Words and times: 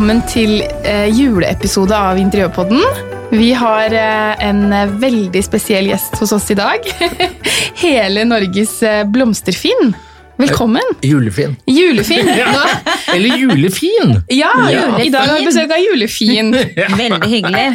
Velkommen 0.00 0.22
til 0.32 0.62
eh, 0.88 1.10
juleepisode 1.12 1.92
av 1.92 2.16
Interiørpodden. 2.16 2.78
Vi 3.36 3.50
har 3.52 3.92
eh, 3.92 4.44
en 4.46 4.62
eh, 4.72 4.94
veldig 5.02 5.42
spesiell 5.44 5.90
gjest 5.90 6.14
hos 6.22 6.30
oss 6.32 6.46
i 6.48 6.56
dag. 6.56 6.86
Hele 7.82 8.22
Norges 8.24 8.78
eh, 8.80 9.02
blomsterfinn. 9.04 9.90
Velkommen. 10.40 10.94
Julefin. 11.04 11.52
Julefinn. 11.68 12.30
Ja. 12.40 12.62
Eller 13.12 13.42
julefin! 13.42 14.14
ja, 14.32 14.54
Ja. 14.72 14.86
i 15.04 15.10
dag 15.12 15.34
har 15.34 15.36
vi 15.36 15.50
besøk 15.50 15.76
av 15.76 15.84
Julefin. 15.84 16.48
Veldig 17.02 17.30
hyggelig. 17.34 17.66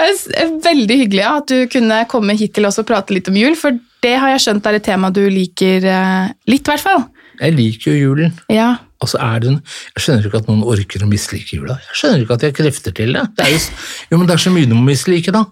Er 0.00 0.16
Veldig 0.64 0.98
hyggelig 1.02 1.22
ja, 1.26 1.34
at 1.42 1.52
du 1.52 1.68
kunne 1.68 2.00
komme 2.08 2.38
hit 2.40 2.56
til 2.56 2.64
oss 2.70 2.80
og 2.80 2.88
prate 2.88 3.12
litt 3.18 3.28
om 3.28 3.36
jul, 3.36 3.52
for 3.52 3.76
det 4.00 4.16
har 4.16 4.32
jeg 4.32 4.46
skjønt 4.46 4.72
er 4.72 4.80
et 4.80 4.88
tema 4.88 5.12
du 5.12 5.20
liker 5.28 5.84
eh, 5.92 6.32
litt, 6.48 6.64
i 6.64 6.72
hvert 6.72 6.88
fall. 6.88 7.04
Jeg 7.36 7.58
liker 7.60 7.92
jo 7.92 8.00
julen. 8.14 8.32
Ja. 8.48 8.78
Og 9.04 9.10
så 9.12 9.20
er 9.20 9.42
det 9.44 9.50
en, 9.52 9.58
Jeg 9.94 10.04
skjønner 10.06 10.28
ikke 10.30 10.40
at 10.40 10.48
noen 10.48 10.64
orker 10.74 11.04
å 11.04 11.10
mislike 11.10 11.58
jula. 11.58 11.76
Jeg 11.90 12.00
skjønner 12.00 12.24
ikke 12.24 12.38
at 12.38 12.44
de 12.46 12.50
har 12.50 12.56
krefter 12.56 12.96
til 12.96 13.12
det. 13.18 13.26
det 13.36 13.44
er 13.44 13.52
jo, 13.52 13.60
jo, 14.14 14.18
men 14.18 14.26
det 14.30 14.34
er 14.38 14.42
så 14.46 14.54
mye 14.54 14.70
du 14.70 14.74
må 14.78 14.86
mislike, 14.88 15.34
da. 15.34 15.44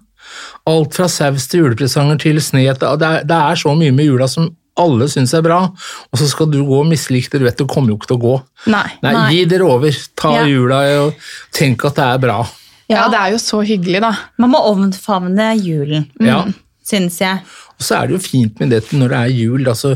Alt 0.73 0.97
fra 0.97 1.09
saus 1.13 1.47
til 1.51 1.65
julepresanger 1.67 2.19
til 2.23 2.41
sne. 2.41 2.65
Det 2.79 2.89
er, 2.89 3.23
det 3.29 3.39
er 3.39 3.61
så 3.61 3.75
mye 3.77 3.93
med 3.95 4.09
jula 4.09 4.29
som 4.31 4.49
alle 4.81 5.05
syns 5.13 5.35
er 5.37 5.43
bra, 5.45 5.59
og 5.69 6.17
så 6.17 6.25
skal 6.31 6.49
du 6.49 6.63
gå 6.65 6.79
og 6.81 6.87
mislike 6.89 7.29
det. 7.35 7.43
Du 7.43 7.45
vet, 7.45 7.59
det 7.61 7.69
kommer 7.69 7.93
jo 7.93 7.99
ikke 7.99 8.09
til 8.15 8.17
å 8.17 8.23
gå. 8.23 8.37
Nei. 8.73 8.87
Nei, 9.05 9.13
Nei. 9.13 9.27
Gi 9.35 9.45
dere 9.51 9.67
over. 9.69 9.99
Ta 10.17 10.31
Ja. 10.39 10.47
jula 10.49 10.79
og 11.03 11.15
tenk 11.53 11.85
at 11.85 11.99
det 12.01 12.07
er 12.09 12.23
bra. 12.23 12.39
Ja, 12.89 13.05
det 13.13 13.19
er 13.21 13.31
jo 13.35 13.41
så 13.41 13.61
hyggelig, 13.65 14.01
da. 14.05 14.13
Man 14.41 14.51
må 14.55 14.61
omfavne 14.73 15.53
julen, 15.61 16.09
Ja. 16.21 16.45
Syns 16.87 17.21
jeg. 17.23 17.43
Og 17.79 17.87
så 17.87 17.99
er 17.99 18.09
det 18.09 18.17
jo 18.17 18.23
fint 18.25 18.61
med 18.63 18.73
dette 18.75 18.99
når 18.99 19.13
det 19.13 19.21
er 19.21 19.37
jul, 19.37 19.63
da, 19.67 19.75
så, 19.79 19.95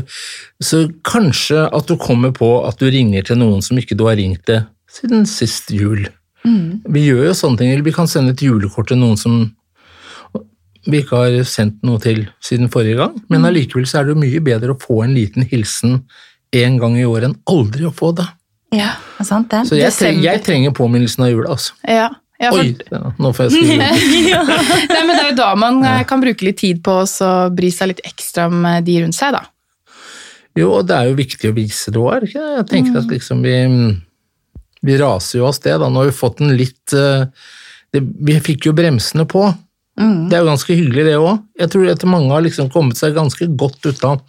så 0.63 0.85
kanskje 1.07 1.65
at 1.67 1.89
du 1.89 1.97
kommer 2.01 2.33
på 2.35 2.51
at 2.67 2.79
du 2.81 2.87
ringer 2.91 3.27
til 3.27 3.39
noen 3.41 3.63
som 3.65 3.79
ikke 3.79 3.97
du 3.97 4.07
har 4.09 4.19
ringt 4.19 4.45
til 4.47 4.63
siden 4.97 5.27
sist 5.29 5.71
jul. 5.75 6.07
Vi 6.87 7.03
gjør 7.03 7.25
jo 7.29 7.35
sånne 7.35 7.59
ting, 7.59 7.71
eller 7.73 7.83
vi 7.83 7.95
kan 7.95 8.07
sende 8.07 8.31
et 8.31 8.43
julekort 8.45 8.87
til 8.91 8.99
noen 9.01 9.17
som 9.19 9.39
vi 10.87 11.01
ikke 11.03 11.19
har 11.19 11.33
sendt 11.47 11.81
noe 11.83 11.99
til 11.99 12.21
siden 12.43 12.71
forrige 12.71 13.01
gang, 13.01 13.17
men 13.27 13.45
allikevel 13.47 13.87
så 13.89 13.99
er 13.99 14.07
det 14.07 14.15
jo 14.15 14.21
mye 14.21 14.43
bedre 14.45 14.71
å 14.71 14.79
få 14.79 15.01
en 15.03 15.15
liten 15.17 15.43
hilsen 15.49 16.01
en 16.55 16.77
gang 16.79 16.95
i 16.95 17.03
året 17.07 17.27
enn 17.27 17.39
aldri 17.51 17.89
å 17.89 17.91
få 17.91 18.13
det. 18.15 18.27
Ja, 18.75 18.93
sant 19.23 19.51
det. 19.51 19.65
Så 19.67 19.75
jeg, 19.79 19.91
treng, 19.95 20.21
jeg 20.23 20.43
trenger 20.45 20.75
påminnelsen 20.75 21.25
av 21.27 21.33
jula, 21.33 21.57
altså. 21.57 21.75
Ja. 21.87 22.07
Ja, 22.37 22.51
for, 22.53 22.61
Oi, 22.61 22.73
ja, 22.93 22.99
nå 23.17 23.31
får 23.33 23.47
jeg 23.47 23.53
skrive. 23.55 23.85
Nei, 24.93 25.03
men 25.07 25.13
det 25.15 25.21
er 25.23 25.29
jo 25.31 25.37
da 25.39 25.51
man 25.57 25.79
eh, 25.89 26.03
kan 26.09 26.21
bruke 26.21 26.45
litt 26.45 26.59
tid 26.61 26.83
på 26.85 26.99
og 27.01 27.55
bry 27.57 27.71
seg 27.73 27.93
litt 27.93 28.03
ekstra 28.05 28.45
om 28.51 28.65
eh, 28.69 28.81
de 28.85 28.99
rundt 29.01 29.17
seg, 29.17 29.33
da. 29.33 29.41
Jo, 30.57 30.71
og 30.79 30.89
det 30.89 30.97
er 30.97 31.09
jo 31.09 31.17
viktig 31.17 31.49
å 31.49 31.55
vise 31.57 31.93
det 31.93 32.01
òg, 32.01 32.11
er 32.13 32.21
det 32.21 32.29
ikke 32.29 32.43
det? 32.43 32.53
Jeg 32.57 32.67
tenker 32.71 32.99
at 33.01 33.13
liksom 33.13 33.41
vi, 33.45 33.55
vi 34.85 34.99
raser 35.01 35.41
jo 35.41 35.47
av 35.49 35.57
sted, 35.57 35.79
da. 35.81 35.89
Nå 35.89 36.03
har 36.03 36.11
vi 36.11 36.17
fått 36.17 36.43
en 36.45 36.53
litt 36.57 36.93
eh, 36.97 37.25
det, 37.93 38.03
Vi 38.29 38.37
fikk 38.51 38.69
jo 38.69 38.77
bremsene 38.77 39.25
på. 39.29 39.47
Det 39.97 40.35
er 40.37 40.43
jo 40.43 40.51
ganske 40.51 40.75
hyggelig, 40.77 41.07
det 41.07 41.17
òg. 41.17 41.39
Jeg 41.57 41.73
tror 41.73 41.87
at 41.89 42.03
mange 42.05 42.29
har 42.29 42.43
liksom 42.45 42.69
kommet 42.69 42.99
seg 42.99 43.17
ganske 43.17 43.47
godt 43.57 43.81
ut 43.89 44.03
av 44.05 44.21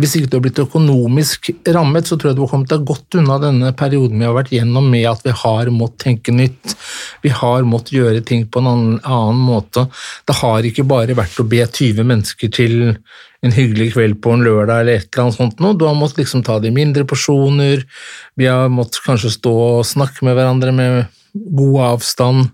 Hvis 0.00 0.16
ikke 0.16 0.30
du 0.30 0.36
har 0.38 0.44
blitt 0.46 0.60
økonomisk 0.62 1.50
rammet, 1.74 2.08
så 2.08 2.16
tror 2.16 2.30
jeg 2.30 2.38
du 2.38 2.42
har 2.44 2.52
kommet 2.54 2.70
deg 2.72 2.86
godt 2.88 3.18
unna 3.20 3.36
denne 3.42 3.72
perioden 3.76 4.20
vi 4.20 4.26
har 4.28 4.36
vært 4.36 4.52
gjennom 4.54 4.86
med 4.92 5.06
at 5.10 5.24
vi 5.26 5.34
har 5.42 5.70
måttet 5.74 6.06
tenke 6.06 6.34
nytt. 6.34 6.76
Vi 7.24 7.32
har 7.34 7.66
måttet 7.68 7.98
gjøre 7.98 8.22
ting 8.26 8.46
på 8.48 8.62
en 8.62 8.70
annen, 8.70 8.94
annen 9.04 9.42
måte. 9.44 9.86
Det 10.28 10.38
har 10.40 10.66
ikke 10.66 10.86
bare 10.88 11.18
vært 11.18 11.40
å 11.42 11.48
be 11.50 11.60
20 11.66 12.08
mennesker 12.08 12.52
til 12.56 12.78
en 13.44 13.54
hyggelig 13.56 13.92
kveld 13.94 14.18
på 14.24 14.34
en 14.34 14.44
lørdag 14.44 14.82
eller 14.82 15.00
et 15.00 15.08
eller 15.08 15.26
annet 15.26 15.38
sånt 15.38 15.62
noe. 15.62 15.76
Du 15.76 15.86
har 15.88 15.96
måttet 15.96 16.24
liksom 16.24 16.44
ta 16.46 16.58
det 16.60 16.72
i 16.72 16.76
mindre 16.76 17.06
porsjoner. 17.08 17.84
Vi 18.40 18.48
har 18.48 18.72
måttet 18.72 19.00
kanskje 19.04 19.32
stå 19.36 19.54
og 19.68 19.88
snakke 19.88 20.26
med 20.28 20.36
hverandre 20.36 20.74
med 20.76 21.00
god 21.32 21.80
avstand. 21.94 22.50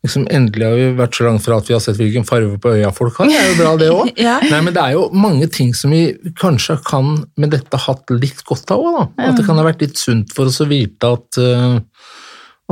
Liksom 0.00 0.24
Endelig 0.32 0.64
har 0.64 0.78
vi 0.78 0.86
vært 0.96 1.16
så 1.18 1.26
langt 1.26 1.44
fra 1.44 1.58
at 1.60 1.66
vi 1.68 1.74
har 1.76 1.82
sett 1.84 1.98
hvilken 1.98 2.24
farge 2.24 2.56
på 2.62 2.72
øya 2.72 2.88
folk 2.96 3.18
har. 3.20 3.28
Det 3.28 3.36
er 3.36 3.50
jo 3.50 3.56
bra, 3.58 3.72
det 3.80 3.90
òg. 3.92 4.12
Ja. 4.26 4.38
Nei, 4.48 4.60
men 4.64 4.76
det 4.76 4.84
er 4.84 4.94
jo 4.96 5.02
mange 5.12 5.48
ting 5.52 5.74
som 5.76 5.92
vi 5.92 6.06
kanskje 6.40 6.78
kan 6.86 7.18
med 7.40 7.52
dette 7.52 7.82
hatt 7.84 8.14
litt 8.14 8.40
godt 8.48 8.72
av 8.72 8.80
òg. 8.80 9.02
At 9.20 9.36
det 9.36 9.44
kan 9.48 9.60
ha 9.60 9.66
vært 9.66 9.84
litt 9.84 10.00
sunt 10.00 10.32
for 10.36 10.48
oss 10.48 10.62
å 10.64 10.68
vite 10.70 11.12
at, 11.18 11.40
uh, 11.40 11.76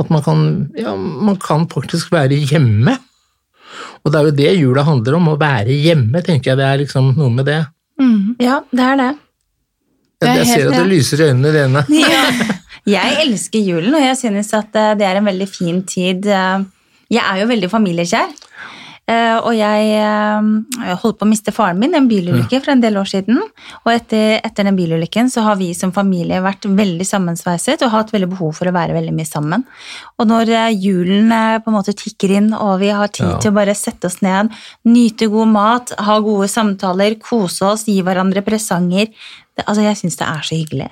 at 0.01 0.09
man 0.13 0.25
kan, 0.25 0.43
ja, 0.79 0.95
man 0.97 1.37
kan 1.43 1.69
faktisk 1.69 2.09
være 2.15 2.41
hjemme. 2.49 2.97
Og 4.01 4.09
det 4.09 4.17
er 4.17 4.29
jo 4.29 4.37
det 4.39 4.53
jula 4.57 4.85
handler 4.87 5.19
om, 5.19 5.29
å 5.29 5.39
være 5.39 5.75
hjemme, 5.75 6.23
tenker 6.25 6.53
jeg. 6.53 6.61
Det 6.61 6.65
er 6.65 6.81
liksom 6.81 7.13
noe 7.19 7.33
med 7.33 7.45
det. 7.49 7.61
Ja, 8.39 8.61
det 8.71 8.85
er 8.85 8.99
det. 8.99 9.11
Det 10.19 10.27
er 10.27 10.41
Jeg, 10.41 10.47
ser 10.49 10.69
at 10.69 10.75
det 10.75 10.87
lyser 10.89 11.21
i 11.21 11.29
øynene 11.29 11.53
dine. 11.55 11.85
Ja. 12.15 12.23
Jeg 12.89 13.17
elsker 13.21 13.61
julen, 13.61 13.93
og 13.93 14.01
jeg 14.01 14.15
synes 14.17 14.47
at 14.55 14.73
eh, 14.79 14.93
det 14.97 15.05
er 15.05 15.19
en 15.19 15.27
veldig 15.27 15.45
fin 15.51 15.81
tid. 15.85 16.25
Eh, 16.25 16.63
Jeg 17.09 17.23
er 17.25 17.41
jo 17.41 17.47
veldig 17.49 17.69
familiekjær. 17.71 18.29
Eh, 19.09 19.37
Og 19.41 19.55
jeg 19.57 19.85
eh, 19.97 20.95
holdt 21.01 21.17
på 21.17 21.25
å 21.25 21.29
miste 21.31 21.49
faren 21.55 21.79
min 21.81 21.95
i 21.95 21.97
en 21.97 22.05
bilulykke 22.11 22.59
for 22.61 22.75
en 22.75 22.83
del 22.83 22.99
år 23.01 23.07
siden. 23.09 23.39
Og 23.81 23.89
etter, 23.89 24.35
etter 24.45 24.67
den 24.67 24.77
bilulykken 24.77 25.31
så 25.33 25.41
har 25.47 25.57
vi 25.57 25.71
som 25.73 25.89
familie 25.95 26.37
vært 26.45 26.67
veldig 26.69 27.07
sammensveiset 27.09 27.81
og 27.87 27.89
hatt 27.95 28.13
veldig 28.13 28.29
behov 28.35 28.53
for 28.59 28.69
å 28.69 28.75
være 28.75 28.93
veldig 28.93 29.15
mye 29.17 29.25
sammen. 29.25 29.65
Og 30.21 30.29
når 30.29 30.53
eh, 30.53 30.77
julen 30.77 31.33
på 31.65 31.71
en 31.73 31.77
måte 31.79 31.97
tikker 31.97 32.35
inn, 32.37 32.53
og 32.53 32.77
vi 32.83 32.93
har 32.93 33.09
tid 33.09 33.25
Ja. 33.31 33.39
til 33.41 33.49
å 33.49 33.57
bare 33.57 33.73
sette 33.73 34.05
oss 34.11 34.21
ned, 34.21 34.53
nyte 34.85 35.25
god 35.33 35.47
mat, 35.57 35.95
ha 35.97 36.19
gode 36.21 36.45
samtaler, 36.47 37.17
kose 37.17 37.65
oss, 37.65 37.87
gi 37.89 38.01
hverandre 38.05 38.45
presanger 38.45 39.07
det, 39.09 39.65
Altså, 39.65 39.81
jeg 39.89 39.97
syns 40.03 40.15
det 40.21 40.27
er 40.29 40.45
så 40.45 40.55
hyggelig. 40.55 40.91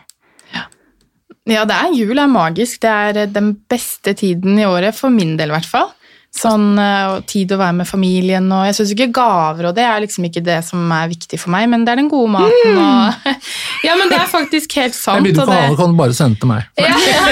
Ja, 1.48 1.64
det 1.64 1.76
er 1.80 1.94
jul 1.96 2.20
er 2.20 2.28
magisk. 2.28 2.82
Det 2.84 2.90
er 2.92 3.30
den 3.32 3.54
beste 3.72 4.12
tiden 4.20 4.58
i 4.60 4.66
året, 4.68 4.98
for 4.98 5.08
min 5.14 5.38
del 5.40 5.48
i 5.54 5.56
hvert 5.56 5.70
fall. 5.70 5.94
Sånn 6.38 6.78
og 6.78 7.24
tid 7.30 7.50
å 7.56 7.58
være 7.58 7.80
med 7.80 7.88
familien 7.90 8.46
og 8.54 8.68
Jeg 8.68 8.76
syns 8.78 8.92
ikke 8.94 9.08
gaver 9.16 9.70
og 9.72 9.78
det 9.78 9.86
er 9.88 10.04
liksom 10.04 10.28
ikke 10.28 10.44
det 10.46 10.60
som 10.68 10.92
er 10.94 11.10
viktig 11.10 11.40
for 11.42 11.54
meg, 11.56 11.66
men 11.72 11.86
det 11.86 11.96
er 11.96 12.02
den 12.02 12.12
gode 12.12 12.30
maten 12.36 12.78
og 12.78 13.30
Ja, 13.88 13.96
men 13.98 14.12
det 14.12 14.20
er 14.20 14.30
faktisk 14.30 14.76
helt 14.78 14.94
sant. 14.98 15.24
Jeg 15.24 15.32
begynner 15.32 15.50
og 15.50 15.56
havet, 15.56 15.80
kan 15.80 15.96
du 15.96 16.02
bare 16.02 16.18
sende 16.18 16.42
til 16.42 16.52
meg. 16.52 16.68
Ja. 16.78 17.24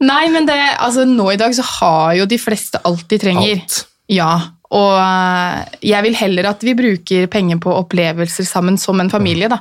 Nei, 0.00 0.24
men 0.32 0.46
det, 0.48 0.56
altså, 0.80 1.04
nå 1.08 1.30
i 1.32 1.38
dag 1.40 1.54
så 1.56 1.64
har 1.66 2.16
jo 2.18 2.26
de 2.28 2.38
fleste 2.40 2.80
alt 2.88 3.06
de 3.10 3.18
trenger. 3.20 3.60
Alt. 3.60 3.84
Ja, 4.10 4.32
og 4.70 4.94
eh, 4.98 5.78
jeg 5.90 6.06
vil 6.06 6.18
heller 6.18 6.50
at 6.52 6.62
vi 6.66 6.76
bruker 6.78 7.26
penger 7.30 7.58
på 7.62 7.74
opplevelser 7.74 8.46
sammen 8.46 8.78
som 8.80 9.00
en 9.02 9.10
familie, 9.12 9.50
da. 9.50 9.60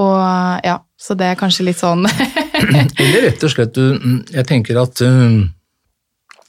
Og 0.00 0.16
ja, 0.64 0.78
så 1.00 1.16
det 1.16 1.30
er 1.30 1.38
kanskje 1.40 1.70
litt 1.70 1.78
sånn 1.80 2.02
Eller 2.60 3.22
rett 3.24 3.44
og 3.46 3.52
slett, 3.52 3.72
du, 3.76 3.96
mm, 3.96 4.18
jeg 4.34 4.48
tenker 4.48 4.80
at 4.80 5.00
um, 5.04 5.46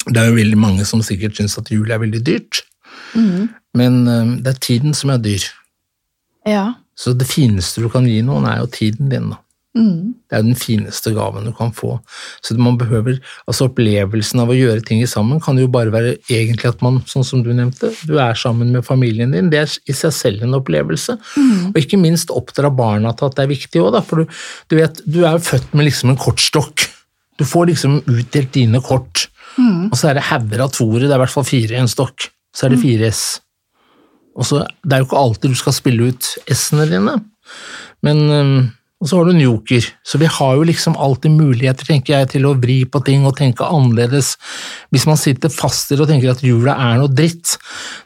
det 0.09 0.21
er 0.21 0.29
jo 0.29 0.37
veldig 0.39 0.59
mange 0.59 0.85
som 0.87 1.03
sikkert 1.05 1.37
syns 1.39 1.57
at 1.59 1.71
jul 1.73 1.91
er 1.91 2.01
veldig 2.03 2.23
dyrt, 2.25 2.63
men 3.77 4.03
um, 4.07 4.35
det 4.43 4.53
er 4.53 4.61
tiden 4.63 4.95
som 4.97 5.11
er 5.13 5.21
dyr. 5.23 5.43
Ja. 6.47 6.73
Så 6.97 7.13
det 7.13 7.27
fineste 7.29 7.83
du 7.83 7.89
kan 7.93 8.07
gi 8.09 8.21
noen, 8.25 8.47
er 8.49 8.63
jo 8.63 8.71
tiden 8.73 9.11
din. 9.11 9.29
da. 9.33 9.41
Det 10.27 10.37
er 10.37 10.43
den 10.43 10.57
fineste 10.57 11.11
gaven 11.15 11.45
du 11.47 11.53
kan 11.55 11.71
få. 11.75 11.97
Så 12.41 12.55
man 12.59 12.77
behøver, 12.79 13.19
altså 13.47 13.67
Opplevelsen 13.69 14.41
av 14.41 14.51
å 14.51 14.57
gjøre 14.57 14.83
ting 14.87 15.03
sammen 15.07 15.41
kan 15.43 15.59
jo 15.59 15.69
bare 15.71 15.93
være 15.93 16.15
egentlig 16.33 16.71
at 16.71 16.81
man, 16.85 16.99
sånn 17.09 17.25
som 17.27 17.43
du 17.45 17.51
nevnte, 17.53 17.91
du 18.09 18.17
er 18.19 18.37
sammen 18.39 18.73
med 18.73 18.85
familien 18.87 19.35
din. 19.35 19.51
Det 19.53 19.61
er 19.61 19.75
i 19.87 19.95
seg 19.95 20.15
selv 20.15 20.43
en 20.43 20.57
opplevelse. 20.57 21.17
Og 21.69 21.79
ikke 21.79 21.99
minst 22.01 22.33
oppdra 22.33 22.71
barna 22.73 23.13
til 23.13 23.29
at 23.29 23.37
det 23.37 23.45
er 23.45 23.53
viktig 23.53 23.83
òg, 23.83 23.99
for 24.07 24.23
du, 24.23 24.37
du 24.71 24.79
vet, 24.79 25.01
du 25.05 25.23
er 25.23 25.37
jo 25.37 25.45
født 25.51 25.73
med 25.77 25.89
liksom 25.91 26.13
en 26.13 26.21
kortstokk. 26.21 26.87
Du 27.37 27.45
får 27.45 27.69
liksom 27.69 27.99
utdelt 28.09 28.53
dine 28.55 28.81
kort, 28.81 29.26
og 29.57 29.97
så 29.97 30.11
er 30.11 30.17
det 30.17 30.27
hauger 30.29 30.63
av 30.63 30.71
toere, 30.75 31.05
det 31.05 31.11
er 31.11 31.19
i 31.19 31.23
hvert 31.25 31.33
fall 31.33 31.47
fire 31.47 31.75
i 31.75 31.81
en 31.81 31.91
stokk. 31.91 32.29
Så 32.55 32.65
er 32.65 32.73
det 32.73 32.81
fire 32.81 33.11
S. 33.11 33.23
Og 34.37 34.45
så, 34.45 34.63
Det 34.83 34.93
er 34.93 35.01
jo 35.01 35.09
ikke 35.09 35.23
alltid 35.23 35.53
du 35.53 35.57
skal 35.57 35.73
spille 35.73 36.11
ut 36.11 36.31
S-ene 36.53 36.85
dine, 36.89 37.15
men 38.05 38.17
øhm, 38.31 38.57
og 38.97 39.09
så 39.09 39.19
har 39.19 39.27
du 39.27 39.35
en 39.35 39.41
joker, 39.43 39.85
så 40.01 40.17
vi 40.17 40.25
har 40.25 40.55
jo 40.57 40.63
liksom 40.65 40.95
alltid 40.97 41.35
muligheter 41.37 41.85
tenker 41.85 42.15
jeg, 42.15 42.29
til 42.31 42.47
å 42.49 42.55
vri 42.57 42.79
på 42.89 43.01
ting 43.05 43.27
og 43.29 43.35
tenke 43.37 43.65
annerledes. 43.65 44.31
Hvis 44.89 45.05
man 45.05 45.19
sitter 45.21 45.53
fast 45.53 45.91
i 45.91 45.97
det 45.97 46.07
og 46.07 46.09
tenker 46.09 46.31
at 46.33 46.41
jula 46.41 46.73
er 46.81 46.97
noe 46.97 47.11
dritt, 47.13 47.59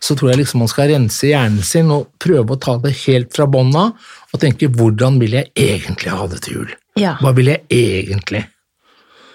så 0.03 0.17
tror 0.19 0.33
jeg 0.33 0.41
liksom 0.41 0.59
man 0.65 0.71
skal 0.71 0.91
rense 0.91 1.29
hjernen 1.29 1.63
sin 1.63 1.93
og 1.95 2.09
prøve 2.19 2.57
å 2.57 2.59
ta 2.59 2.75
det 2.83 2.91
helt 3.05 3.31
fra 3.31 3.47
bånn 3.47 3.71
av 3.71 3.95
og 4.31 4.43
tenke 4.43 4.67
hvordan 4.67 5.19
vil 5.23 5.39
jeg 5.39 5.51
egentlig 5.55 6.11
ha 6.11 6.27
det 6.27 6.41
til 6.43 6.59
jul? 6.59 6.75
Ja. 6.99 7.15
Hva 7.23 7.31
vil 7.39 7.53
jeg 7.53 7.63
egentlig? 7.71 8.43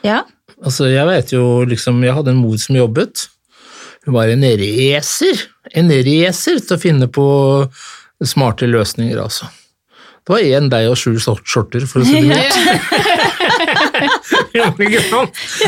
Ja. 0.05 0.27
Altså, 0.64 0.88
jeg 0.88 1.05
vet 1.08 1.32
jo 1.35 1.44
liksom, 1.69 2.00
jeg 2.05 2.17
hadde 2.17 2.32
en 2.32 2.41
mor 2.41 2.56
som 2.61 2.79
jobbet. 2.79 3.26
Hun 4.06 4.14
var 4.14 4.31
en 4.31 4.47
racer, 4.62 5.47
en 5.75 5.91
racer 5.91 6.61
til 6.62 6.76
å 6.76 6.81
finne 6.81 7.08
på 7.12 7.26
smarte 8.25 8.69
løsninger, 8.70 9.19
altså. 9.20 9.50
Det 10.26 10.35
var 10.35 10.47
én 10.58 10.70
deg 10.70 10.88
og 10.91 10.97
sju 10.99 11.12
skjorter, 11.23 11.85
for 11.87 12.03
å 12.03 12.06
si 12.06 12.19
det 12.19 12.32
mildt. 12.32 12.56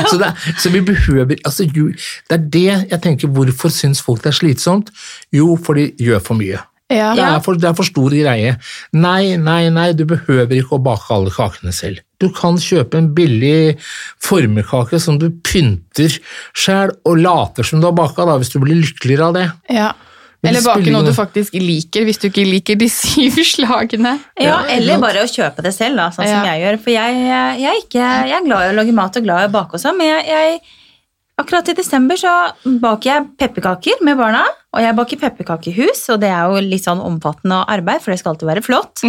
Så, 0.08 0.16
det, 0.18 0.30
så 0.58 0.70
vi 0.72 0.80
behøver 0.84 1.36
altså, 1.46 1.66
Det 1.68 2.34
er 2.34 2.46
det 2.56 2.64
jeg 2.90 3.00
tenker, 3.04 3.30
hvorfor 3.32 3.70
syns 3.72 4.00
folk 4.02 4.22
det 4.24 4.32
er 4.32 4.38
slitsomt? 4.40 4.90
Jo, 5.34 5.52
for 5.60 5.78
de 5.78 5.90
gjør 6.02 6.22
for 6.24 6.40
mye. 6.40 6.58
Ja. 6.88 7.12
Det 7.14 7.24
er, 7.24 7.38
for, 7.44 7.60
det 7.60 7.68
er 7.68 7.76
for 7.76 7.86
stor 7.86 8.14
greie. 8.16 8.56
Nei, 8.96 9.36
nei, 9.36 9.68
nei, 9.74 9.90
du 9.92 10.06
behøver 10.08 10.56
ikke 10.56 10.78
å 10.78 10.82
bake 10.82 11.12
alle 11.14 11.32
kakene 11.34 11.74
selv. 11.76 12.00
Du 12.18 12.28
kan 12.34 12.56
kjøpe 12.58 12.98
en 12.98 13.12
billig 13.14 13.76
formekake 14.24 14.98
som 15.02 15.18
du 15.20 15.28
pynter 15.46 16.16
sjæl, 16.58 16.90
og 17.06 17.20
later 17.22 17.66
som 17.66 17.80
du 17.82 17.86
har 17.86 17.94
baka, 17.96 18.26
da, 18.26 18.36
hvis 18.40 18.50
du 18.54 18.58
blir 18.62 18.80
lykkeligere 18.80 19.28
av 19.30 19.36
det. 19.38 19.46
Ja. 19.70 19.92
Eller 20.46 20.62
bake 20.62 20.90
noe 20.94 21.02
du 21.02 21.10
faktisk 21.14 21.54
liker, 21.58 22.04
hvis 22.06 22.20
du 22.22 22.28
ikke 22.28 22.44
liker 22.46 22.76
de 22.78 22.86
syv 22.94 23.38
slagene. 23.46 24.16
Ja, 24.38 24.60
eller 24.70 25.00
bare 25.02 25.24
å 25.26 25.30
kjøpe 25.30 25.64
det 25.66 25.72
selv, 25.74 25.98
da, 25.98 26.10
sånn 26.14 26.28
Ja. 26.28 26.36
som 26.40 26.50
jeg 26.50 26.62
gjør. 26.62 26.80
For 26.84 26.94
jeg, 26.94 27.22
jeg, 27.26 27.70
er 27.70 27.80
ikke, 27.82 28.10
jeg 28.30 28.36
er 28.38 28.44
glad 28.46 28.66
i 28.66 28.74
å 28.74 28.76
lage 28.78 28.94
mat 28.98 29.18
og 29.18 29.26
glad 29.26 29.46
i 29.46 29.48
å 29.50 29.54
bake 29.56 29.78
og 29.78 29.82
sånn, 29.82 29.98
men 29.98 30.12
jeg, 30.12 30.28
jeg 30.30 30.60
Akkurat 31.38 31.68
i 31.70 31.74
desember 31.78 32.18
så 32.18 32.32
baker 32.82 33.10
jeg 33.10 33.26
pepperkaker 33.38 34.00
med 34.06 34.18
barna, 34.18 34.42
og 34.74 34.82
jeg 34.82 34.96
baker 34.98 35.20
pepperkakehus, 35.20 36.00
og 36.12 36.20
det 36.24 36.32
er 36.34 36.50
jo 36.50 36.62
litt 36.66 36.84
sånn 36.84 37.02
omfattende 37.04 37.60
arbeid, 37.70 38.02
for 38.02 38.10
det 38.10 38.18
skal 38.20 38.34
alltid 38.34 38.50
være 38.50 38.64
flott. 38.66 39.04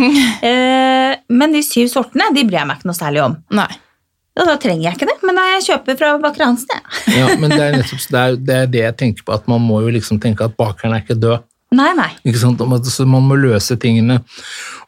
Eh, 0.50 1.16
men 1.34 1.52
de 1.52 1.60
syv 1.66 1.90
sortene, 1.92 2.30
de 2.36 2.44
bryr 2.48 2.60
jeg 2.62 2.68
meg 2.70 2.80
ikke 2.80 2.88
noe 2.88 2.98
særlig 2.98 3.22
om. 3.24 3.34
Nei. 3.58 3.68
Og 4.40 4.48
da 4.48 4.56
trenger 4.62 4.86
jeg 4.86 4.96
ikke 4.96 5.08
det, 5.10 5.16
men 5.26 5.40
jeg 5.42 5.66
kjøper 5.66 5.98
fra 6.00 6.12
Baker 6.22 6.46
Hansen, 6.46 6.70
jeg. 6.72 7.02
Ja, 7.20 7.32
men 7.42 7.52
det 7.52 7.60
er 7.60 7.76
nettopp 7.76 8.06
det, 8.06 8.22
er, 8.22 8.38
det 8.38 8.56
er 8.56 8.70
det 8.76 8.84
jeg 8.84 8.98
tenker 9.02 9.26
på, 9.26 9.36
at 9.36 9.50
man 9.52 9.66
må 9.66 9.82
jo 9.84 9.92
liksom 9.94 10.22
tenke 10.22 10.46
at 10.46 10.56
bakeren 10.60 10.96
er 10.96 11.04
ikke 11.04 11.18
død. 11.20 11.44
Nei, 11.76 11.90
nei. 11.98 12.10
Ikke 12.26 12.42
sant? 12.42 12.62
Så 12.90 13.06
man 13.10 13.26
må 13.30 13.38
løse 13.38 13.78
tingene. 13.82 14.22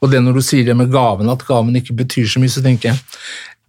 Og 0.01 0.13
det 0.13 0.21
når 0.23 0.39
du 0.39 0.45
sier 0.45 0.65
det 0.65 0.77
med 0.77 0.93
gaven, 0.93 1.29
at 1.29 1.43
gaven 1.45 1.77
ikke 1.77 1.97
betyr 1.99 2.29
så 2.29 2.41
mye, 2.41 2.53
så 2.53 2.63
tenker 2.65 2.93
jeg 2.93 3.01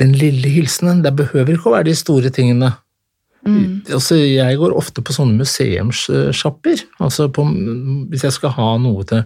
den 0.00 0.14
lille 0.16 0.48
hilsenen, 0.48 1.02
det 1.04 1.12
behøver 1.18 1.56
ikke 1.56 1.68
å 1.72 1.76
være 1.76 1.90
de 1.90 1.98
store 1.98 2.32
tingene. 2.34 2.72
Altså, 3.42 4.16
jeg 4.16 4.58
går 4.60 4.74
ofte 4.78 5.02
på 5.02 5.14
sånne 5.14 5.42
museumssjapper. 5.42 6.84
Altså 7.02 7.26
på, 7.34 7.44
hvis 8.12 8.24
jeg 8.28 8.36
skal 8.36 8.54
ha 8.54 8.68
noe 8.82 9.02
til, 9.08 9.24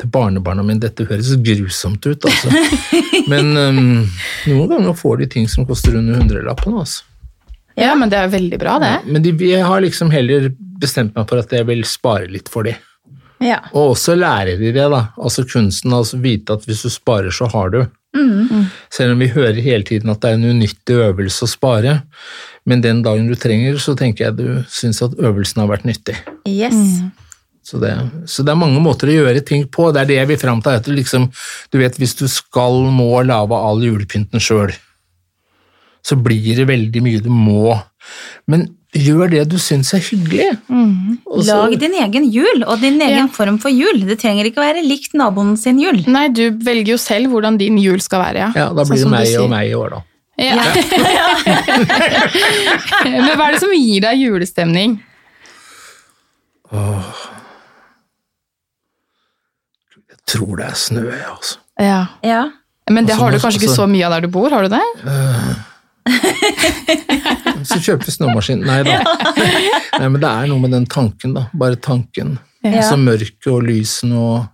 til 0.00 0.12
barnebarna 0.12 0.64
mine 0.64 0.80
Dette 0.80 1.04
høres 1.08 1.34
grusomt 1.44 2.06
ut, 2.08 2.24
altså. 2.24 2.52
Men 3.32 3.52
um, 3.56 3.80
noen 4.48 4.72
ganger 4.72 4.96
får 4.96 5.20
de 5.20 5.30
ting 5.36 5.48
som 5.50 5.68
koster 5.68 5.98
under 6.00 6.16
hundrelappen. 6.22 6.78
Altså. 6.80 7.04
Ja, 7.78 7.92
men 7.94 8.10
det 8.12 8.18
er 8.18 8.32
veldig 8.32 8.58
bra, 8.60 8.78
det. 8.82 8.94
Men 9.06 9.22
de, 9.24 9.32
jeg 9.46 9.64
har 9.64 9.80
liksom 9.84 10.10
heller 10.12 10.50
bestemt 10.80 11.14
meg 11.16 11.28
for 11.30 11.40
at 11.40 11.52
jeg 11.54 11.68
vil 11.68 11.84
spare 11.88 12.26
litt 12.32 12.50
for 12.52 12.66
de. 12.66 12.74
Ja. 13.40 13.60
Og 13.72 13.94
også 13.94 14.16
lærer 14.18 14.58
de 14.60 14.72
det, 14.74 14.88
da. 14.92 15.04
Altså 15.20 15.46
kunsten, 15.48 15.94
altså 15.96 16.18
vite 16.20 16.56
at 16.56 16.66
hvis 16.68 16.82
du 16.84 16.92
sparer, 16.92 17.32
så 17.32 17.48
har 17.52 17.72
du. 17.72 17.82
Selv 18.90 19.14
om 19.14 19.22
vi 19.22 19.30
hører 19.30 19.60
hele 19.62 19.86
tiden 19.86 20.10
at 20.10 20.20
det 20.22 20.32
er 20.32 20.38
en 20.38 20.48
unyttig 20.50 20.96
øvelse 20.98 21.46
å 21.46 21.50
spare, 21.50 22.00
men 22.68 22.82
den 22.84 23.02
dagen 23.02 23.28
du 23.30 23.34
trenger, 23.38 23.78
så 23.80 23.94
tenker 23.98 24.28
jeg 24.28 24.36
du 24.36 24.64
syns 24.68 25.00
at 25.02 25.16
øvelsen 25.18 25.62
har 25.62 25.70
vært 25.70 25.86
nyttig. 25.88 26.16
Yes. 26.48 26.76
Så 27.64 27.78
det, 27.78 27.92
så 28.26 28.42
det 28.42 28.52
er 28.52 28.58
mange 28.58 28.80
måter 28.82 29.10
å 29.10 29.14
gjøre 29.14 29.42
ting 29.46 29.66
på. 29.70 29.90
Det 29.94 30.02
er 30.02 30.08
det 30.10 30.18
jeg 30.18 30.28
vil 30.32 30.40
fram 30.40 30.62
til. 30.64 30.78
At 30.80 30.88
du, 30.88 30.92
liksom, 30.96 31.28
du 31.70 31.78
vet, 31.78 31.96
hvis 32.00 32.16
du 32.18 32.26
skal 32.30 32.80
må 32.90 33.22
lage 33.26 33.56
all 33.56 33.82
julepynten 33.84 34.42
sjøl, 34.42 34.72
så 36.02 36.16
blir 36.16 36.56
det 36.56 36.66
veldig 36.70 37.02
mye 37.04 37.22
du 37.22 37.28
må. 37.32 37.76
Men 38.50 38.66
gjør 38.96 39.30
det 39.30 39.44
du 39.52 39.58
syns 39.62 39.92
er 39.94 40.02
hyggelig. 40.02 40.48
Mm. 40.66 41.20
Lag 41.46 41.74
din 41.78 41.94
egen 42.02 42.26
jul, 42.32 42.64
og 42.66 42.80
din 42.82 42.98
egen 43.00 43.26
Ja. 43.26 43.32
form 43.32 43.58
for 43.62 43.70
jul. 43.70 44.00
Det 44.08 44.18
trenger 44.18 44.48
ikke 44.48 44.64
være 44.64 44.82
likt 44.82 45.14
naboen 45.14 45.56
sin 45.56 45.78
jul. 45.78 46.02
Nei, 46.08 46.28
du 46.28 46.50
velger 46.50 46.96
jo 46.96 46.98
selv 46.98 47.30
hvordan 47.30 47.58
din 47.60 47.78
jul 47.78 48.00
skal 48.00 48.24
være, 48.24 48.38
ja. 48.48 48.52
Ja, 48.56 48.68
da 48.72 48.82
Sånn 48.84 48.96
blir 48.96 49.04
det 49.04 49.10
meg 49.12 49.36
og 49.44 49.50
meg 49.50 49.70
i 49.70 49.74
år, 49.78 49.90
da. 49.90 50.02
Ja. 50.40 50.56
Men 53.04 53.36
hva 53.36 53.44
er 53.50 53.56
det 53.56 53.60
som 53.62 53.72
gir 53.76 54.00
deg 54.06 54.14
julestemning? 54.22 54.90
Jeg 60.10 60.18
tror 60.30 60.56
det 60.60 60.66
er 60.70 60.74
snø, 60.78 61.02
jeg, 61.10 61.24
altså. 61.28 61.58
Ja. 61.80 62.00
Ja. 62.24 62.42
Men 62.90 63.06
det 63.06 63.12
Altså, 63.14 63.24
har 63.24 63.30
du 63.30 63.34
kanskje 63.36 63.44
kanskje 63.44 63.58
ikke 63.60 63.70
altså- 63.70 63.84
så 63.84 63.88
mye 63.90 64.04
av 64.06 64.10
der 64.16 64.20
du 64.20 64.28
bor, 64.34 64.50
har 64.50 64.62
du 64.62 64.68
det? 64.72 64.86
Så 67.70 67.76
kjøper 67.84 68.10
snømaskin. 68.10 68.60
Nei 68.66 68.82
da. 68.82 68.90
Nei, 70.00 70.08
men 70.08 70.20
det 70.20 70.30
er 70.30 70.46
noe 70.50 70.58
med 70.62 70.70
den 70.74 70.86
tanken, 70.90 71.34
da. 71.36 71.42
Bare 71.54 71.76
tanken. 71.76 72.38
Ja. 72.64 72.70
Altså 72.80 72.96
mørket 73.00 73.46
og 73.52 73.62
lysene 73.68 74.16
og 74.16 74.48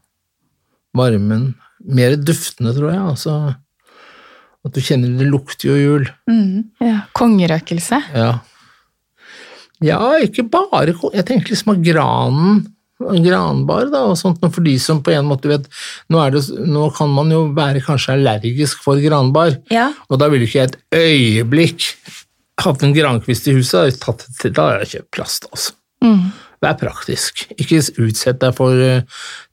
varmen. 0.97 1.55
Mer 1.87 2.17
duftende, 2.17 2.75
tror 2.77 2.91
jeg. 2.93 3.01
Altså, 3.15 3.33
at 4.67 4.75
du 4.77 4.83
kjenner 4.83 5.17
det 5.19 5.29
lukter 5.31 5.71
jo 5.71 5.77
jul. 5.79 6.07
Mm. 6.31 6.65
Ja. 6.83 7.01
Kongerøkelse. 7.17 8.01
Ja. 8.17 8.31
ja, 9.85 10.01
ikke 10.25 10.47
bare 10.51 10.95
Jeg 11.15 11.27
tenker 11.29 11.55
liksom 11.55 11.77
at 11.77 11.85
granen 11.87 12.65
granbar 12.97 13.91
da, 13.93 14.07
og 14.09 14.17
sånt, 14.17 14.41
for 14.41 14.65
de 14.65 14.77
som 14.81 15.03
på 15.05 15.13
en 15.13 15.27
måte 15.29 15.51
vet 15.51 15.67
nå, 16.09 16.21
det, 16.33 16.41
nå 16.65 16.87
kan 16.97 17.11
man 17.13 17.33
jo 17.33 17.43
være 17.57 17.83
kanskje 17.85 18.15
allergisk 18.17 18.81
for 18.87 19.01
granbar, 19.05 19.59
Ja. 19.73 19.91
og 20.09 20.21
da 20.23 20.31
ville 20.33 20.49
ikke 20.49 20.63
jeg 20.63 20.71
et 20.73 20.79
øyeblikk 20.97 21.91
hatt 22.65 22.83
en 22.83 22.95
grankvist 22.97 23.51
i 23.51 23.57
huset, 23.59 24.01
da 24.01 24.15
hadde 24.65 24.87
jeg 24.87 24.93
kjøpt 24.95 25.11
plast, 25.13 25.49
altså. 25.53 25.77
Mm. 26.05 26.31
Vær 26.65 26.77
praktisk. 26.81 27.45
Ikke 27.61 27.81
utsett 28.03 28.41
deg 28.43 28.55
for 28.57 28.81
eh, 28.81 29.05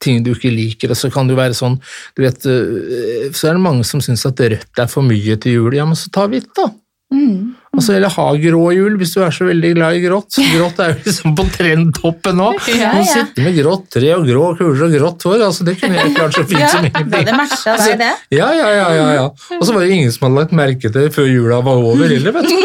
ting 0.04 0.24
du 0.24 0.32
ikke 0.34 0.54
liker. 0.54 0.94
Og 0.94 1.00
så 1.00 1.12
kan 1.14 1.28
det 1.28 1.36
jo 1.36 1.42
være 1.42 1.58
sånn 1.58 1.80
du 2.16 2.24
vet, 2.24 2.46
eh, 2.48 3.28
Så 3.36 3.50
er 3.50 3.58
det 3.58 3.66
mange 3.66 3.88
som 3.88 4.04
syns 4.04 4.26
at 4.30 4.40
rødt 4.40 4.80
er 4.80 4.92
for 4.92 5.06
mye 5.06 5.38
til 5.38 5.60
jul. 5.60 5.76
Ja, 5.78 5.88
men 5.90 6.00
så 6.00 6.12
ta 6.14 6.28
hvitt, 6.32 6.52
da. 6.58 6.70
Mm. 7.14 7.53
Altså, 7.74 7.96
eller 7.98 8.12
ha 8.14 8.26
grå 8.38 8.60
jul, 8.76 8.98
hvis 9.00 9.16
du 9.16 9.24
er 9.26 9.32
så 9.34 9.48
veldig 9.48 9.72
glad 9.74 9.96
i 9.98 10.02
grått. 10.04 10.36
Grått 10.54 10.78
er 10.84 10.92
jo 10.92 10.98
liksom 11.08 11.34
på 11.40 11.46
trendtoppen 11.56 12.38
nå. 12.38 12.52
Ja, 12.70 12.92
Hun 12.94 13.02
ja. 13.02 13.08
sitter 13.10 13.48
med 13.48 13.58
grått 13.58 13.88
tre 13.96 14.12
og 14.14 14.28
grå 14.30 14.52
kuler 14.60 14.84
og 14.86 14.94
grått 14.94 15.26
hår. 15.26 15.42
altså 15.48 15.66
Det 15.66 15.74
kunne 15.82 15.98
jeg 15.98 16.14
klart 16.14 16.38
så 16.38 16.44
fint 16.46 16.70
som 16.70 16.86
ingenting. 16.86 17.26
det 17.32 17.36
matcha 17.40 17.74
deg, 17.82 17.98
det. 18.04 18.12
Ja, 18.38 18.52
ja, 18.54 18.70
ja, 18.78 18.88
ja, 19.00 19.08
ja. 19.18 19.26
Og 19.58 19.66
så 19.66 19.74
var 19.74 19.82
det 19.88 19.98
ingen 19.98 20.14
som 20.14 20.28
hadde 20.30 20.44
lagt 20.44 20.54
merke 20.62 20.86
til 20.94 20.96
det 21.00 21.08
før 21.18 21.26
jula 21.32 21.62
var 21.66 21.82
over 21.82 22.14
heller, 22.14 22.38
vet 22.38 22.52
du. 22.54 22.58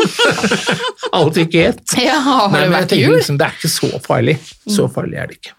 Alt 1.18 1.40
gikk 1.40 1.56
i 1.56 1.64
ett. 1.70 1.84
Ja, 2.04 2.18
har 2.28 2.52
det 2.60 2.68
vært 2.76 2.92
jul? 3.00 3.16
liksom, 3.16 3.40
Det 3.40 3.48
er 3.48 3.56
ikke 3.56 3.72
så 3.72 3.90
farlig. 4.04 4.36
Så 4.68 4.90
farlig 4.92 5.22
er 5.24 5.32
det 5.32 5.40
ikke. 5.40 5.54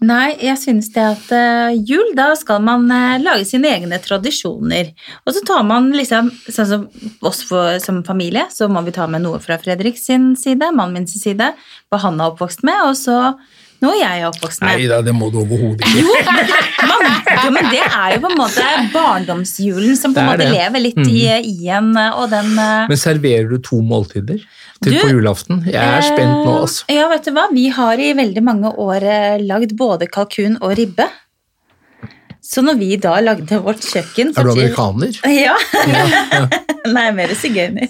Nei, 0.00 0.30
jeg 0.40 0.56
synes 0.56 0.86
det 0.94 1.02
at 1.04 1.32
eh, 1.36 1.74
jul, 1.84 2.14
da 2.16 2.30
skal 2.38 2.62
man 2.64 2.86
eh, 2.88 3.18
lage 3.20 3.44
sine 3.44 3.68
egne 3.68 3.98
tradisjoner. 4.00 4.94
Og 5.28 5.34
så 5.36 5.42
tar 5.44 5.66
man 5.68 5.90
liksom, 5.92 6.30
sånn 6.48 6.68
som 6.70 6.86
oss 7.28 7.42
for, 7.44 7.76
som 7.84 8.00
familie, 8.06 8.46
så 8.48 8.70
må 8.72 8.80
vi 8.86 8.94
ta 8.96 9.04
med 9.12 9.26
noe 9.26 9.42
fra 9.44 9.58
Fredrik 9.60 10.00
sin 10.00 10.32
side, 10.40 10.70
mannen 10.72 11.02
min 11.02 11.10
sin 11.10 11.20
side, 11.20 11.50
hva 11.92 12.00
han 12.00 12.16
er 12.16 12.32
oppvokst 12.32 12.64
med, 12.64 12.80
og 12.88 12.96
så 12.96 13.18
noe 13.80 13.96
jeg 13.96 14.20
er 14.20 14.26
oppvokst 14.28 14.60
med. 14.62 14.76
Nei 14.80 14.88
da, 14.90 14.98
det 15.06 15.14
må 15.16 15.30
du 15.32 15.38
overhodet 15.42 15.84
ikke. 15.86 16.02
Jo, 16.04 16.14
man, 16.90 17.06
jo, 17.44 17.50
men 17.56 17.68
det 17.72 17.82
er 17.86 18.14
jo 18.14 18.20
på 18.26 18.30
en 18.32 18.38
måte 18.40 18.66
barndomsjulen 18.96 19.96
som 19.98 20.14
på 20.16 20.20
en 20.22 20.28
måte 20.32 20.42
det. 20.44 20.50
Mhm. 20.50 20.56
lever 20.58 20.84
litt 20.84 21.00
i, 21.06 21.22
i 21.54 21.70
en, 21.76 21.92
og 21.96 22.26
den 22.32 22.52
eh, 22.58 22.90
Men 22.90 23.00
serverer 23.00 23.48
du 23.50 23.58
to 23.64 23.80
måltider 23.84 24.42
til 24.80 24.94
Du, 24.94 25.00
på 25.00 25.08
julaften? 25.12 25.64
Jeg 25.68 25.80
er 25.80 26.04
spent 26.04 26.44
nå, 26.44 26.58
altså. 26.64 26.84
Eh, 26.88 26.96
Ja, 27.00 27.08
vet 27.12 27.24
du 27.28 27.32
hva? 27.36 27.48
Vi 27.52 27.66
har 27.76 28.00
i 28.00 28.12
veldig 28.16 28.44
mange 28.44 28.72
år 28.80 29.04
eh, 29.04 29.40
lagd 29.44 29.74
både 29.80 30.08
kalkun 30.12 30.58
og 30.60 30.76
ribbe. 30.78 31.08
Så 32.50 32.64
når 32.66 32.78
vi 32.80 32.96
da 32.98 33.12
lagde 33.22 33.60
vårt 33.62 33.84
kjøkken 33.86 34.32
Er 34.34 34.46
du 34.46 34.50
amerikaner? 34.56 35.14
Ja. 35.44 35.54
Nei, 36.96 37.10
mer 37.14 37.30
sigøyner. 37.36 37.84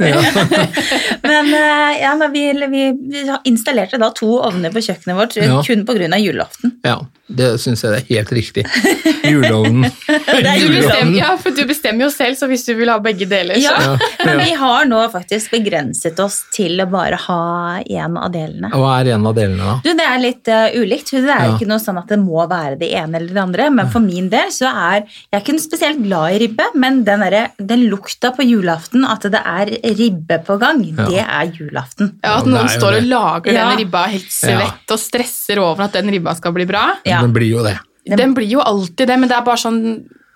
Men 1.30 1.52
eh, 1.54 2.00
ja, 2.02 2.10
vi, 2.34 2.42
vi, 2.58 2.80
vi 2.98 3.22
installerte 3.48 4.00
da 4.02 4.10
to 4.12 4.28
ovner 4.42 4.74
på 4.74 4.82
kjøkkenet 4.82 5.16
vårt 5.16 5.38
kun 5.64 5.86
pga. 5.88 6.18
julaften. 6.20 6.74
Ja, 6.84 6.98
det 7.36 7.48
syns 7.62 7.82
jeg 7.84 7.92
er 8.00 8.04
helt 8.08 8.30
riktig. 8.34 8.64
Juleovnen. 9.24 9.90
Du 10.06 10.16
julaften. 10.30 10.74
bestemmer, 10.74 11.18
ja, 11.18 11.30
for 11.40 11.54
du 11.56 11.62
bestemmer 11.68 12.04
jo 12.06 12.10
selv, 12.12 12.36
så 12.38 12.48
hvis 12.50 12.64
du 12.66 12.72
vil 12.78 12.90
ha 12.92 12.96
begge 13.02 13.26
deler, 13.30 13.58
så 13.60 13.70
Ja, 13.70 13.96
men 14.26 14.40
vi 14.44 14.54
har 14.58 14.86
nå 14.90 15.00
faktisk 15.12 15.52
begrenset 15.54 16.18
oss 16.22 16.40
til 16.54 16.80
å 16.82 16.86
bare 16.90 17.18
ha 17.26 17.38
én 17.84 18.16
av 18.18 18.30
delene. 18.34 18.70
Hva 18.74 18.92
er 19.00 19.12
en 19.14 19.26
av 19.30 19.36
delene, 19.36 19.60
da? 19.62 19.76
Du, 19.84 19.90
Det 20.00 20.06
er 20.06 20.22
litt 20.22 20.48
uh, 20.50 20.68
ulikt. 20.80 21.10
Det 21.14 21.22
er 21.28 21.44
Ja. 21.46 21.54
ikke 21.56 21.68
noe 21.70 21.80
sånn 21.82 21.98
at 22.00 22.08
det 22.10 22.18
må 22.22 22.46
være 22.50 22.78
det 22.80 22.90
ene 22.96 23.20
eller 23.20 23.34
det 23.36 23.42
andre. 23.44 23.70
Men 23.70 23.90
for 23.92 24.00
min 24.04 24.28
del 24.32 24.50
så 24.54 24.70
er 24.70 25.04
Jeg 25.04 25.36
er 25.38 25.44
ikke 25.44 25.58
spesielt 25.60 26.02
glad 26.02 26.34
i 26.34 26.38
ribbe, 26.46 26.66
men 26.74 27.02
den, 27.04 27.20
der, 27.20 27.50
den 27.58 27.86
lukta 27.90 28.32
på 28.36 28.42
julaften, 28.46 29.04
at 29.08 29.22
det 29.30 29.40
er 29.44 29.70
ribbe 29.98 30.40
på 30.46 30.58
gang, 30.60 30.80
Ja. 30.96 31.06
det 31.06 31.24
er 31.26 31.52
julaften. 31.58 32.14
ja, 32.24 32.38
at 32.38 32.46
noen 32.46 32.68
står 32.68 32.98
og 33.00 33.04
lager 33.10 33.52
Ja. 33.52 33.68
den 33.70 33.78
ribba 33.84 34.06
helt 34.10 34.30
svett 34.32 34.90
og 34.90 34.98
stresser 34.98 35.58
over 35.62 35.84
at 35.84 35.92
den 35.92 36.08
ribba 36.10 36.34
skal 36.34 36.52
bli 36.52 36.64
bra. 36.66 36.96
Ja. 37.06 37.19
Den 37.24 37.34
blir 37.36 37.50
jo 37.50 37.66
det. 37.66 37.76
Den 38.08 38.32
blir 38.34 38.48
jo 38.48 38.64
alltid 38.64 39.08
det, 39.08 39.18
men 39.20 39.30
det 39.30 39.38
er 39.38 39.46
bare 39.46 39.60
sånn 39.60 39.84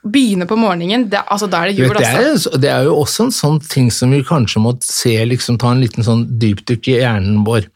Begynne 0.05 0.45
på 0.45 0.57
morgenen, 0.61 1.07
det, 1.09 1.23
altså 1.33 1.47
da 1.49 1.62
er 1.64 1.71
det 1.71 1.79
jul, 1.79 1.88
vet, 1.88 2.03
det, 2.03 2.25
altså. 2.29 2.50
er, 2.53 2.61
det 2.61 2.69
er 2.69 2.88
jo 2.91 2.97
også 3.00 3.25
en 3.25 3.31
sånn 3.33 3.55
ting 3.64 3.87
som 3.88 4.11
vi 4.12 4.19
kanskje 4.29 4.61
må 4.61 4.75
se, 4.85 5.14
liksom 5.31 5.57
ta 5.62 5.71
en 5.73 5.81
liten 5.81 6.05
sånn 6.05 6.26
dypdykk 6.43 6.91
i 6.93 6.97
hjernen 6.99 7.38
vår. 7.47 7.71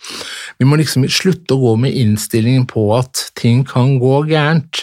Vi 0.60 0.68
må 0.68 0.76
liksom 0.76 1.06
slutte 1.08 1.56
å 1.56 1.62
gå 1.62 1.72
med 1.86 1.96
innstillingen 1.96 2.66
på 2.68 2.84
at 2.98 3.30
ting 3.40 3.62
kan 3.64 3.94
gå 4.02 4.18
gærent. 4.28 4.82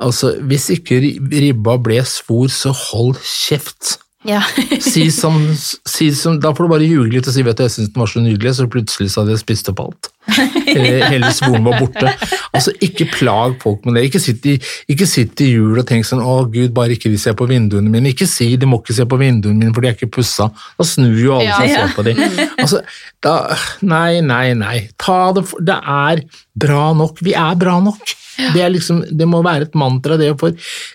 Altså, 0.00 0.32
hvis 0.48 0.70
ikke 0.72 1.02
ribba 1.04 1.76
ble 1.84 2.00
svor, 2.08 2.48
så 2.48 2.72
hold 2.72 3.20
kjeft. 3.20 3.98
Ja. 4.24 4.40
Si 4.80 5.10
som, 5.12 5.36
si 5.84 6.08
som, 6.16 6.40
da 6.40 6.54
får 6.56 6.64
du 6.64 6.72
bare 6.72 6.88
ljuge 6.88 7.12
litt 7.12 7.28
og 7.28 7.36
si 7.36 7.44
vet 7.44 7.60
du, 7.60 7.66
jeg 7.66 7.76
syns 7.76 7.92
den 7.92 8.00
var 8.00 8.10
så 8.10 8.24
nydelig, 8.24 8.56
så 8.56 8.70
plutselig 8.72 9.12
så 9.12 9.20
hadde 9.22 9.36
jeg 9.36 9.44
spist 9.44 9.68
opp 9.72 9.84
alt. 9.84 10.13
Hele 11.10 11.30
svoren 11.36 11.64
var 11.66 11.78
borte. 11.82 12.12
Altså, 12.54 12.72
ikke 12.84 13.06
plag 13.12 13.56
folk 13.62 13.84
med 13.86 13.98
det. 13.98 14.06
Ikke 14.08 14.20
sitt 14.22 14.46
i, 14.48 14.54
ikke 14.90 15.06
sitt 15.08 15.40
i 15.44 15.50
jul 15.52 15.78
og 15.80 15.86
tenk 15.88 16.06
sånn 16.08 16.22
'Å, 16.24 16.36
Gud, 16.52 16.72
bare 16.76 16.96
ikke 16.96 17.10
de 17.12 17.18
ser 17.20 17.36
på 17.38 17.48
vinduene 17.50 17.90
mine'. 17.92 18.12
Ikke 18.14 18.26
si 18.30 18.56
'de 18.56 18.66
må 18.66 18.80
ikke 18.82 18.96
se 18.96 19.04
på 19.04 19.18
vinduene 19.20 19.58
mine, 19.58 19.74
for 19.74 19.80
de 19.84 19.88
er 19.92 19.96
ikke 19.98 20.10
pussa'. 20.16 20.50
Da 20.78 20.84
snur 20.84 21.14
jo 21.20 21.34
alle 21.36 21.44
Ja. 21.50 21.56
som 21.60 21.68
Ja. 21.68 21.74
ser 21.88 21.94
på 21.94 22.04
dem. 22.04 22.16
Altså, 22.64 22.80
da, 23.22 23.56
nei, 23.82 24.20
nei, 24.20 24.54
nei. 24.54 24.88
Ta 24.98 25.32
det 25.32 25.44
for 25.48 25.60
Det 25.60 25.76
er 25.76 26.22
bra 26.58 26.92
nok. 26.94 27.18
Vi 27.20 27.32
er 27.34 27.54
bra 27.56 27.80
nok. 27.80 28.00
Det, 28.36 28.60
er 28.64 28.68
liksom, 28.74 29.04
det 29.16 29.28
må 29.30 29.42
være 29.44 29.62
et 29.68 29.74
mantra, 29.78 30.16
det. 30.18 30.32
For 30.40 30.50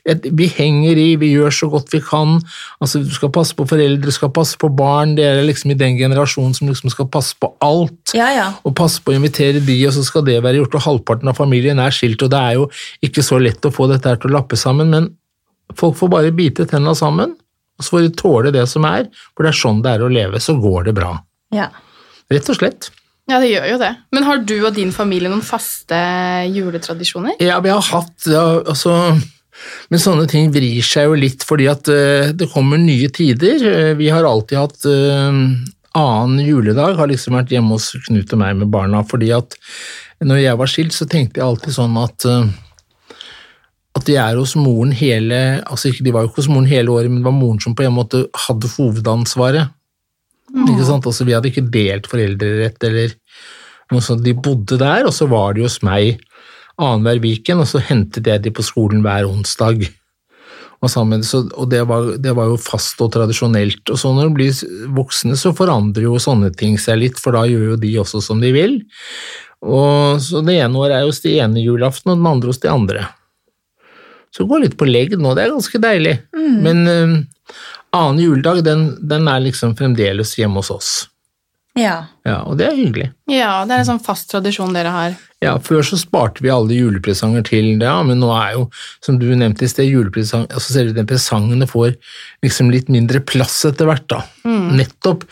et, 0.06 0.26
vi 0.36 0.48
henger 0.48 0.98
i, 1.00 1.16
vi 1.16 1.30
gjør 1.38 1.50
så 1.56 1.70
godt 1.72 1.88
vi 1.94 2.02
kan. 2.04 2.42
Altså, 2.82 3.00
du 3.00 3.10
skal 3.16 3.30
passe 3.32 3.56
på 3.56 3.64
foreldre, 3.70 4.02
du 4.10 4.12
skal 4.12 4.30
passe 4.36 4.58
på 4.60 4.68
barn. 4.76 5.16
Dere 5.16 5.40
er 5.40 5.48
liksom 5.48 5.72
i 5.72 5.78
den 5.80 5.96
generasjonen 5.98 6.54
som 6.54 6.68
liksom 6.68 6.90
skal 6.92 7.08
passe 7.08 7.36
på 7.40 7.54
alt 7.64 8.12
Ja, 8.14 8.28
ja. 8.36 8.48
og 8.66 8.76
passe 8.76 9.00
på 9.02 9.16
å 9.20 9.22
invitere 9.22 9.62
de, 9.64 9.76
og 9.90 9.96
så 9.96 10.06
skal 10.08 10.26
det 10.28 10.40
være 10.46 10.62
gjort, 10.62 10.80
og 10.80 10.86
halvparten 10.88 11.32
av 11.32 11.38
familien 11.38 11.82
er 11.84 11.96
skilt, 11.96 12.24
og 12.26 12.32
det 12.34 12.40
er 12.40 12.58
jo 12.58 12.70
ikke 13.06 13.26
så 13.26 13.40
lett 13.42 13.68
å 13.68 13.74
få 13.76 13.90
dette 13.92 14.10
her 14.10 14.22
til 14.22 14.32
å 14.32 14.38
lappe 14.40 14.60
sammen, 14.60 14.94
men 14.94 15.12
folk 15.78 16.00
får 16.00 16.14
bare 16.16 16.36
bite 16.36 16.66
tenna 16.70 16.96
sammen, 16.98 17.36
og 17.80 17.86
så 17.86 17.96
får 17.96 18.08
de 18.08 18.14
tåle 18.20 18.54
det 18.56 18.66
som 18.72 18.88
er, 18.88 19.12
for 19.36 19.46
det 19.46 19.54
er 19.54 19.60
sånn 19.60 19.84
det 19.84 19.94
er 19.94 20.06
å 20.06 20.12
leve, 20.12 20.42
så 20.44 20.58
går 20.60 20.90
det 20.90 20.98
bra. 21.02 21.18
ja. 21.56 21.70
Rett 22.30 22.46
og 22.54 22.60
slett. 22.60 22.92
Ja, 23.26 23.40
det 23.42 23.48
gjør 23.50 23.64
jo 23.72 23.78
det. 23.82 23.90
Men 24.14 24.26
har 24.28 24.42
du 24.46 24.56
og 24.60 24.76
din 24.76 24.92
familie 24.94 25.32
noen 25.32 25.42
faste 25.46 25.98
juletradisjoner? 26.54 27.40
Ja, 27.42 27.58
vi 27.66 27.74
har 27.74 27.82
hatt, 27.90 28.16
ja, 28.30 28.46
altså... 28.62 29.18
Men 29.92 30.00
sånne 30.00 30.24
ting 30.30 30.54
vrir 30.56 30.86
seg 30.86 31.10
jo 31.10 31.18
litt 31.20 31.42
fordi 31.44 31.66
at 31.68 31.90
eh, 31.92 32.30
det 32.38 32.48
kommer 32.54 32.80
nye 32.80 33.10
tider. 33.12 33.66
Eh, 33.66 33.90
vi 34.00 34.08
har 34.14 34.24
alltid 34.24 34.56
hatt 34.56 34.86
eh, 34.88 35.42
annen 35.98 36.42
juledag, 36.46 36.98
har 37.00 37.10
liksom 37.10 37.38
vært 37.38 37.54
hjemme 37.54 37.76
hos 37.76 37.92
Knut 38.08 38.34
og 38.36 38.42
meg 38.42 38.58
med 38.60 38.72
barna, 38.74 39.04
fordi 39.08 39.32
at 39.36 39.58
når 40.22 40.42
jeg 40.44 40.60
var 40.60 40.70
skilt, 40.70 40.96
så 40.96 41.08
tenkte 41.10 41.40
jeg 41.40 41.48
alltid 41.48 41.76
sånn 41.76 41.96
at 42.00 42.28
eh, 42.28 42.50
at 43.98 44.06
de 44.08 44.16
er 44.22 44.38
hos 44.38 44.54
moren 44.56 44.94
hele 44.96 45.40
altså 45.66 45.90
ikke, 45.90 46.06
De 46.06 46.14
var 46.16 46.24
jo 46.24 46.30
ikke 46.30 46.44
hos 46.44 46.52
moren 46.52 46.70
hele 46.70 46.94
året, 46.94 47.12
men 47.12 47.22
det 47.22 47.28
var 47.28 47.36
moren 47.36 47.60
som 47.64 47.76
på 47.76 47.84
en 47.84 47.96
måte 47.96 48.24
hadde 48.48 48.72
hovedansvaret. 48.78 49.74
Ikke 50.50 50.86
sant? 50.88 51.06
Altså, 51.06 51.26
vi 51.28 51.36
hadde 51.36 51.52
ikke 51.52 51.68
delt 51.74 52.08
foreldrerett 52.10 52.86
eller 52.88 53.14
noe 53.92 54.04
sånt. 54.06 54.24
De 54.26 54.34
bodde 54.38 54.80
der, 54.82 55.06
og 55.10 55.14
så 55.16 55.28
var 55.30 55.58
de 55.58 55.66
hos 55.66 55.80
meg 55.86 56.22
annenhver 56.80 57.22
weekend, 57.26 57.64
og 57.64 57.70
så 57.70 57.82
hentet 57.84 58.30
jeg 58.30 58.46
de 58.46 58.54
på 58.56 58.66
skolen 58.66 59.04
hver 59.06 59.28
onsdag. 59.30 59.84
Sammen, 60.88 61.26
så, 61.28 61.42
og 61.60 61.68
det, 61.74 61.82
var, 61.90 62.14
det 62.24 62.32
var 62.38 62.48
jo 62.48 62.56
fast 62.56 63.02
og 63.04 63.12
tradisjonelt. 63.12 63.84
Og 63.92 64.00
så 64.00 64.14
når 64.16 64.30
de 64.30 64.36
blir 64.38 64.86
voksne, 64.96 65.36
så 65.36 65.52
forandrer 65.52 66.06
jo 66.06 66.22
sånne 66.24 66.54
ting 66.56 66.78
seg 66.80 67.02
litt, 67.02 67.20
for 67.20 67.36
da 67.36 67.44
gjør 67.50 67.74
jo 67.74 67.80
de 67.82 67.92
også 68.00 68.22
som 68.24 68.40
de 68.40 68.54
vil. 68.56 68.78
Og 69.60 70.22
så 70.24 70.40
Det 70.46 70.56
ene 70.56 70.80
året 70.80 71.02
er 71.02 71.08
hos 71.10 71.20
de 71.26 71.36
ene 71.44 71.60
julaften, 71.60 72.14
og 72.14 72.22
den 72.22 72.30
andre 72.32 72.54
hos 72.54 72.64
de 72.64 72.72
andre. 72.72 73.04
Så 74.32 74.48
går 74.48 74.64
litt 74.64 74.78
på 74.80 74.88
legg 74.88 75.18
nå, 75.20 75.34
det 75.36 75.44
er 75.44 75.56
ganske 75.58 75.82
deilig. 75.84 76.16
Men 76.64 76.88
um, 76.88 77.16
annen 77.98 78.24
juledag, 78.24 78.64
den, 78.64 78.94
den 79.02 79.28
er 79.28 79.44
liksom 79.44 79.76
fremdeles 79.76 80.38
hjemme 80.40 80.62
hos 80.62 80.72
oss. 80.72 80.92
Ja. 81.80 81.96
Ja, 82.28 82.42
Og 82.46 82.58
det 82.60 82.68
er 82.68 82.76
hyggelig. 82.78 83.08
Ja, 83.32 83.64
det 83.66 83.74
er 83.74 83.82
en 83.84 83.88
sånn 83.88 84.02
fast 84.04 84.30
tradisjon 84.30 84.74
dere 84.76 84.92
har. 84.94 85.16
Ja, 85.42 85.54
Før 85.64 85.82
så 85.88 85.98
sparte 85.98 86.44
vi 86.44 86.52
alle 86.52 86.76
julepresanger 86.76 87.46
til 87.48 87.80
det, 87.80 87.88
ja, 87.88 87.98
men 88.04 88.20
nå 88.20 88.30
er 88.36 88.58
jo, 88.58 88.66
som 89.06 89.18
du 89.22 89.26
nevnte 89.40 89.64
i 89.64 89.70
sted, 89.72 89.88
julepresang, 89.88 90.46
altså 90.52 90.76
ser 90.76 90.92
den 90.94 91.08
presangene 91.08 91.68
får 91.70 91.94
liksom 92.44 92.70
litt 92.74 92.90
mindre 92.92 93.22
plass 93.24 93.62
etter 93.70 93.88
hvert. 93.88 94.06
da. 94.12 94.22
Nettopp. 94.46 95.24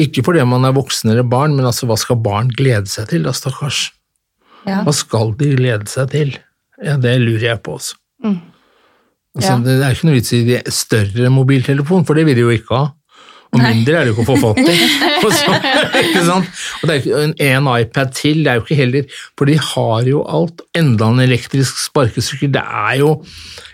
Ikke 0.00 0.24
fordi 0.24 0.46
man 0.48 0.64
er 0.64 0.72
voksen 0.76 1.12
eller 1.12 1.28
barn, 1.28 1.54
men 1.58 1.68
altså 1.68 1.86
hva 1.90 1.98
skal 2.00 2.16
barn 2.24 2.48
glede 2.56 2.88
seg 2.88 3.10
til, 3.12 3.26
da, 3.28 3.36
stakkars? 3.36 3.90
ja. 4.66 4.80
Hva 4.84 4.92
skal 4.96 5.34
de 5.40 5.54
glede 5.56 5.88
seg 5.92 6.10
til? 6.12 6.32
Ja, 6.82 6.96
Det 6.96 7.18
lurer 7.20 7.50
jeg 7.52 7.62
på 7.62 7.76
også. 7.76 7.94
Altså, 8.24 9.52
Ja. 9.52 9.58
Det 9.62 9.76
er 9.84 9.92
ikke 9.94 10.08
noe 10.08 10.16
vits 10.16 10.32
i 10.34 10.40
større 10.74 11.28
mobiltelefon, 11.30 12.04
for 12.06 12.14
det 12.18 12.24
vil 12.26 12.34
de 12.34 12.40
jo 12.40 12.50
ikke 12.56 12.74
ha. 12.76 12.88
Og 13.50 13.58
mindre 13.58 13.96
er 13.98 14.04
det 14.06 14.12
jo 14.12 14.14
ikke 14.14 14.22
å 14.22 14.30
få 14.30 14.52
fatt 14.54 14.60
i. 14.70 14.74
Og 15.26 15.32
så- 15.34 15.56
ikke 16.04 16.22
sant? 16.28 16.50
Og 16.80 16.84
det 16.86 16.94
er 16.94 17.00
jo 17.00 17.02
ikke 17.02 17.22
en, 17.26 17.34
en 17.48 17.68
iPad 17.80 18.12
til, 18.14 18.44
det 18.44 18.52
er 18.52 18.60
jo 18.60 18.64
ikke 18.66 18.78
heller 18.78 19.08
For 19.38 19.50
de 19.50 19.56
har 19.58 20.06
jo 20.06 20.22
alt. 20.38 20.62
Enda 20.78 21.08
en 21.10 21.22
elektrisk 21.24 21.80
sparkesykkel. 21.88 22.52
Det 22.54 22.62
er 22.62 23.00
jo 23.02 23.10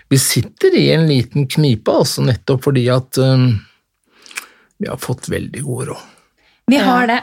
Vi 0.09 0.17
sitter 0.23 0.75
i 0.79 0.87
en 0.95 1.05
liten 1.09 1.45
knipe, 1.51 1.91
altså, 1.91 2.23
nettopp 2.25 2.63
fordi 2.63 2.85
at 2.93 3.17
um, 3.21 3.49
vi 4.79 4.87
har 4.87 4.97
fått 5.03 5.27
veldig 5.29 5.63
god 5.65 5.89
råd. 5.91 6.05
Vi 6.67 6.75
har 6.83 7.05
det. 7.07 7.21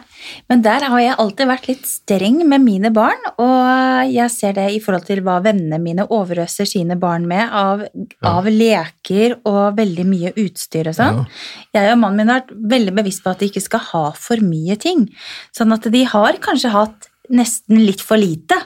Men 0.48 0.62
der 0.64 0.86
har 0.88 1.00
jeg 1.02 1.16
alltid 1.20 1.48
vært 1.50 1.66
litt 1.68 1.84
streng 1.84 2.38
med 2.48 2.62
mine 2.64 2.88
barn, 2.96 3.26
og 3.36 4.08
jeg 4.08 4.32
ser 4.32 4.54
det 4.56 4.70
i 4.72 4.78
forhold 4.80 5.04
til 5.04 5.20
hva 5.26 5.34
vennene 5.44 5.76
mine 5.82 6.06
overøser 6.08 6.64
sine 6.68 6.96
barn 6.96 7.26
med 7.28 7.52
av, 7.52 7.82
av 8.24 8.48
leker 8.48 9.36
og 9.44 9.76
veldig 9.76 10.06
mye 10.08 10.32
utstyr 10.40 10.88
og 10.88 10.96
sånn. 10.96 11.20
Jeg 11.76 11.92
og 11.92 12.00
mannen 12.00 12.22
min 12.22 12.32
har 12.32 12.40
vært 12.40 12.56
veldig 12.72 12.96
bevisst 13.02 13.24
på 13.26 13.34
at 13.34 13.44
de 13.44 13.50
ikke 13.52 13.66
skal 13.66 13.84
ha 13.90 14.04
for 14.16 14.40
mye 14.40 14.78
ting. 14.80 15.10
Sånn 15.52 15.76
at 15.76 15.92
de 15.92 16.06
har 16.08 16.40
kanskje 16.40 16.72
hatt 16.72 17.10
nesten 17.28 17.84
litt 17.84 18.00
for 18.04 18.16
lite. 18.20 18.56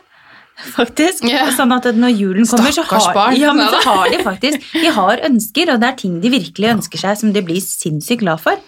Faktisk. 0.58 1.22
Yeah. 1.28 1.52
Sånn 1.54 1.70
at 1.76 1.86
når 1.94 2.14
julen 2.18 2.46
kommer, 2.48 2.72
så 2.74 2.82
har, 2.88 3.34
ja, 3.38 3.52
så 3.54 3.82
har 3.84 4.08
de 4.10 4.18
faktisk 4.26 4.72
De 4.74 4.90
har 4.96 5.22
ønsker, 5.28 5.70
og 5.70 5.82
det 5.82 5.90
er 5.92 5.98
ting 6.00 6.16
de 6.22 6.32
virkelig 6.34 6.72
ønsker 6.72 7.02
seg 7.04 7.20
som 7.20 7.34
de 7.34 7.42
blir 7.46 7.62
sinnssykt 7.62 8.24
glad 8.24 8.42
for. 8.42 8.58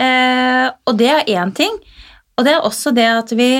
Eh, 0.00 0.66
og 0.88 0.96
det 1.00 1.10
er 1.12 1.28
én 1.36 1.52
ting. 1.56 1.74
Og 2.38 2.46
det 2.46 2.54
er 2.54 2.64
også 2.64 2.94
det 2.96 3.08
at 3.10 3.34
vi 3.36 3.50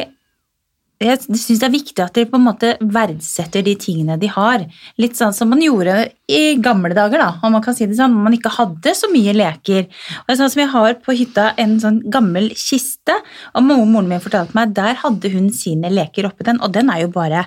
jeg 0.99 1.21
syns 1.23 1.61
det 1.61 1.67
er 1.69 1.75
viktig 1.75 2.02
at 2.02 2.17
de 2.19 2.25
på 2.26 2.38
en 2.40 2.47
måte 2.49 2.73
verdsetter 2.83 3.62
de 3.62 3.76
tingene 3.78 4.17
de 4.19 4.31
har. 4.35 4.64
Litt 4.99 5.14
sånn 5.19 5.35
som 5.37 5.50
man 5.52 5.62
gjorde 5.62 5.95
i 6.26 6.57
gamle 6.62 6.90
dager, 6.97 7.23
da, 7.23 7.28
om 7.47 7.55
man 7.55 7.62
kan 7.62 7.76
si 7.78 7.87
det 7.87 7.99
sånn, 7.99 8.17
når 8.17 8.26
man 8.26 8.35
ikke 8.35 8.55
hadde 8.57 8.95
så 8.99 9.11
mye 9.12 9.35
leker. 9.37 9.87
Og 10.25 10.33
sånn 10.35 10.50
som 10.50 10.64
Jeg 10.64 10.73
har 10.75 10.99
på 11.05 11.14
hytta 11.14 11.52
en 11.62 11.78
sånn 11.78 12.00
gammel 12.11 12.50
kiste, 12.59 13.14
og 13.55 13.69
moren 13.69 14.11
min 14.11 14.25
fortalte 14.25 14.59
meg 14.59 14.75
der 14.75 14.99
hadde 15.05 15.31
hun 15.31 15.52
sine 15.55 15.93
leker 15.93 16.26
oppi 16.26 16.49
den, 16.50 16.59
og 16.61 16.75
den 16.75 16.90
er 16.90 17.05
jo 17.05 17.12
bare 17.14 17.47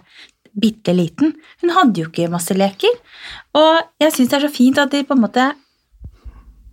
bitte 0.56 0.96
liten. 0.96 1.36
Hun 1.60 1.76
hadde 1.76 2.04
jo 2.06 2.08
ikke 2.08 2.32
masse 2.32 2.56
leker. 2.56 2.96
Og 3.60 3.84
jeg 4.00 4.16
syns 4.16 4.32
det 4.32 4.40
er 4.40 4.48
så 4.48 4.56
fint 4.56 4.80
at 4.80 4.96
de 4.96 5.04
på 5.08 5.16
en 5.18 5.26
måte 5.28 5.52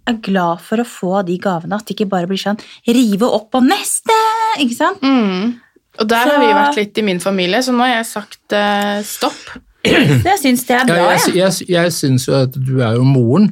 er 0.08 0.18
glad 0.24 0.62
for 0.64 0.80
å 0.80 0.88
få 0.88 1.22
de 1.26 1.36
gavene, 1.42 1.76
at 1.76 1.88
det 1.88 1.96
ikke 1.96 2.12
bare 2.14 2.28
blir 2.30 2.40
sånn 2.40 2.60
rive 2.86 3.28
opp 3.28 3.58
og 3.58 3.66
neste, 3.66 4.14
ikke 4.62 4.78
sant? 4.78 5.02
Mm. 5.02 5.58
Og 5.98 6.06
der 6.08 6.24
Så- 6.24 6.30
har 6.34 6.44
vi 6.44 6.52
vært 6.54 6.76
litt 6.76 6.98
i 6.98 7.02
min 7.02 7.20
familie, 7.20 7.58
så 7.62 7.72
nå 7.74 7.82
har 7.86 7.96
jeg 7.98 8.06
sagt 8.06 8.54
uh, 8.54 9.00
stopp. 9.02 9.58
Så 9.88 10.26
jeg 10.26 10.38
syns 10.42 10.64
det 10.66 10.74
er 10.74 10.84
bra, 10.88 10.96
Ja, 10.96 11.10
jeg, 11.14 11.34
jeg. 11.38 11.68
jeg, 11.70 11.92
syns 11.94 12.24
jo 12.26 12.34
at 12.34 12.52
du 12.52 12.80
er 12.82 12.96
jo 12.98 13.04
moren, 13.06 13.46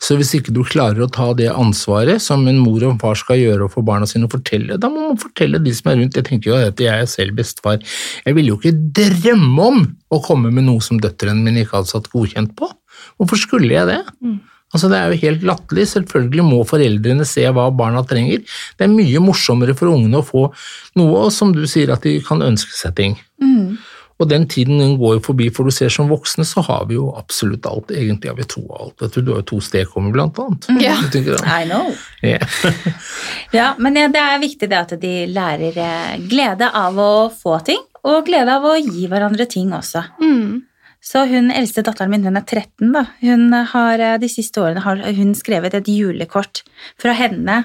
så 0.00 0.16
hvis 0.16 0.32
ikke 0.38 0.50
du 0.56 0.62
klarer 0.64 1.04
å 1.04 1.10
ta 1.12 1.26
det 1.36 1.50
ansvaret 1.52 2.22
som 2.24 2.46
en 2.48 2.56
mor 2.58 2.80
og 2.82 2.94
en 2.94 2.98
far 2.98 3.14
skal 3.20 3.36
gjøre 3.38 3.68
for 3.70 3.84
barna 3.86 4.08
sine 4.08 4.24
og 4.26 4.32
fortelle, 4.32 4.78
da 4.80 4.88
må 4.90 5.10
man 5.10 5.20
fortelle 5.20 5.60
de 5.62 5.74
som 5.76 5.92
er 5.92 6.00
rundt. 6.00 6.16
Jeg 6.16 6.24
tenker 6.24 6.50
jo 6.50 6.56
at 6.56 6.80
jeg 6.82 6.88
er 7.04 7.06
selv 7.06 7.36
bestefar. 7.36 7.78
Jeg 8.24 8.34
ville 8.34 8.48
jo 8.54 8.58
ikke 8.58 8.74
drømme 8.96 9.68
om 9.68 9.84
å 10.10 10.22
komme 10.24 10.50
med 10.50 10.64
noe 10.66 10.80
som 10.82 10.98
døtrene 11.04 11.44
mine 11.44 11.62
ikke 11.66 11.76
hadde 11.82 11.92
satt 11.92 12.08
godkjent 12.16 12.56
på. 12.58 12.70
Hvorfor 13.20 13.36
skulle 13.44 13.68
jeg 13.76 13.86
det? 13.92 14.00
Altså 14.74 14.90
Det 14.92 14.98
er 14.98 15.12
jo 15.12 15.20
helt 15.22 15.44
latterlig. 15.48 15.86
Selvfølgelig 15.94 16.44
må 16.44 16.62
foreldrene 16.68 17.24
se 17.28 17.46
hva 17.48 17.68
barna 17.74 18.02
trenger. 18.04 18.42
Det 18.76 18.84
er 18.84 18.92
mye 18.92 19.22
morsommere 19.24 19.76
for 19.78 19.92
ungene 19.94 20.20
å 20.20 20.26
få 20.26 20.48
noe, 20.98 21.22
og 21.26 21.32
som 21.32 21.54
du 21.56 21.62
sier, 21.70 21.92
at 21.94 22.04
de 22.04 22.18
kan 22.24 22.44
ønske 22.44 22.76
seg 22.76 22.96
ting. 22.98 23.16
Og 24.18 24.26
den 24.26 24.48
tiden 24.50 24.80
den 24.82 24.96
går 24.98 25.20
forbi, 25.22 25.46
for 25.54 25.68
du 25.68 25.70
ser 25.74 25.92
som 25.94 26.08
voksne 26.10 26.42
så 26.46 26.62
har 26.66 26.88
vi 26.88 26.96
jo 26.96 27.12
absolutt 27.16 27.66
alt. 27.70 27.92
Egentlig 27.94 28.32
har 28.32 28.38
vi 28.38 28.46
to 28.50 28.64
alt. 28.74 28.96
Vet 29.00 29.14
du, 29.14 29.20
du 29.22 29.30
har 29.32 29.44
jo 29.44 29.46
to 29.52 29.58
stekommer 29.62 30.14
blant 30.14 30.40
annet. 30.42 30.66
Ja. 30.82 30.96
Jeg 31.04 31.12
tenker, 31.14 31.38
I 31.46 31.68
know. 31.68 31.92
ja. 32.26 32.40
Ja, 33.58 33.68
men 33.78 33.96
ja, 33.96 34.08
det 34.12 34.20
er 34.20 34.40
viktig 34.42 34.68
det 34.68 34.80
at 34.80 34.96
de 35.00 35.12
lærer 35.30 35.78
eh, 35.80 36.16
glede 36.28 36.66
av 36.74 36.98
å 36.98 37.12
få 37.32 37.60
ting, 37.64 37.78
og 38.08 38.26
glede 38.26 38.58
av 38.58 38.66
å 38.66 38.74
gi 38.78 39.06
hverandre 39.10 39.46
ting 39.50 39.70
også. 39.76 40.02
Mm. 40.20 40.64
Så 41.08 41.24
hun 41.30 41.48
eldste 41.54 41.84
datteren 41.86 42.12
min, 42.12 42.26
hun 42.26 42.36
er 42.36 42.44
13, 42.44 42.92
da. 42.92 43.06
Hun 43.22 43.48
har 43.72 44.04
eh, 44.04 44.18
de 44.20 44.28
siste 44.28 44.60
årene 44.60 44.84
har 44.84 45.00
hun 45.16 45.32
skrevet 45.38 45.78
et 45.78 45.88
julekort 45.88 46.64
fra 47.00 47.14
henne 47.16 47.62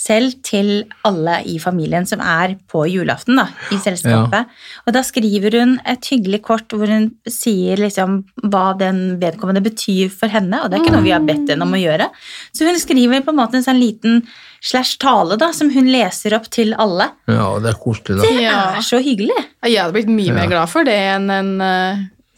selv 0.00 0.38
til 0.46 0.68
alle 1.04 1.34
i 1.44 1.58
familien 1.60 2.06
som 2.08 2.22
er 2.24 2.54
på 2.72 2.86
julaften 2.88 3.36
da, 3.36 3.44
i 3.74 3.76
selskapet. 3.82 4.48
Og 4.86 4.94
da 4.96 5.02
skriver 5.04 5.58
hun 5.60 5.74
et 5.88 6.06
hyggelig 6.08 6.40
kort 6.46 6.72
hvor 6.72 6.88
hun 6.88 7.10
sier 7.28 7.80
liksom 7.82 8.22
hva 8.46 8.70
den 8.80 9.18
vedkommende 9.20 9.60
betyr 9.64 10.08
for 10.14 10.32
henne, 10.32 10.62
og 10.62 10.70
det 10.70 10.78
er 10.78 10.86
ikke 10.86 10.94
noe 10.94 11.04
vi 11.04 11.12
har 11.12 11.26
bedt 11.26 11.52
henne 11.52 11.66
om 11.68 11.76
å 11.76 11.82
gjøre. 11.82 12.08
Så 12.56 12.68
hun 12.68 12.80
skriver 12.80 13.26
på 13.26 13.34
en 13.34 13.40
måte 13.42 13.60
en 13.60 13.66
sånn 13.66 13.82
liten 13.82 14.22
slash 14.64 14.96
tale 15.04 15.36
da, 15.40 15.50
som 15.56 15.68
hun 15.74 15.90
leser 15.92 16.36
opp 16.38 16.48
til 16.52 16.72
alle. 16.80 17.10
ja, 17.28 17.50
det 17.60 17.74
er 17.74 17.82
koselig, 17.84 18.22
da. 18.22 18.24
Det 18.24 18.48
er 18.54 18.88
så 18.88 19.02
hyggelig. 19.04 19.36
Ja, 19.36 19.68
Jeg 19.68 19.82
hadde 19.82 19.98
blitt 19.98 20.14
mye 20.16 20.38
mer 20.38 20.48
glad 20.48 20.72
for 20.72 20.88
det 20.88 20.96
enn 20.96 21.28
en 21.34 21.52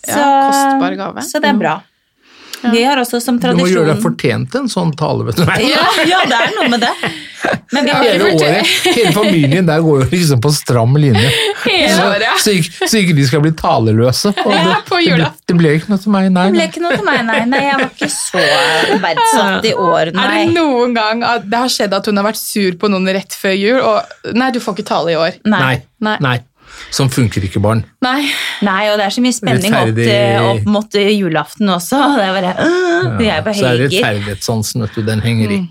ja, 0.09 0.29
kostbar 0.51 0.99
gave. 0.99 1.27
Så 1.29 1.43
det 1.43 1.53
er 1.53 1.59
bra. 1.63 1.79
Vi 2.63 2.85
har 2.85 3.01
også 3.01 3.19
som 3.21 3.39
tradisjon 3.43 3.59
Du 3.59 3.65
må 3.65 3.71
gjøre 3.71 3.95
deg 3.95 4.03
fortjent 4.05 4.55
en 4.61 4.69
sånn 4.71 4.93
tale, 4.99 5.27
vet 5.27 5.41
du. 5.41 5.47
Ja, 5.73 5.83
ja, 6.07 6.23
det 6.31 6.39
er 6.39 6.53
noe 6.57 6.69
med 6.71 6.85
det. 6.85 6.93
Men 7.73 7.87
vi 7.89 7.91
har 7.91 8.05
Hele 8.05 8.29
året, 8.37 8.69
hele 8.95 9.13
familien 9.17 9.67
der 9.67 9.81
går 9.83 10.05
jo 10.05 10.07
liksom 10.13 10.43
på 10.45 10.53
stram 10.55 10.95
linje. 11.01 11.31
Hele 11.65 11.89
Så, 11.97 12.05
så, 12.45 12.55
ikke, 12.55 12.89
så 12.91 13.01
ikke 13.01 13.17
de 13.19 13.25
skal 13.27 13.43
bli 13.43 13.53
taleløse. 13.59 14.31
Og 14.45 14.55
Ja, 14.55 14.63
det, 14.69 14.77
på 14.87 15.01
det, 15.03 15.17
ble, 15.19 15.31
det 15.51 15.57
ble 15.59 15.75
ikke 15.81 15.91
noe 15.91 16.05
til 16.05 16.15
meg, 16.15 16.29
nei. 16.35 16.47
Det 16.53 16.59
ble 16.59 16.69
ikke 16.71 16.85
noe 16.85 17.01
til 17.01 17.09
meg, 17.09 17.21
nei. 17.27 17.41
nei 17.51 17.65
jeg 17.65 17.81
var 17.81 17.91
ikke 17.91 18.11
så 18.15 18.45
verdsatt 19.09 19.69
i 19.73 19.75
år, 19.89 20.13
nei. 20.15 20.29
Er 20.29 20.39
det 20.39 20.55
noen 20.61 20.97
gang 20.99 21.27
at 21.27 21.51
det 21.51 21.65
har 21.65 21.75
skjedd 21.81 21.99
at 21.99 22.13
hun 22.13 22.23
har 22.23 22.31
vært 22.31 22.43
sur 22.43 22.79
på 22.79 22.93
noen 22.93 23.11
rett 23.19 23.39
før 23.43 23.59
jul, 23.59 23.83
og 23.83 24.33
nei, 24.39 24.53
du 24.55 24.63
får 24.63 24.79
ikke 24.79 24.89
tale 24.93 25.17
i 25.17 25.19
år? 25.19 25.43
Nei. 25.51 25.77
Nei. 26.03 26.17
Nei. 26.23 26.39
Nei. 26.73 26.93
Sånn 26.93 27.11
funker 27.13 27.45
ikke 27.47 27.61
barn. 27.65 27.85
Nei. 28.05 28.27
Nei, 28.67 28.81
og 28.93 28.99
det 29.01 29.07
er 29.07 29.15
så 29.15 29.23
mye 29.25 29.33
spenning 29.37 29.73
opp, 29.75 29.93
til, 29.97 30.09
Rettferdig. 30.09 30.49
opp 30.61 30.73
mot 30.75 30.99
julaften 31.03 31.69
også. 31.77 32.01
Det 32.17 32.25
er 32.27 32.35
bare 32.37 32.57
øh, 32.67 33.13
Vi 33.21 33.31
er 33.33 33.45
på 33.47 33.55
så 33.57 33.65
er 33.71 33.79
høygir. 33.79 33.87
rettferdighetssansen, 33.89 34.83
vet 34.87 34.99
du, 34.99 35.03
den 35.07 35.21
henger 35.25 35.55
i. 35.57 35.63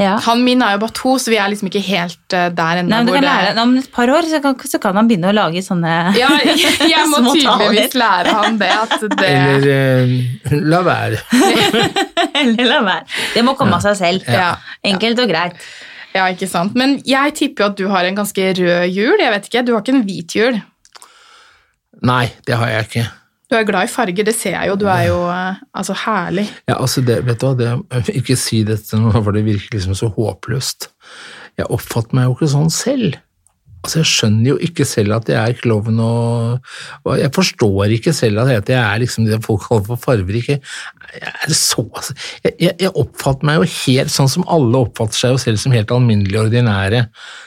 Ja. 0.00 0.14
Han 0.24 0.40
min 0.46 0.62
er 0.64 0.78
jo 0.78 0.80
bare 0.80 0.94
to, 0.96 1.10
så 1.20 1.28
vi 1.28 1.36
er 1.36 1.50
liksom 1.52 1.68
ikke 1.68 1.82
helt 1.84 2.32
eh, 2.32 2.46
der 2.56 2.78
ennå. 2.80 3.00
Det- 3.04 3.58
Om 3.60 3.74
et 3.82 3.90
par 3.92 4.08
år 4.08 4.24
så 4.30 4.38
kan, 4.40 4.54
så 4.56 4.78
kan 4.80 4.96
han 4.96 5.08
begynne 5.10 5.28
å 5.28 5.34
lage 5.36 5.60
sånne 5.66 5.90
Ja, 6.22 6.30
jeg 6.40 7.04
må 7.10 7.18
Små 7.26 7.34
tydeligvis 7.36 7.98
lære 8.00 8.32
han 8.38 8.56
det. 8.62 8.70
At 8.70 8.96
det 9.18 9.28
Eller 9.28 9.68
eh, 9.74 10.56
la 10.72 10.80
være. 10.86 11.20
Eller 12.40 12.64
la 12.70 12.80
være. 12.86 13.04
Det 13.34 13.44
må 13.44 13.54
komme 13.58 13.76
av 13.76 13.84
seg 13.84 13.98
selv. 14.00 14.24
Ja. 14.30 14.54
Enkelt 14.88 15.20
og 15.20 15.28
greit. 15.34 15.68
Ja, 16.14 16.26
ikke 16.32 16.48
sant. 16.50 16.74
Men 16.78 16.98
jeg 17.06 17.36
tipper 17.38 17.64
jo 17.64 17.70
at 17.70 17.78
du 17.78 17.86
har 17.92 18.06
en 18.08 18.18
ganske 18.18 18.50
rød 18.58 18.90
jul. 18.90 19.22
Jeg 19.22 19.32
vet 19.36 19.48
ikke, 19.48 19.64
Du 19.66 19.72
har 19.74 19.84
ikke 19.84 19.94
en 19.94 20.04
hvit 20.08 20.36
jul. 20.36 20.60
Nei, 22.06 22.26
det 22.46 22.56
har 22.56 22.70
jeg 22.72 22.88
ikke. 22.88 23.06
Du 23.50 23.56
er 23.58 23.66
glad 23.66 23.88
i 23.88 23.90
farger, 23.90 24.26
det 24.26 24.34
ser 24.38 24.54
jeg 24.54 24.70
jo. 24.70 24.76
Du 24.78 24.86
er 24.86 25.08
jo 25.08 25.24
eh, 25.26 25.58
altså 25.74 25.94
herlig. 26.04 26.46
Ja, 26.70 26.76
altså 26.78 27.02
det, 27.02 27.18
vet 27.26 27.40
du 27.42 27.48
hva, 27.48 27.56
det, 27.58 28.14
Ikke 28.14 28.38
si 28.38 28.62
dette 28.66 28.98
nå, 28.98 29.10
for 29.16 29.34
det 29.34 29.42
virker 29.46 29.74
liksom 29.74 29.96
så 29.98 30.10
håpløst. 30.14 30.86
Jeg 31.58 31.66
oppfatter 31.66 32.14
meg 32.16 32.28
jo 32.28 32.36
ikke 32.36 32.52
sånn 32.52 32.70
selv. 32.70 33.18
Altså, 33.80 34.02
Jeg 34.02 34.10
skjønner 34.12 34.48
jo 34.52 34.56
ikke 34.62 34.86
selv 34.86 35.16
at 35.16 35.30
jeg 35.32 35.40
er 35.40 35.58
klovn, 35.58 35.98
og, 36.04 36.70
og 37.08 37.14
jeg 37.18 37.32
forstår 37.34 37.96
ikke 37.96 38.14
selv 38.14 38.44
at 38.44 38.70
jeg 38.70 38.78
er 38.78 39.02
liksom 39.02 39.26
det 39.26 39.40
folk 39.44 39.66
kaller 39.66 39.86
for 39.88 40.02
fargerik. 40.04 40.52
Jeg, 41.10 41.54
så, 41.56 41.82
altså, 41.84 42.14
jeg, 42.44 42.74
jeg, 42.78 42.90
oppfatter 42.94 43.48
meg 43.48 43.58
jo 43.58 43.68
helt 43.72 44.12
sånn 44.14 44.30
som 44.30 44.46
alle 44.50 44.82
oppfatter 44.84 45.18
seg 45.18 45.34
jo 45.34 45.40
selv 45.42 45.60
som 45.62 45.74
helt 45.74 45.90
alminnelige 45.94 46.38
og 46.38 46.48
ordinære. 46.50 47.02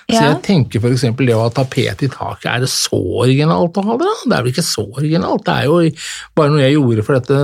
Så 0.10 0.18
Ja. 0.18 0.28
jeg 0.34 0.42
tenker 0.48 0.88
eksempel 0.90 1.30
det 1.30 1.36
å 1.38 1.46
ha 1.46 1.50
tapet 1.54 2.04
i 2.04 2.12
taket, 2.12 2.50
er 2.52 2.64
det 2.66 2.70
så 2.70 3.00
originalt 3.24 3.78
å 3.80 3.86
ha 3.88 3.98
det? 3.98 4.10
da? 4.10 4.30
Det 4.30 4.38
er 4.38 4.44
vel 4.44 4.54
ikke 4.54 4.68
så 4.68 4.86
originalt? 4.92 5.46
Det 5.48 5.54
er 5.54 5.66
jo 5.70 5.80
bare 6.36 6.54
noe 6.54 6.64
jeg 6.64 6.78
gjorde 6.78 7.06
for 7.08 7.20
at 7.20 7.28
det 7.32 7.42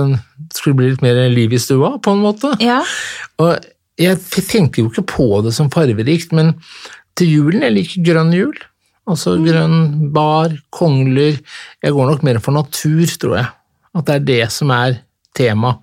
skulle 0.54 0.76
bli 0.76 0.90
litt 0.92 1.04
mer 1.04 1.20
liv 1.32 1.52
i 1.52 1.60
stua, 1.62 1.96
på 1.98 2.14
en 2.14 2.24
måte. 2.24 2.52
Ja. 2.60 2.82
Og 3.40 3.56
jeg 4.00 4.18
tenker 4.48 4.82
jo 4.82 4.90
ikke 4.90 5.06
på 5.08 5.28
det 5.44 5.54
som 5.56 5.70
farverikt, 5.72 6.32
men 6.36 6.54
til 7.18 7.32
julen 7.34 7.64
jeg 7.66 7.76
liker 7.76 8.04
grønn 8.12 8.34
jul. 8.34 8.56
Altså 9.10 9.34
grønn 9.42 10.10
bar, 10.14 10.52
kongler 10.70 11.38
Jeg 11.82 11.94
går 11.96 12.10
nok 12.10 12.22
mer 12.26 12.38
for 12.38 12.54
natur, 12.54 13.06
tror 13.18 13.38
jeg. 13.40 13.48
At 13.96 14.06
det 14.06 14.14
er 14.14 14.26
det 14.28 14.42
som 14.54 14.70
er 14.70 15.00
tema. 15.36 15.76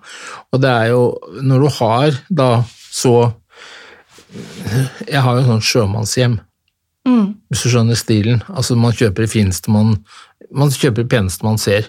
Og 0.52 0.60
det 0.60 0.70
er 0.70 0.88
jo 0.92 1.18
Når 1.42 1.60
du 1.64 1.68
har 1.78 2.18
da 2.30 2.48
så 2.90 3.32
Jeg 5.08 5.22
har 5.24 5.38
jo 5.38 5.46
sånn 5.46 5.64
sjømannshjem, 5.64 6.38
Mm. 7.08 7.28
hvis 7.48 7.62
du 7.64 7.68
skjønner 7.72 7.96
stilen. 7.96 8.42
Altså 8.52 8.76
Man 8.76 8.92
kjøper 8.92 9.24
det 9.24 9.30
fineste 9.32 9.70
man 9.72 9.94
Man 10.52 10.68
kjøper 10.68 11.04
det 11.06 11.08
peneste 11.08 11.42
man 11.46 11.56
ser. 11.58 11.86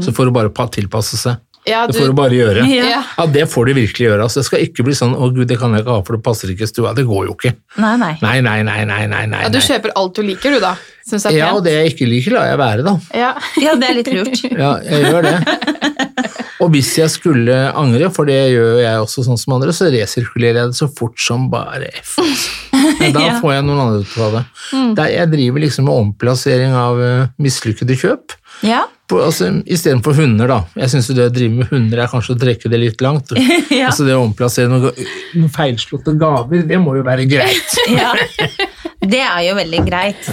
Så 0.00 0.12
får 0.16 0.24
du 0.24 0.30
bare 0.32 0.48
tilpasse 0.72 1.16
seg. 1.20 1.36
Ja, 1.66 1.86
Det 1.86 1.96
får 1.98 2.06
du 2.06 2.12
bare 2.14 2.30
gjøre. 2.30 2.62
Ja. 2.70 3.02
Ja. 3.18 3.26
Det 3.26 3.48
får 3.50 3.66
du 3.66 3.72
virkelig 3.74 4.06
gjøre. 4.06 4.22
Altså, 4.22 4.40
det 4.40 4.46
skal 4.46 4.60
ikke 4.64 4.84
bli 4.86 4.94
sånn 4.94 5.14
'Å 5.16 5.34
gud, 5.34 5.48
det 5.48 5.58
kan 5.58 5.72
jeg 5.74 5.82
ikke 5.82 5.96
ha, 5.96 6.02
for 6.06 6.16
det 6.16 6.22
passer 6.24 6.48
ikke 6.48 6.62
i 6.62 6.70
stua'. 6.70 6.94
Det 6.94 7.04
går 7.04 7.26
jo 7.26 7.34
ikke. 7.34 7.52
Nei, 7.78 7.96
nei. 7.96 8.12
Nei, 8.22 8.40
nei, 8.40 8.62
nei, 8.62 8.84
nei, 8.84 9.06
nei. 9.06 9.26
nei. 9.26 9.42
Ja, 9.42 9.48
du 9.48 9.58
kjøper 9.58 9.90
alt 9.96 10.14
du 10.14 10.22
liker, 10.22 10.54
du, 10.54 10.60
da. 10.60 10.76
Syns 11.10 11.26
er 11.26 11.32
Ja, 11.36 11.52
og 11.54 11.64
det 11.64 11.72
jeg 11.74 11.92
ikke 11.92 12.08
liker, 12.08 12.32
lar 12.38 12.46
jeg 12.46 12.58
være, 12.58 12.84
da. 12.84 12.94
Ja. 13.12 13.34
Ja, 13.60 13.74
det 13.74 13.90
er 13.90 13.94
litt 13.98 14.06
lurt. 14.14 14.44
Ja, 14.56 14.78
jeg 14.80 15.04
gjør 15.10 15.22
det. 15.22 16.05
Og 16.64 16.70
hvis 16.72 16.94
jeg 16.98 17.10
skulle 17.12 17.54
angre, 17.76 18.08
for 18.14 18.24
det 18.28 18.38
gjør 18.54 18.78
jeg 18.80 19.02
også 19.04 19.24
sånn 19.26 19.38
som 19.40 19.56
andre, 19.58 19.74
så 19.76 19.90
resirkulerer 19.92 20.62
jeg 20.62 20.72
det 20.72 20.78
så 20.78 20.88
fort 20.88 21.20
som 21.20 21.50
bare 21.52 21.90
f. 22.00 22.14
altså. 22.22 22.52
Men 23.00 23.12
da 23.16 23.24
får 23.42 23.52
jeg 23.56 23.64
noen 23.66 23.80
andre 23.82 24.02
til 24.06 24.10
å 24.22 24.26
ta 24.26 24.28
det. 24.36 24.42
Der 24.98 25.12
jeg 25.14 25.30
driver 25.32 25.62
liksom 25.64 25.86
med 25.88 25.94
omplassering 26.00 26.74
av 26.76 27.00
uh, 27.00 27.26
mislykkede 27.42 27.96
kjøp. 28.00 28.34
Ja. 28.64 28.82
På- 29.08 29.20
Altså, 29.26 29.48
Istedenfor 29.68 30.16
hunder, 30.18 30.48
da. 30.50 30.58
Jeg 30.80 30.92
syns 30.94 31.08
det 31.14 31.26
å 31.28 31.32
drive 31.32 31.60
med 31.60 31.70
hunder 31.72 32.02
er 32.04 32.10
kanskje 32.12 32.34
å 32.36 32.40
trekke 32.40 32.70
det 32.72 32.80
litt 32.82 33.04
langt. 33.04 33.32
Ja. 33.76 33.90
Altså 33.90 34.06
Det 34.08 34.14
å 34.16 34.22
omplassere 34.24 34.70
noen, 34.72 35.06
noen 35.36 35.52
feilslåtte 35.52 36.14
gaver, 36.20 36.62
det 36.68 36.78
må 36.80 36.96
jo 36.96 37.04
være 37.06 37.26
greit. 37.28 37.76
ja. 37.92 38.12
Det 39.02 39.20
er 39.24 39.42
jo 39.50 39.56
veldig 39.58 39.82
greit. 39.88 40.30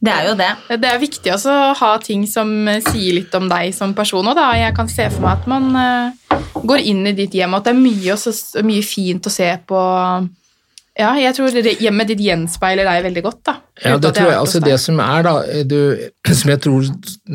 Det 0.00 0.12
er 0.12 0.28
jo 0.30 0.36
det. 0.38 0.48
Det 0.80 0.88
er 0.88 1.00
viktig 1.00 1.32
også 1.34 1.52
å 1.52 1.72
ha 1.76 1.90
ting 2.00 2.22
som 2.28 2.48
eh, 2.72 2.80
sier 2.86 3.18
litt 3.18 3.34
om 3.36 3.50
deg 3.50 3.74
som 3.76 3.92
person 3.96 4.24
òg, 4.30 4.38
da. 4.38 4.48
Jeg 4.56 4.72
kan 4.78 4.88
se 4.88 5.06
for 5.12 5.26
meg 5.26 5.42
at 5.42 5.48
man 5.50 5.66
eh, 5.76 6.36
går 6.64 6.86
inn 6.88 7.04
i 7.10 7.16
ditt 7.16 7.36
hjem, 7.36 7.52
og 7.52 7.60
at 7.60 7.68
det 7.68 7.74
er 7.74 7.82
mye, 7.82 8.14
også, 8.14 8.64
mye 8.64 8.84
fint 8.86 9.28
å 9.28 9.32
se 9.34 9.50
på. 9.68 9.82
Ja, 11.00 11.12
jeg 11.20 11.36
tror 11.36 11.52
hjemmet 11.52 12.10
ditt 12.10 12.24
gjenspeiler 12.24 12.88
deg 12.88 13.04
veldig 13.10 13.24
godt, 13.28 13.42
da. 13.50 13.56
Ja, 13.84 13.94
det 14.00 14.10
jeg 14.10 14.16
tror 14.18 14.30
jeg. 14.32 14.40
Altså 14.40 14.64
det 14.64 14.80
som 14.80 15.04
er, 15.04 15.28
da 15.28 15.34
du, 15.68 15.78
Som 16.40 16.54
jeg 16.54 16.64
tror 16.64 16.88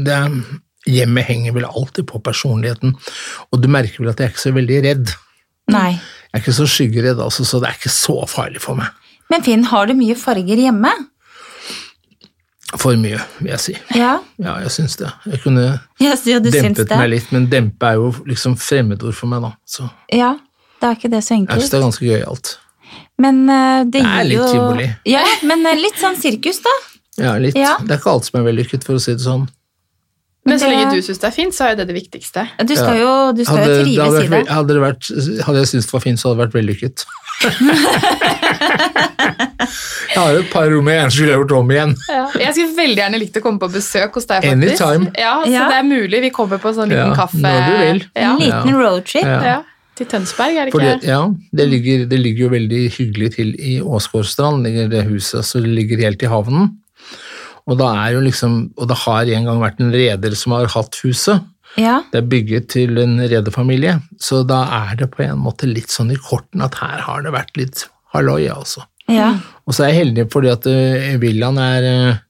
det 0.05 0.17
er, 0.17 0.39
Hjemmet 0.85 1.25
henger 1.25 1.55
vel 1.55 1.65
alltid 1.65 2.05
på 2.11 2.19
personligheten, 2.21 2.91
og 3.49 3.61
du 3.61 3.65
merker 3.73 4.03
vel 4.03 4.11
at 4.11 4.19
jeg 4.21 4.27
er 4.27 4.33
ikke 4.35 4.43
så 4.43 4.51
veldig 4.53 4.81
redd. 4.85 5.13
Nei. 5.73 5.95
Jeg 5.97 6.37
er 6.37 6.43
ikke 6.43 6.53
så 6.59 6.67
skyggeredd, 6.69 7.21
altså, 7.25 7.45
så 7.47 7.57
det 7.61 7.71
er 7.71 7.79
ikke 7.79 7.93
så 7.93 8.19
farlig 8.29 8.61
for 8.61 8.77
meg. 8.77 8.93
Men 9.33 9.41
Finn, 9.41 9.65
har 9.71 9.89
du 9.89 9.95
mye 9.97 10.13
farger 10.19 10.61
hjemme? 10.61 10.91
For 12.81 12.97
mye, 12.99 13.19
vil 13.39 13.51
jeg 13.53 13.61
si. 13.63 13.75
Ja. 13.95 14.17
Ja, 14.41 14.57
jeg 14.63 14.73
syns 14.75 14.97
det. 14.99 15.11
Jeg 15.29 15.41
kunne 15.43 15.65
Ja, 16.01 16.15
dempet 16.15 16.91
meg 16.91 17.09
litt, 17.13 17.31
men 17.35 17.47
dempe 17.51 17.91
er 17.91 17.99
jo 18.01 18.11
liksom 18.27 18.57
fremmedord 18.59 19.15
for 19.17 19.31
meg, 19.31 19.45
da. 19.45 19.53
Så 19.65 19.87
Ja, 20.11 20.35
det 20.81 20.89
er 20.89 20.97
ikke 20.99 21.11
det 21.13 21.23
så 21.23 21.37
enkelt. 21.37 21.55
jeg 21.55 21.65
syns 21.65 21.73
det 21.73 21.79
er 21.79 21.85
ganske 21.87 22.05
gøyalt. 22.09 22.57
Men 23.17 23.43
uh, 23.49 23.83
det, 23.83 24.01
Det 24.01 24.03
er 24.03 24.27
litt 24.27 24.39
jo 24.39 24.47
tivoli. 24.51 24.89
Ja, 25.07 25.23
men 25.47 25.63
uh, 25.65 25.73
litt 25.79 25.99
sånn 26.01 26.17
sirkus, 26.19 26.59
da. 26.65 26.73
Ja, 27.17 27.37
litt. 27.39 27.55
Ja. 27.55 27.77
Det 27.79 27.95
er 27.95 28.01
ikke 28.01 28.11
alt 28.11 28.27
som 28.27 28.41
er 28.41 28.49
vellykket, 28.49 28.83
for 28.87 28.99
å 28.99 29.01
si 29.01 29.15
det 29.15 29.23
sånn. 29.23 29.47
Men 30.45 30.59
så 30.61 30.67
lenge 30.69 30.91
du 30.93 31.01
syns 31.01 31.17
det 31.17 31.25
er 31.25 31.33
fint, 31.33 31.55
så 31.57 31.63
er 31.65 31.69
jo 31.73 31.77
det 31.79 31.87
det 31.89 31.95
viktigste. 31.97 32.43
Du 32.69 32.75
skal 32.77 32.99
jo, 32.99 33.11
du 33.33 33.41
skal 33.47 33.63
Hadde, 33.63 33.65
jo 33.65 33.77
det 33.77 33.85
trives 33.87 34.13
i 34.13 34.21
det. 34.21 34.29
vært, 34.29 34.49
hadde, 34.53 34.75
det 34.75 34.81
vært, 34.83 35.07
hadde 35.47 35.57
jeg 35.63 35.69
syntes 35.71 35.87
det 35.89 35.95
var 35.95 36.03
fint, 36.03 36.21
så 36.21 36.27
hadde 36.29 36.37
det 36.37 36.43
vært 36.45 36.57
vellykket. 36.59 37.05
jeg 38.95 40.19
har 40.21 40.31
jo 40.35 40.41
et 40.43 40.51
par 40.53 40.69
rom 40.71 40.89
jeg 40.91 40.99
gjerne 40.99 41.15
skulle 41.15 41.33
gjort 41.39 41.53
om 41.57 41.73
igjen. 41.73 41.95
Jeg 42.39 42.53
skulle 42.55 42.77
veldig 42.77 43.01
gjerne 43.01 43.21
likt 43.21 43.39
å 43.41 43.43
komme 43.45 43.61
på 43.65 43.69
besøk 43.73 44.19
hos 44.19 44.29
deg, 44.29 44.45
faktisk. 44.45 44.85
Anytime. 44.85 45.09
Ja, 45.17 45.33
så 45.43 45.51
Ja. 45.51 45.65
det 45.73 45.79
er 45.79 45.87
mulig. 45.89 46.21
Vi 46.27 46.31
kommer 46.35 46.61
på 46.61 46.69
en 46.71 46.77
sånn 46.79 46.89
liten 46.93 47.09
Ja, 47.09 47.15
kaffe. 47.17 47.41
når 47.41 47.65
du 47.65 47.73
vil. 47.81 48.03
Ja. 48.15 48.29
En 48.29 48.39
liten 48.39 48.77
roadtrip. 48.81 49.25
Ja. 49.25 49.41
ja. 49.43 49.61
Til 49.95 50.05
Tønsberg, 50.11 50.57
er 50.59 50.65
det 50.67 50.73
Fordi, 50.75 50.89
ikke? 50.97 51.07
ja, 51.07 51.21
det 51.55 51.65
ligger, 51.71 52.05
det 52.11 52.17
ligger 52.19 52.41
jo 52.45 52.49
veldig 52.51 52.81
hyggelig 52.97 53.29
til 53.37 53.53
i 53.55 53.77
Åsgårdstrand, 53.79 54.67
det 54.91 55.05
huset, 55.07 55.45
så 55.47 55.61
det 55.63 55.71
ligger 55.71 56.01
helt 56.03 56.21
i 56.21 56.27
havnen. 56.27 56.73
Og, 57.65 57.77
da 57.79 57.89
er 58.03 58.15
jo 58.15 58.23
liksom, 58.25 58.57
og 58.77 58.89
det 58.91 58.97
har 59.05 59.31
en 59.37 59.49
gang 59.49 59.61
vært 59.63 59.81
en 59.81 59.93
reder 59.93 60.37
som 60.37 60.53
har 60.55 60.69
hatt 60.75 60.99
huset. 61.01 61.45
Ja. 61.81 61.99
Det 62.11 62.21
er 62.21 62.27
bygget 62.31 62.69
til 62.71 62.99
en 63.01 63.17
rederfamilie, 63.19 63.97
så 64.21 64.43
da 64.47 64.61
er 64.87 64.99
det 65.01 65.09
på 65.11 65.25
en 65.25 65.41
måte 65.43 65.67
litt 65.67 65.91
sånn 65.91 66.13
i 66.13 66.19
korten 66.19 66.63
at 66.63 66.77
her 66.79 67.01
har 67.03 67.25
det 67.25 67.33
vært 67.35 67.57
litt 67.59 67.87
halloi, 68.15 68.45
altså. 68.53 68.85
ja. 69.11 69.33
Og 69.65 69.75
så 69.75 69.83
er 69.83 69.91
jeg 69.91 70.01
heldig 70.03 70.27
fordi 70.31 70.51
at 70.53 70.69
eh, 70.69 71.17
villaen 71.19 71.59
er 71.59 71.89
eh, 71.89 72.21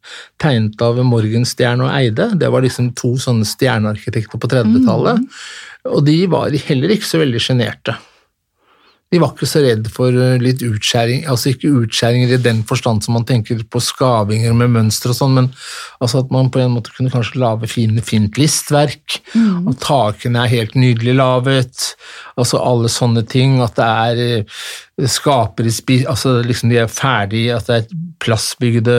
tegnet 0.42 0.82
av 0.82 0.98
Morgenstjerne 1.04 1.86
og 1.86 1.94
Eide. 1.94 2.32
Det 2.40 2.50
var 2.50 2.64
liksom 2.66 2.94
to 2.98 3.14
sånne 3.22 3.46
stjernearkitekter 3.48 4.42
på 4.42 4.50
30-tallet. 4.50 5.22
Og 5.92 6.02
de 6.08 6.16
var 6.32 6.56
heller 6.66 6.96
ikke 6.96 7.10
så 7.12 7.20
veldig 7.22 7.42
sjenerte. 7.44 7.98
De 9.14 9.20
var 9.22 9.36
ikke 9.36 9.48
så 9.48 9.62
redd 9.62 9.86
for 9.94 10.16
eh, 10.18 10.40
litt 10.42 10.64
utskjæring, 10.66 11.28
altså 11.30 11.52
ikke 11.54 11.70
utskjæringer 11.84 12.34
i 12.36 12.40
den 12.42 12.64
forstand 12.68 13.04
som 13.06 13.14
man 13.16 13.24
tenker 13.30 13.62
på 13.72 13.80
skavinger 13.84 14.56
med 14.58 14.74
mønster 14.74 15.14
og 15.14 15.18
sånn, 15.20 15.36
men 15.38 15.50
altså 16.04 16.24
at 16.24 16.32
man 16.34 16.50
på 16.52 16.60
en 16.64 16.74
måte 16.74 16.92
kunne 16.96 17.14
kanskje 17.14 17.40
lage 17.40 17.70
fine, 17.70 18.02
fint 18.04 18.40
listverk, 18.42 19.20
og 19.38 19.76
takene 19.84 20.42
er 20.42 20.52
helt 20.56 20.74
nydelig 20.76 21.14
laget, 21.20 21.92
altså 22.36 22.60
alle 22.66 22.90
sånne 22.92 23.24
ting, 23.30 23.60
at 23.64 23.78
det 23.78 23.86
er 23.86 25.08
skapere 25.12 25.70
skaper 25.72 26.10
altså 26.10 26.38
liksom 26.46 26.72
de 26.72 26.82
er 26.82 26.92
ferdige, 26.92 27.56
at 27.56 27.70
det 27.70 27.78
er 27.84 28.02
plassbygde 28.26 28.98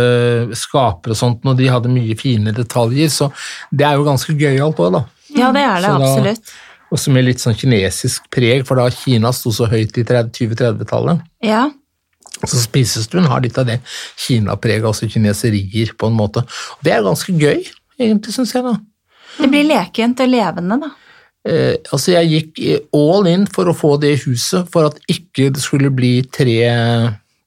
skaper 0.57 1.14
og 1.14 1.19
sånt, 1.19 1.45
og 1.49 1.59
de 1.59 1.69
hadde 1.73 1.92
mye 1.92 2.16
fine 2.21 2.55
detaljer, 2.57 3.11
så 3.12 3.31
det 3.75 3.88
er 3.88 3.99
jo 3.99 4.07
ganske 4.07 4.37
gøyalt 4.38 4.79
også 4.79 4.92
da. 5.01 5.05
ja, 5.35 5.51
det 5.53 5.66
er 5.66 5.81
det 5.83 5.90
da- 5.90 5.99
absolutt. 5.99 6.57
Også 6.96 7.12
med 7.12 7.26
litt 7.28 7.42
sånn 7.42 7.56
kinesisk 7.59 8.26
preg, 8.32 8.64
for 8.68 8.80
da 8.80 8.88
Kina 8.94 9.32
sto 9.37 9.52
så 9.54 9.68
høyt 9.70 9.96
i 10.00 10.04
30 10.06 10.32
2030-tallet. 10.38 11.22
Ja. 11.44 11.66
Så 12.46 12.59
spisestuen 12.61 13.24
har 13.30 13.40
litt 13.44 13.56
av 13.61 13.68
det 13.68 13.78
Kina-preget, 14.20 14.85
altså 14.88 15.09
kineserier, 15.09 15.94
på 15.96 16.11
en 16.11 16.16
måte. 16.18 16.42
Og 16.76 16.85
det 16.85 16.92
er 16.96 17.04
ganske 17.06 17.32
gøy, 17.32 17.62
egentlig, 18.00 18.35
syns 18.37 18.52
jeg. 18.56 18.64
da. 18.66 18.74
Det 19.37 19.48
blir 19.52 19.66
lekent 19.68 20.20
og 20.24 20.30
levende, 20.32 20.78
da. 20.87 20.90
eh, 21.48 21.76
Altså, 21.92 22.12
jeg 22.16 22.32
gikk 22.32 22.61
all 22.96 23.26
in 23.30 23.46
for 23.46 23.68
å 23.68 23.76
få 23.76 23.94
det 24.00 24.14
huset, 24.24 24.68
for 24.72 24.88
at 24.90 25.00
ikke 25.12 25.50
det 25.54 25.62
skulle 25.64 25.90
bli 25.94 26.22
tre, 26.32 26.59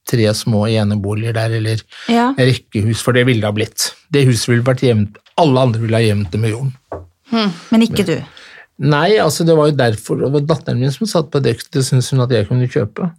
tre 0.10 0.26
små 0.34 0.66
eneboliger 0.70 1.34
der, 1.38 1.58
eller 1.60 1.82
Ja. 2.10 2.32
rekkehus, 2.38 3.02
for 3.06 3.14
det 3.14 3.26
ville 3.30 3.42
det 3.42 3.50
ha 3.50 3.52
blitt. 3.54 3.92
Det 4.12 4.26
huset 4.26 4.50
ville 4.54 4.64
vært 4.66 4.82
jevnt 4.86 5.18
Alle 5.40 5.62
andre 5.62 5.80
ville 5.80 5.96
ha 5.96 6.04
jevnt 6.04 6.32
det 6.34 6.40
med 6.42 6.52
jorden. 6.52 6.74
Men 7.72 7.82
ikke 7.86 8.04
du. 8.06 8.18
Nei, 8.80 9.18
altså 9.20 9.44
det 9.44 9.56
var 9.60 9.68
jo 9.68 9.76
derfor 9.76 10.16
det 10.22 10.30
var 10.32 10.44
datteren 10.48 10.80
min 10.80 10.92
som 10.96 11.08
satt 11.10 11.28
på 11.34 11.42
dekk, 11.44 11.66
det 11.76 11.82
syntes 11.84 12.12
hun 12.14 12.22
at 12.24 12.32
jeg 12.32 12.48
kunne 12.48 12.68
kjøpe. 12.72 13.10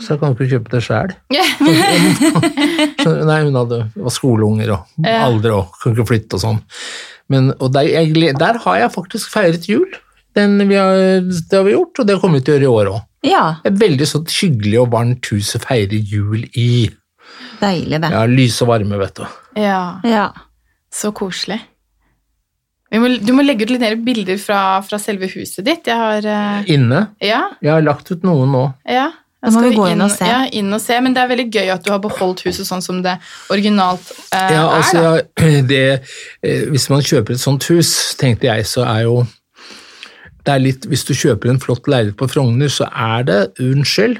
Så 0.00 0.14
jeg 0.14 0.20
kan 0.20 0.32
jo 0.32 0.36
ikke 0.36 0.48
kjøpe 0.54 0.72
det 0.72 0.80
sjøl. 0.86 1.12
Nei, 3.28 3.38
hun 3.46 3.56
hadde, 3.58 3.78
var 3.96 4.14
skoleunger 4.14 4.72
og 4.76 5.06
alder 5.10 5.54
og 5.58 5.76
kunne 5.82 5.96
ikke 5.96 6.08
flytte 6.10 6.38
og 6.38 6.42
sånn. 6.42 6.60
Men, 7.32 7.50
og 7.58 7.72
der, 7.74 7.88
jeg, 7.90 8.34
der 8.38 8.60
har 8.64 8.80
jeg 8.80 8.92
faktisk 8.94 9.32
feiret 9.32 9.68
jul. 9.68 9.88
Den 10.36 10.58
vi 10.68 10.76
har, 10.78 10.96
det 11.24 11.56
har 11.56 11.64
vi 11.66 11.72
gjort, 11.74 12.02
og 12.02 12.08
det 12.08 12.18
kommer 12.22 12.40
vi 12.40 12.46
til 12.46 12.54
å 12.54 12.56
gjøre 12.58 12.66
i 12.68 12.74
år 12.80 12.90
òg. 12.94 13.04
Ja, 13.26 13.44
Et 13.66 13.74
veldig 13.80 14.06
sånn 14.06 14.26
hyggelig 14.30 14.78
og 14.84 14.90
varmt 14.92 15.26
hus 15.32 15.54
å 15.58 15.62
feire 15.64 15.98
jul 15.98 16.44
i. 16.54 16.86
deilig 17.60 18.00
det. 18.04 18.10
Ja, 18.12 18.24
Lys 18.28 18.60
og 18.62 18.68
varme, 18.70 18.98
vet 19.00 19.16
du. 19.18 19.24
Ja, 19.58 20.00
Ja. 20.04 20.26
så 20.92 21.10
koselig. 21.16 21.58
Vi 22.92 22.98
må, 23.02 23.10
du 23.18 23.32
må 23.34 23.42
legge 23.42 23.66
ut 23.66 23.72
litt 23.74 23.82
mer 23.82 23.96
bilder 24.06 24.38
fra, 24.38 24.60
fra 24.86 24.98
selve 25.02 25.28
huset 25.32 25.64
ditt. 25.66 25.88
Jeg 25.90 25.98
har 25.98 26.26
uh, 26.26 26.68
Inne. 26.70 27.06
Ja, 27.24 27.48
Jeg 27.60 27.72
har 27.74 27.82
lagt 27.86 28.10
ut 28.12 28.26
noen 28.26 28.52
nå. 28.54 28.66
ja. 28.88 29.12
Da 29.46 29.50
må 29.52 29.60
vi 29.62 29.76
gå 29.76 29.84
inn 29.92 30.00
og 30.02 30.10
se. 30.10 30.26
Ja, 30.26 30.38
inn 30.58 30.72
og 30.74 30.80
se. 30.82 30.96
Men 31.04 31.12
det 31.14 31.20
er 31.22 31.28
veldig 31.30 31.44
gøy 31.54 31.68
at 31.70 31.84
du 31.84 31.92
har 31.92 32.00
beholdt 32.02 32.40
huset 32.48 32.66
sånn 32.66 32.82
som 32.82 32.96
det 33.04 33.12
originalt 33.52 34.08
eh, 34.34 34.54
Ja, 34.56 34.62
er. 34.64 34.72
altså, 34.80 35.02
da. 35.04 35.44
ja, 35.44 35.60
det, 35.70 35.82
eh, 36.42 36.64
hvis 36.72 36.88
man 36.90 37.04
kjøper 37.04 37.36
et 37.36 37.42
sånt 37.44 37.66
hus, 37.70 37.92
tenkte 38.18 38.48
jeg, 38.48 38.64
så 38.66 38.82
er 38.88 39.04
jo 39.04 39.20
det 40.46 40.54
er 40.54 40.62
litt, 40.62 40.86
Hvis 40.86 41.04
du 41.06 41.12
kjøper 41.14 41.50
en 41.52 41.60
flott 41.62 41.86
leilighet 41.90 42.18
på 42.18 42.28
Frogner, 42.32 42.70
så 42.72 42.88
er 42.90 43.26
det 43.28 43.38
Unnskyld. 43.62 44.18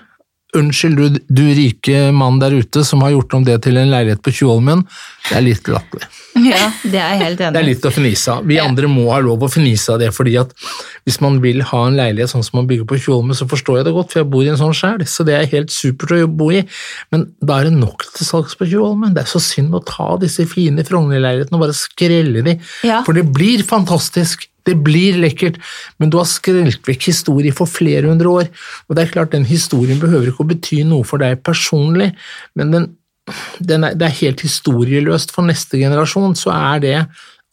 Unnskyld, 0.56 0.96
du, 0.96 1.18
du 1.28 1.42
rike 1.56 2.10
mann 2.16 2.38
der 2.40 2.54
ute 2.56 2.82
som 2.86 3.02
har 3.04 3.12
gjort 3.14 3.34
om 3.38 3.44
det 3.46 3.58
til 3.66 3.76
en 3.80 3.90
leilighet 3.92 4.22
på 4.24 4.32
Tjuvholmen. 4.34 4.84
Det 5.28 5.36
er 5.38 5.44
litt 5.44 5.68
latterlig. 5.68 6.06
ja, 6.46 6.66
det 6.84 6.98
er 7.00 7.12
jeg 7.14 7.20
helt 7.22 7.38
Det 7.40 7.60
er 7.60 7.66
litt 7.66 7.84
å 7.88 7.92
fnise 7.92 8.34
av. 8.34 8.44
Vi 8.48 8.58
andre 8.60 8.88
må 8.92 9.06
ha 9.10 9.18
lov 9.24 9.44
å 9.46 9.50
fnise 9.52 9.94
av 9.94 10.00
det, 10.02 10.10
fordi 10.16 10.34
at 10.40 10.52
hvis 11.06 11.20
man 11.24 11.38
vil 11.44 11.62
ha 11.70 11.82
en 11.88 11.96
leilighet 11.98 12.32
sånn 12.32 12.44
som 12.46 12.58
man 12.60 12.68
bygger 12.70 12.88
på 12.90 12.98
Tjuvholmen, 13.00 13.36
så 13.38 13.46
forstår 13.50 13.80
jeg 13.80 13.88
det 13.88 13.94
godt, 13.96 14.12
for 14.12 14.22
jeg 14.22 14.30
bor 14.32 14.44
i 14.44 14.50
en 14.52 14.60
sånn 14.60 14.74
sjæl, 14.76 15.04
så 15.08 15.24
det 15.28 15.36
er 15.38 15.48
helt 15.52 15.72
supert 15.74 16.16
å 16.18 16.26
bo 16.28 16.50
i. 16.54 16.64
Men 17.14 17.28
da 17.40 17.60
er 17.60 17.70
det 17.70 17.76
nok 17.78 18.04
til 18.16 18.28
salgs 18.28 18.56
på 18.58 18.68
Tjuvholmen. 18.68 19.14
Det 19.16 19.24
er 19.24 19.32
så 19.32 19.42
synd 19.42 19.76
å 19.76 19.84
ta 19.86 20.12
disse 20.22 20.44
fine 20.50 20.84
Frogner-leilighetene 20.86 21.56
og 21.60 21.64
bare 21.66 21.76
skrelle 21.76 22.44
de, 22.46 22.58
Ja. 22.86 23.02
for 23.06 23.12
det 23.16 23.24
blir 23.32 23.64
fantastisk. 23.66 24.48
Det 24.66 24.74
blir 24.86 25.18
lekkert, 25.22 25.60
men 26.02 26.10
du 26.10 26.18
har 26.18 26.28
skrelt 26.28 26.86
vekk 26.88 27.10
historie 27.12 27.54
for 27.54 27.70
flere 27.70 28.10
hundre 28.10 28.32
år. 28.42 28.52
Og 28.88 28.98
det 28.98 29.04
er 29.04 29.12
klart, 29.14 29.34
den 29.34 29.46
historien 29.46 30.00
behøver 30.02 30.32
ikke 30.32 30.46
å 30.46 30.52
bety 30.52 30.82
noe 30.88 31.06
for 31.06 31.22
deg 31.22 31.42
personlig, 31.46 32.12
men 32.58 32.74
den 32.74 32.94
den 33.58 33.82
er, 33.82 33.96
det 33.98 34.06
er 34.06 34.20
helt 34.20 34.42
historieløst 34.44 35.32
for 35.34 35.46
neste 35.48 35.80
generasjon, 35.80 36.36
så 36.38 36.52
er 36.54 36.82
det 36.84 36.98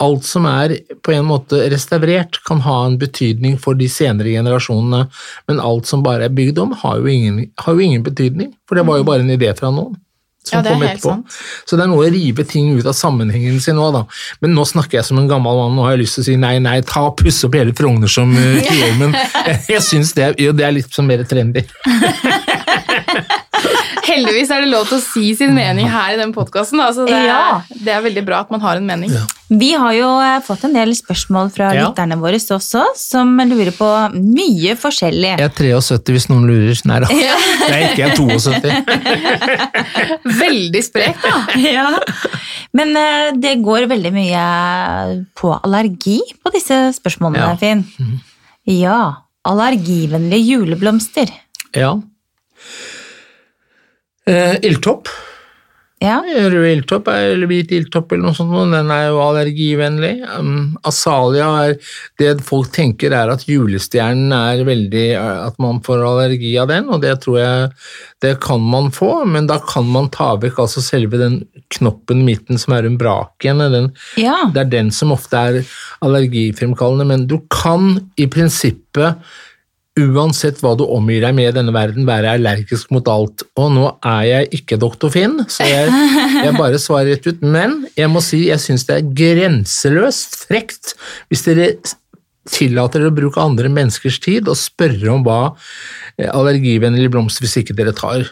alt 0.03 0.25
som 0.27 0.45
er 0.49 0.75
på 1.05 1.13
en 1.15 1.27
måte 1.27 1.61
restaurert, 1.71 2.39
kan 2.47 2.61
ha 2.65 2.79
en 2.87 2.97
betydning 3.01 3.55
for 3.61 3.77
de 3.79 3.87
senere 3.91 4.33
generasjonene, 4.33 5.05
men 5.49 5.61
alt 5.63 5.89
som 5.89 6.03
bare 6.05 6.27
er 6.27 6.35
bygd 6.35 6.59
om, 6.63 6.73
har 6.83 6.99
jo 6.99 7.09
ingen, 7.09 7.43
har 7.63 7.77
jo 7.77 7.85
ingen 7.85 8.03
betydning, 8.05 8.51
for 8.67 8.79
det 8.79 8.85
var 8.89 8.99
jo 8.99 9.07
bare 9.07 9.25
en 9.25 9.33
idé 9.33 9.53
fra 9.57 9.71
noen. 9.73 9.95
Som 10.43 10.59
Ja, 10.59 10.73
kom 10.73 10.81
etterpå. 10.83 11.09
sant. 11.09 11.37
Så 11.65 11.77
det 11.79 11.85
er 11.85 11.91
noe 11.91 12.03
å 12.05 12.11
rive 12.11 12.43
ting 12.43 12.73
ut 12.77 12.85
av 12.85 12.95
sammenhengen 12.97 13.61
sin 13.63 13.79
òg, 13.79 13.93
da. 13.95 14.01
Men 14.43 14.53
nå 14.57 14.65
snakker 14.67 14.99
jeg 14.99 15.05
som 15.07 15.17
en 15.21 15.29
gammel 15.29 15.55
mann, 15.55 15.75
nå 15.77 15.85
har 15.85 15.95
jeg 15.95 16.03
lyst 16.03 16.19
til 16.19 16.23
å 16.25 16.25
si 16.25 16.35
nei, 16.35 16.57
nei, 16.59 16.81
ta 16.81 17.05
og 17.07 17.17
pusse 17.21 17.47
opp 17.47 17.55
hele 17.55 17.73
Frogner 17.77 18.11
som 18.11 18.33
uh, 18.35 18.97
men 18.99 19.15
jeg, 19.15 19.59
jeg 19.77 19.81
syns 19.87 20.13
det, 20.17 20.33
det 20.37 20.67
er 20.67 20.75
litt 20.75 20.91
sånn 20.91 21.07
mer 21.07 21.23
trendy. 21.23 21.63
Heldigvis 24.03 24.49
er 24.51 24.61
det 24.65 24.69
lov 24.71 24.85
til 24.89 24.97
å 24.97 25.01
si 25.03 25.29
sin 25.37 25.53
mening 25.55 25.87
her 25.89 26.13
i 26.13 26.17
den 26.19 26.33
podkasten. 26.35 26.79
Altså 26.83 27.05
det, 27.07 27.13
er- 27.15 27.25
Ja. 27.27 27.61
det 27.69 27.93
er 27.93 28.01
veldig 28.03 28.23
bra 28.27 28.39
at 28.43 28.51
man 28.51 28.59
har 28.61 28.75
en 28.77 28.85
mening. 28.85 29.11
Ja. 29.13 29.21
Vi 29.53 29.71
har 29.77 29.93
jo 29.93 30.09
eh, 30.19 30.39
fått 30.43 30.63
en 30.65 30.73
del 30.73 30.91
spørsmål 30.97 31.51
fra 31.53 31.71
Ja. 31.73 31.87
lytterne 31.87 32.17
våre 32.19 32.35
også, 32.41 32.83
som 32.97 33.37
lurer 33.37 33.71
på 33.71 33.87
mye 34.17 34.75
forskjellig. 34.75 35.37
Jeg 35.39 35.47
er 35.47 35.49
73 35.55 36.11
hvis 36.15 36.27
noen 36.29 36.47
lurer. 36.49 36.81
Nei 36.85 36.99
da, 36.99 37.07
det 37.07 37.69
er 37.73 37.81
ikke 37.89 38.03
jeg 38.03 38.09
er 38.09 38.15
72. 38.17 39.43
Veldig 40.43 40.83
sprekt, 40.83 41.23
da. 41.23 41.45
Ja. 41.73 41.87
Men 42.73 42.95
eh, 42.97 43.31
det 43.37 43.55
går 43.63 43.85
veldig 43.91 44.11
mye 44.15 44.43
på 45.37 45.53
allergi 45.63 46.19
på 46.43 46.51
disse 46.55 46.79
spørsmålene, 46.97 47.53
Ja. 47.53 47.55
Finn. 47.61 47.85
Ja. 48.65 48.99
Allergivennlige 49.45 50.43
juleblomster. 50.55 51.29
Ja. 51.75 51.93
Eh, 54.29 54.55
ildtopp. 54.63 55.09
Ja. 56.03 56.17
Rød 56.19 56.65
ildtopp 56.67 57.07
er- 57.07 57.31
eller 57.31 57.47
hvit 57.47 57.71
ildtopp 57.71 58.11
eller 58.11 58.23
noe 58.25 58.35
sånt, 58.35 58.71
den 58.73 58.91
er 58.91 59.07
jo 59.07 59.21
allergivennlig. 59.23 60.13
Um, 60.37 60.77
Asalia 60.83 61.47
er 61.63 61.77
Det 62.19 62.41
folk 62.41 62.71
tenker 62.71 63.13
er 63.13 63.31
at 63.31 63.45
julestjernen 63.45 64.33
er 64.33 64.65
veldig 64.65 65.15
At 65.47 65.57
man 65.59 65.79
får 65.79 66.03
allergi 66.03 66.57
av 66.59 66.67
den, 66.67 66.89
og 66.89 67.01
det 67.01 67.21
tror 67.21 67.39
jeg 67.39 67.71
det 68.21 68.39
kan 68.39 68.61
man 68.61 68.89
få, 68.91 69.25
men 69.25 69.47
da 69.47 69.59
kan 69.59 69.85
man 69.85 70.09
ta 70.09 70.35
vekk 70.37 70.59
altså 70.59 70.81
selve 70.81 71.17
den 71.19 71.45
knoppen 71.69 72.23
midten 72.23 72.57
som 72.57 72.73
er 72.73 72.83
umbraken. 72.87 73.59
Den, 73.59 73.91
ja. 74.15 74.49
det 74.53 74.61
er 74.61 74.69
den 74.69 74.91
som 74.91 75.11
ofte 75.11 75.35
er 75.35 75.65
allergifremkallende, 76.01 77.05
men 77.05 77.27
du 77.27 77.39
kan 77.49 78.09
i 78.15 78.27
prinsippet 78.27 79.19
uansett 79.99 80.61
hva 80.63 80.73
du 80.77 80.85
omgir 80.89 81.21
deg 81.21 81.35
med 81.37 81.51
i 81.51 81.55
denne 81.55 81.73
verden, 81.75 82.07
være 82.07 82.35
allergisk 82.37 82.89
mot 82.93 83.07
alt. 83.11 83.45
Og 83.59 83.73
nå 83.75 83.87
er 83.99 84.23
jeg 84.29 84.49
ikke 84.59 84.79
doktor 84.81 85.13
Finn, 85.13 85.37
så 85.51 85.67
jeg, 85.69 85.91
jeg 86.47 86.55
bare 86.57 86.81
svarer 86.81 87.13
rett 87.13 87.27
ut. 87.29 87.43
Men 87.45 87.83
jeg 87.97 88.09
må 88.09 88.23
si 88.25 88.45
jeg 88.47 88.61
syns 88.63 88.87
det 88.89 88.99
er 88.99 89.11
grenseløst 89.21 90.39
frekt 90.47 90.95
hvis 91.29 91.45
dere 91.45 91.73
tillater 92.49 92.99
dere 92.99 93.13
å 93.13 93.15
bruke 93.15 93.39
andre 93.39 93.69
menneskers 93.71 94.17
tid 94.23 94.49
og 94.51 94.59
spørre 94.59 95.13
om 95.13 95.21
hva 95.23 95.53
allergivennlig 95.53 96.33
allergivennlige 96.35 97.13
blomster 97.13 97.45
hvis 97.45 97.61
ikke 97.61 97.75
dere 97.77 97.93
tar 97.95 98.25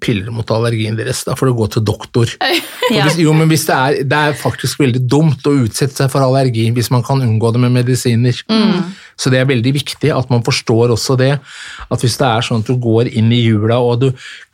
piller 0.00 0.32
mot 0.34 0.50
allergien 0.52 0.96
deres. 0.96 1.22
Da 1.26 1.36
får 1.36 1.50
du 1.50 1.58
gå 1.60 1.68
til 1.76 1.86
doktor. 1.92 2.36
Ja. 2.86 3.02
Hvis, 3.02 3.16
jo, 3.18 3.32
men 3.34 3.48
hvis 3.50 3.64
det, 3.66 3.74
er, 3.74 3.96
det 4.06 4.18
er 4.28 4.36
faktisk 4.38 4.78
veldig 4.78 5.00
dumt 5.10 5.42
å 5.50 5.56
utsette 5.64 5.96
seg 5.98 6.10
for 6.12 6.22
allergi 6.22 6.68
hvis 6.70 6.86
man 6.94 7.02
kan 7.02 7.18
unngå 7.18 7.48
det 7.50 7.58
med 7.64 7.72
medisiner. 7.74 8.36
Så 9.16 9.30
det 9.32 9.38
er 9.40 9.46
veldig 9.48 9.72
viktig 9.72 10.10
at 10.12 10.28
man 10.28 10.42
forstår 10.44 10.90
også 10.92 11.14
det, 11.16 11.30
at 11.90 12.02
hvis 12.04 12.18
det 12.20 12.26
er 12.28 12.44
sånn 12.44 12.60
at 12.60 12.68
du 12.68 12.74
går 12.76 13.08
inn 13.16 13.30
i 13.32 13.38
jula 13.46 13.78
og 13.80 14.02
du 14.02 14.10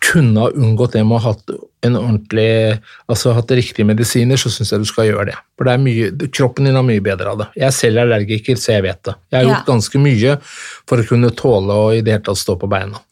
kunne 0.06 0.44
ha 0.44 0.52
unngått 0.54 0.92
det 0.94 1.02
med 1.02 1.16
å 1.18 1.22
ha 1.24 1.32
hatt 1.32 1.50
en 1.82 1.96
ordentlig, 1.98 2.78
altså 3.10 3.32
hatt 3.34 3.50
riktige 3.58 3.82
medisiner, 3.88 4.38
så 4.38 4.52
syns 4.54 4.70
jeg 4.70 4.84
du 4.84 4.86
skal 4.86 5.08
gjøre 5.08 5.32
det. 5.32 5.34
For 5.58 5.66
det 5.66 5.72
er 5.74 5.82
mye, 5.82 6.12
kroppen 6.30 6.68
din 6.70 6.78
har 6.78 6.86
mye 6.86 7.02
bedre 7.02 7.32
av 7.34 7.40
det. 7.42 7.48
Jeg 7.58 7.66
er 7.66 7.74
selv 7.74 8.04
allergiker, 8.04 8.54
så 8.62 8.76
jeg 8.76 8.84
vet 8.86 9.02
det. 9.10 9.16
Jeg 9.34 9.38
har 9.40 9.48
Ja. 9.48 9.56
gjort 9.56 9.66
ganske 9.72 9.98
mye 9.98 10.36
for 10.86 11.02
å 11.02 11.08
kunne 11.10 11.30
tåle 11.34 11.74
å 11.74 11.90
i 11.96 12.00
det 12.06 12.12
hele 12.14 12.22
tatt 12.30 12.38
stå 12.38 12.54
på 12.62 12.70
beina. 12.70 13.02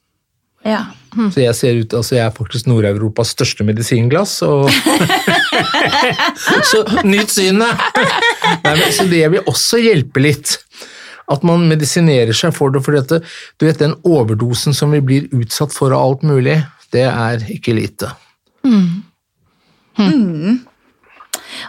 ja. 0.64 0.84
Så 1.10 1.40
jeg 1.42 1.54
ser 1.58 1.74
ut, 1.74 1.90
altså 1.98 2.14
jeg 2.14 2.22
er 2.22 2.30
faktisk 2.30 2.68
Nord-Europas 2.70 3.32
største 3.34 3.64
medisinglass, 3.66 4.36
og 4.46 4.70
Så 6.70 6.84
nytt 7.02 7.32
synet! 7.34 7.80
Nei, 8.62 8.74
men, 8.76 8.92
så 8.94 9.06
det 9.10 9.24
vil 9.32 9.42
også 9.50 9.80
hjelpe 9.82 10.22
litt. 10.22 10.56
At 11.30 11.44
man 11.46 11.68
medisinerer 11.70 12.34
seg 12.36 12.54
for 12.56 12.74
det, 12.74 12.82
for 12.86 12.96
dette, 12.96 13.20
du 13.60 13.66
vet 13.68 13.78
den 13.78 13.94
overdosen 14.08 14.74
som 14.76 14.90
vi 14.94 15.02
blir 15.04 15.28
utsatt 15.36 15.74
for 15.74 15.94
av 15.94 16.02
alt 16.02 16.26
mulig, 16.26 16.58
det 16.90 17.06
er 17.06 17.44
ikke 17.54 17.76
lite. 17.76 18.10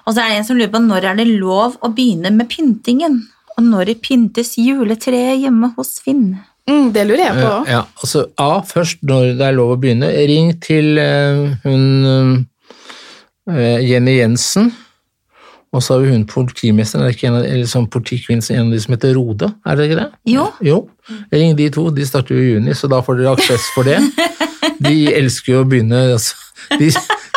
Og 0.05 0.13
så 0.15 0.21
er 0.23 0.31
det 0.31 0.39
en 0.39 0.47
som 0.47 0.57
lurer 0.57 0.71
på 0.73 0.81
når 0.83 1.11
er 1.11 1.19
det 1.19 1.27
lov 1.29 1.77
å 1.81 1.91
begynne 1.93 2.33
med 2.35 2.49
pyntingen? 2.51 3.21
Og 3.57 3.65
når 3.67 3.93
pyntes 4.01 4.55
juletreet 4.61 5.41
hjemme 5.43 5.73
hos 5.75 5.99
Finn? 6.03 6.31
Mm, 6.69 6.91
det 6.95 7.03
lurer 7.07 7.25
jeg 7.25 7.37
på 7.39 7.47
òg. 7.49 7.69
Ja, 7.69 7.81
altså 7.99 8.23
A, 8.39 8.61
først 8.65 9.01
når 9.07 9.33
det 9.39 9.47
er 9.47 9.57
lov 9.57 9.75
å 9.75 9.79
begynne. 9.81 10.11
Ring 10.29 10.53
til 10.63 10.99
uh, 11.01 11.51
hun 11.65 12.45
uh, 13.49 13.79
Jenny 13.81 14.19
Jensen. 14.19 14.71
Og 15.71 15.83
så 15.83 15.93
har 15.93 16.01
vi 16.03 16.11
hun 16.11 16.25
politimesteren, 16.27 17.05
er 17.05 17.11
det 17.11 17.15
ikke 17.15 17.29
en 17.29 17.37
av, 17.37 17.45
eller 17.47 17.67
sånn 17.69 17.87
politikvinnen, 17.91 18.43
en 18.51 18.67
av 18.67 18.75
de 18.75 18.79
som 18.83 18.95
heter 18.95 19.13
Rode, 19.15 19.47
er 19.63 19.77
det 19.79 19.87
ikke 19.87 19.99
det? 20.01 20.07
Jo. 20.27 20.49
Jo. 20.67 20.81
Ring 21.31 21.55
de 21.55 21.69
to, 21.71 21.85
de 21.95 22.07
starter 22.07 22.35
jo 22.35 22.41
i 22.43 22.49
juni, 22.57 22.75
så 22.75 22.89
da 22.91 22.99
får 23.05 23.21
dere 23.21 23.35
aksess 23.37 23.69
for 23.75 23.87
det. 23.87 23.99
De 24.81 25.11
elsker 25.13 25.53
jo 25.53 25.59
å 25.61 25.65
begynne 25.69 25.97
altså, 26.15 26.33
de, 26.79 26.87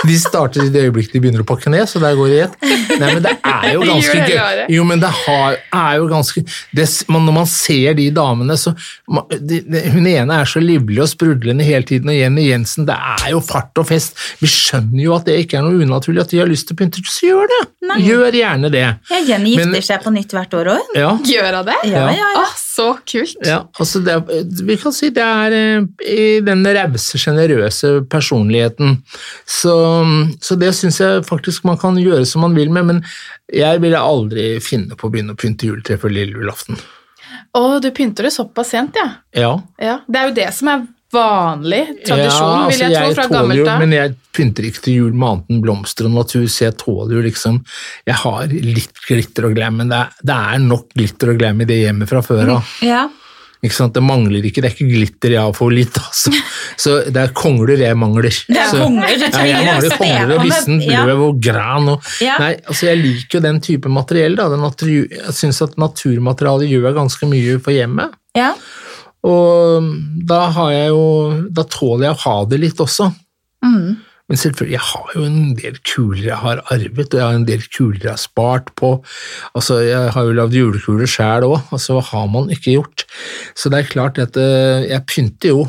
De 0.11 0.17
starter 0.21 0.67
i 0.67 0.71
det 0.75 0.83
øyeblikket 0.89 1.15
de 1.17 1.21
begynner 1.25 1.43
å 1.45 1.47
pakke 1.49 1.71
ned, 1.73 1.87
så 1.89 2.01
der 2.03 2.17
går 2.19 2.29
det 2.31 2.37
i 2.37 2.43
ett. 2.45 2.57
Nei, 3.01 3.09
men 3.15 3.23
det 3.25 3.33
er 3.41 3.69
jo 3.75 3.85
ganske 3.91 4.27
gøy. 4.29 4.63
Jo, 4.75 4.85
men 4.89 5.01
det 5.03 5.11
har, 5.25 5.57
er 5.75 5.97
jo 6.01 6.09
ganske 6.11 6.43
det, 6.77 6.87
man, 7.09 7.25
Når 7.29 7.37
man 7.39 7.49
ser 7.51 7.97
de 7.99 8.09
damene, 8.15 8.57
så 8.61 8.75
man, 9.11 9.25
de, 9.33 9.61
de, 9.65 9.83
Hun 9.95 10.07
ene 10.11 10.41
er 10.43 10.51
så 10.51 10.63
livlig 10.63 11.01
og 11.05 11.09
sprudlende 11.13 11.65
hele 11.67 11.87
tiden, 11.89 12.11
og 12.13 12.19
Jenny 12.19 12.49
Jensen, 12.51 12.87
det 12.89 12.97
er 12.97 13.31
jo 13.33 13.41
fart 13.45 13.81
og 13.81 13.89
fest. 13.89 14.19
Vi 14.43 14.51
skjønner 14.51 15.03
jo 15.07 15.15
at 15.17 15.29
det 15.29 15.39
ikke 15.45 15.59
er 15.61 15.67
noe 15.67 15.81
unaturlig 15.85 16.25
at 16.25 16.35
de 16.35 16.43
har 16.43 16.51
lyst 16.51 16.69
til 16.69 16.77
å 16.77 16.83
pynte, 16.83 17.03
så 17.09 17.31
gjør 17.33 17.51
det! 17.55 17.63
Gjør 18.05 18.37
gjerne 18.41 18.71
det. 18.73 18.85
Ja, 19.11 19.19
Jenny 19.29 19.55
gifter 19.55 19.73
Men- 19.75 19.85
seg 19.85 20.05
på 20.05 20.13
nytt 20.15 20.33
hvert 20.35 20.55
år 20.57 20.71
òg. 20.77 20.95
Ja. 20.99 21.11
Gjør 21.29 21.59
hun 21.61 21.67
det? 21.69 21.81
Ja, 21.93 22.07
ja, 22.11 22.29
ja. 22.35 22.45
Åh, 22.45 22.55
så 22.75 22.87
kult. 23.07 23.39
Ja, 23.47 23.61
altså 23.79 24.01
det, 24.05 24.17
vi 24.67 24.77
kan 24.81 24.95
si 24.95 25.11
det 25.15 25.23
er 25.25 25.55
eh, 25.55 25.87
i 26.11 26.25
den 26.45 26.65
rause, 26.77 27.21
sjenerøse 27.21 27.93
personligheten. 28.11 28.99
Så, 29.47 29.77
så 30.43 30.59
det 30.59 30.73
syns 30.79 31.01
jeg 31.03 31.23
faktisk 31.29 31.67
man 31.69 31.79
kan 31.81 31.99
gjøre 32.01 32.27
som 32.29 32.45
man 32.47 32.57
vil 32.59 32.73
med, 32.75 32.91
men 32.91 33.05
jeg 33.53 33.83
ville 33.85 34.01
aldri 34.01 34.49
finne 34.65 34.99
på 34.99 35.09
å 35.09 35.15
begynne 35.15 35.37
å 35.37 35.41
pynte 35.41 35.71
juletre 35.71 36.01
før 36.03 36.15
lille 36.17 36.39
julaften. 36.41 36.81
Å, 37.55 37.79
du 37.79 37.91
pynter 37.95 38.27
det 38.27 38.35
såpass 38.35 38.73
sent, 38.75 38.99
ja. 38.99 39.09
Ja, 39.35 39.55
ja. 39.79 40.01
Det 40.11 40.21
er 40.21 40.31
jo 40.31 40.37
det 40.41 40.51
som 40.57 40.71
er 40.73 40.87
vanlig 41.15 41.81
tradisjon, 42.05 42.53
ja, 42.59 42.69
vil 42.69 42.83
jeg, 42.85 42.93
altså, 42.93 43.15
tro, 43.15 43.15
fra 43.15 43.27
tåler 43.31 43.41
gammelt 43.41 43.73
av. 43.73 43.81
Men 43.85 43.97
jeg 43.97 44.15
pynter 44.35 44.69
ikke 44.69 44.85
til 44.89 45.01
jul 45.01 45.13
med 45.17 45.29
annet 45.31 45.51
enn 45.55 45.65
blomster 45.65 46.11
og 46.11 46.17
natur, 46.19 46.47
så 46.51 46.67
jeg 46.69 46.79
tåler 46.83 47.17
jo 47.21 47.25
liksom 47.31 47.61
Jeg 48.11 48.21
har 48.27 48.47
litt 48.55 49.05
glitter 49.09 49.49
og 49.51 49.55
glam, 49.59 49.77
men 49.83 49.93
det 49.95 50.01
er, 50.05 50.15
det 50.23 50.39
er 50.55 50.65
nok 50.69 50.89
glitter 50.95 51.35
og 51.35 51.39
glam 51.43 51.61
i 51.63 51.69
det 51.71 51.83
hjemmet 51.87 52.11
fra 52.11 52.23
før 52.27 52.57
av. 52.59 52.73
Ja. 52.85 53.05
Ikke 53.65 53.79
sant? 53.79 53.95
Det 53.97 54.03
mangler 54.05 54.45
ikke, 54.45 54.61
det 54.61 54.69
er 54.69 54.75
ikke 54.75 54.91
glitter 54.91 55.33
jeg 55.39 55.41
har 55.41 55.55
for 55.57 55.73
litt, 55.73 55.97
altså. 55.97 56.35
Så 56.85 56.99
det 57.09 57.17
er 57.23 57.31
kongler 57.33 57.81
jeg 57.81 57.97
mangler. 57.97 58.27
Det 58.29 58.59
er 58.61 58.67
så, 58.69 58.83
kongler, 58.83 59.15
ja, 59.15 59.45
jeg 59.47 59.65
mangler 59.65 59.95
kongler 59.97 60.35
og 60.35 60.43
med- 60.43 60.51
vissen, 60.51 60.81
løv 60.85 61.23
og 61.31 61.39
gran 61.47 61.89
og 61.95 62.11
Ja. 62.21 62.35
Nei, 62.43 62.51
altså 62.67 62.91
jeg 62.91 63.01
liker 63.01 63.39
jo 63.39 63.45
den 63.47 63.61
type 63.65 63.89
materiell, 63.89 64.37
da. 64.37 64.51
Den 64.53 64.61
natur, 64.67 64.91
jeg 64.91 65.33
syns 65.39 65.63
at 65.65 65.79
naturmaterialet 65.81 66.69
gjør 66.75 66.97
ganske 66.99 67.31
mye 67.31 67.57
for 67.63 67.73
hjemmet. 67.73 68.13
ja. 68.37 68.53
Og 69.25 69.93
da 70.29 70.41
har 70.53 70.73
jeg 70.75 70.89
jo 70.93 71.05
Da 71.57 71.63
tåler 71.73 72.11
jeg 72.11 72.17
å 72.17 72.23
ha 72.27 72.35
det 72.51 72.59
litt 72.61 72.83
også. 72.83 73.09
Mm. 73.65 73.95
Men 74.25 74.41
selvfølgelig, 74.41 74.73
jeg 74.73 74.85
har 74.89 75.11
jo 75.13 75.23
en 75.27 75.41
del 75.59 75.75
kuler 75.85 76.27
jeg 76.31 76.41
har 76.41 76.61
arvet, 76.73 77.13
og 77.13 77.19
jeg 77.19 77.25
har 77.27 77.35
en 77.37 77.47
del 77.49 77.65
kuler 77.69 78.07
jeg 78.07 78.13
har 78.15 78.21
spart 78.23 78.71
på. 78.81 78.95
Altså, 79.53 79.83
Jeg 79.85 80.15
har 80.15 80.25
jo 80.25 80.37
lagd 80.39 80.57
julekuler 80.57 81.11
sjæl 81.11 81.45
òg, 81.45 81.59
altså 81.77 81.99
hva 81.99 82.05
har 82.09 82.31
man 82.33 82.49
ikke 82.53 82.79
gjort? 82.79 83.05
Så 83.53 83.69
det 83.69 83.83
er 83.83 83.93
klart 83.93 84.21
at 84.23 84.39
eh, 84.41 84.89
jeg 84.89 85.05
pynter 85.11 85.53
jo. 85.53 85.67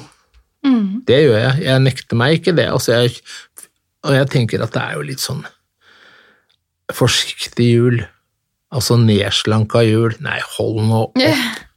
Mm. 0.63 1.04
Det 1.08 1.20
gjør 1.26 1.38
jeg. 1.41 1.65
Jeg 1.68 1.84
nekter 1.84 2.20
meg 2.22 2.39
ikke 2.39 2.56
det. 2.56 2.70
Altså, 2.72 2.96
jeg, 2.96 3.20
og 4.08 4.15
jeg 4.15 4.32
tenker 4.32 4.63
at 4.63 4.74
det 4.74 4.86
er 4.86 4.96
jo 4.96 5.08
litt 5.12 5.24
sånn 5.24 5.44
forsiktig 6.96 7.70
jul. 7.74 8.02
Altså 8.72 8.96
nedslanka 9.02 9.84
jul. 9.84 10.15
Nei, 10.24 10.39
hold 10.56 10.80
nå 10.88 11.04
opp. 11.10 11.20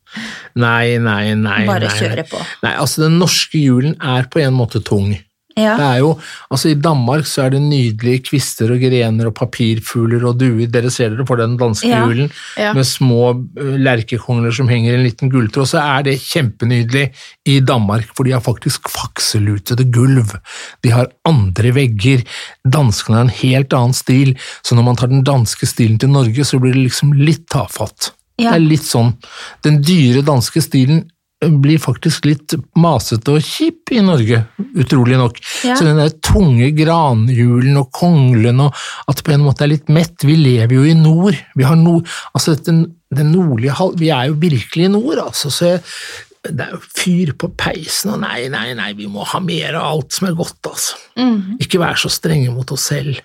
Nei, 0.56 0.98
nei, 1.02 1.34
nei. 1.38 1.62
Bare 1.68 1.90
nei, 1.90 1.96
kjøre 2.00 2.26
på. 2.30 2.42
Nei, 2.64 2.74
altså 2.74 3.06
Den 3.06 3.18
norske 3.22 3.60
julen 3.60 3.96
er 4.00 4.30
på 4.32 4.42
en 4.44 4.56
måte 4.56 4.82
tung. 4.84 5.16
Ja. 5.58 5.74
Det 5.78 5.86
er 5.86 5.98
jo, 6.02 6.10
altså 6.52 6.70
I 6.70 6.78
Danmark 6.78 7.26
så 7.26 7.44
er 7.44 7.54
det 7.54 7.60
nydelige 7.64 8.22
kvister 8.28 8.70
og 8.70 8.82
grener 8.82 9.30
og 9.30 9.34
papirfugler 9.38 10.26
og 10.28 10.38
duer. 10.38 10.68
Dere 10.70 10.90
ser 10.94 11.14
dere 11.14 11.26
for 11.26 11.40
den 11.40 11.56
danske 11.58 11.90
Ja, 11.90 12.04
julen 12.06 12.30
ja. 12.60 12.72
med 12.76 12.86
små 12.86 13.32
uh, 13.34 13.74
lerkekongler 13.80 14.54
som 14.54 14.70
henger 14.70 14.94
i 14.94 14.98
en 15.00 15.06
liten 15.06 15.32
gulltråd. 15.32 15.70
Så 15.72 15.82
er 15.82 16.06
det 16.06 16.18
kjempenydelig 16.22 17.08
i 17.50 17.58
Danmark, 17.64 18.12
for 18.14 18.28
de 18.28 18.36
har 18.36 18.44
faktisk 18.44 18.90
fakselutede 18.92 19.88
gulv. 19.94 20.36
De 20.86 20.94
har 20.94 21.10
andre 21.28 21.74
vegger. 21.74 22.22
Danskene 22.62 23.18
har 23.18 23.26
en 23.26 23.38
helt 23.40 23.74
annen 23.74 23.96
stil, 23.96 24.36
så 24.62 24.78
når 24.78 24.90
man 24.92 25.00
tar 25.00 25.10
den 25.10 25.26
danske 25.26 25.66
stilen 25.66 25.98
til 25.98 26.12
Norge, 26.14 26.46
så 26.46 26.62
blir 26.62 26.76
det 26.76 26.86
liksom 26.86 27.16
litt 27.18 27.48
tafatt. 27.50 28.12
Ja. 28.38 28.52
Det 28.52 28.56
er 28.56 28.66
litt 28.70 28.86
sånn. 28.86 29.14
Den 29.66 29.80
dyre 29.82 30.22
danske 30.26 30.62
stilen 30.62 31.06
blir 31.38 31.78
faktisk 31.78 32.26
litt 32.26 32.54
masete 32.78 33.36
og 33.36 33.44
kjip 33.46 33.92
i 33.94 34.00
Norge, 34.02 34.40
utrolig 34.78 35.18
nok. 35.20 35.36
Ja. 35.66 35.76
Så 35.78 35.86
den 35.86 36.00
der 36.00 36.10
tunge 36.24 36.72
granhjulen 36.74 37.78
og 37.78 37.92
konglen 37.94 38.64
og 38.64 38.78
at 39.06 39.20
det 39.20 39.26
på 39.26 39.34
en 39.36 39.44
måte 39.46 39.66
er 39.66 39.72
litt 39.76 39.92
mett. 39.92 40.16
Vi 40.26 40.34
lever 40.38 40.74
jo 40.80 40.86
i 40.88 40.96
nord. 40.98 41.38
Vi 41.58 41.66
har 41.66 41.78
nord, 41.78 42.08
altså 42.32 42.56
den, 42.66 42.88
den 43.14 43.30
nordlige 43.34 43.76
halv... 43.78 43.98
Vi 44.00 44.10
er 44.14 44.32
jo 44.32 44.38
virkelig 44.42 44.88
i 44.88 44.94
nord, 44.96 45.20
altså. 45.28 45.52
Så 45.54 45.70
jeg, 45.70 45.84
det 46.48 46.66
er 46.66 46.74
jo 46.74 46.80
fyr 46.82 47.34
på 47.38 47.52
peisen, 47.58 48.16
og 48.16 48.22
nei, 48.24 48.48
nei, 48.50 48.72
nei, 48.78 48.90
vi 48.98 49.06
må 49.10 49.26
ha 49.26 49.38
mer 49.42 49.78
av 49.78 49.92
alt 49.92 50.18
som 50.18 50.26
er 50.30 50.38
godt, 50.38 50.58
altså. 50.72 50.98
Ikke 51.62 51.82
være 51.82 52.02
så 52.02 52.10
strenge 52.12 52.50
mot 52.54 52.74
oss 52.74 52.88
selv. 52.90 53.22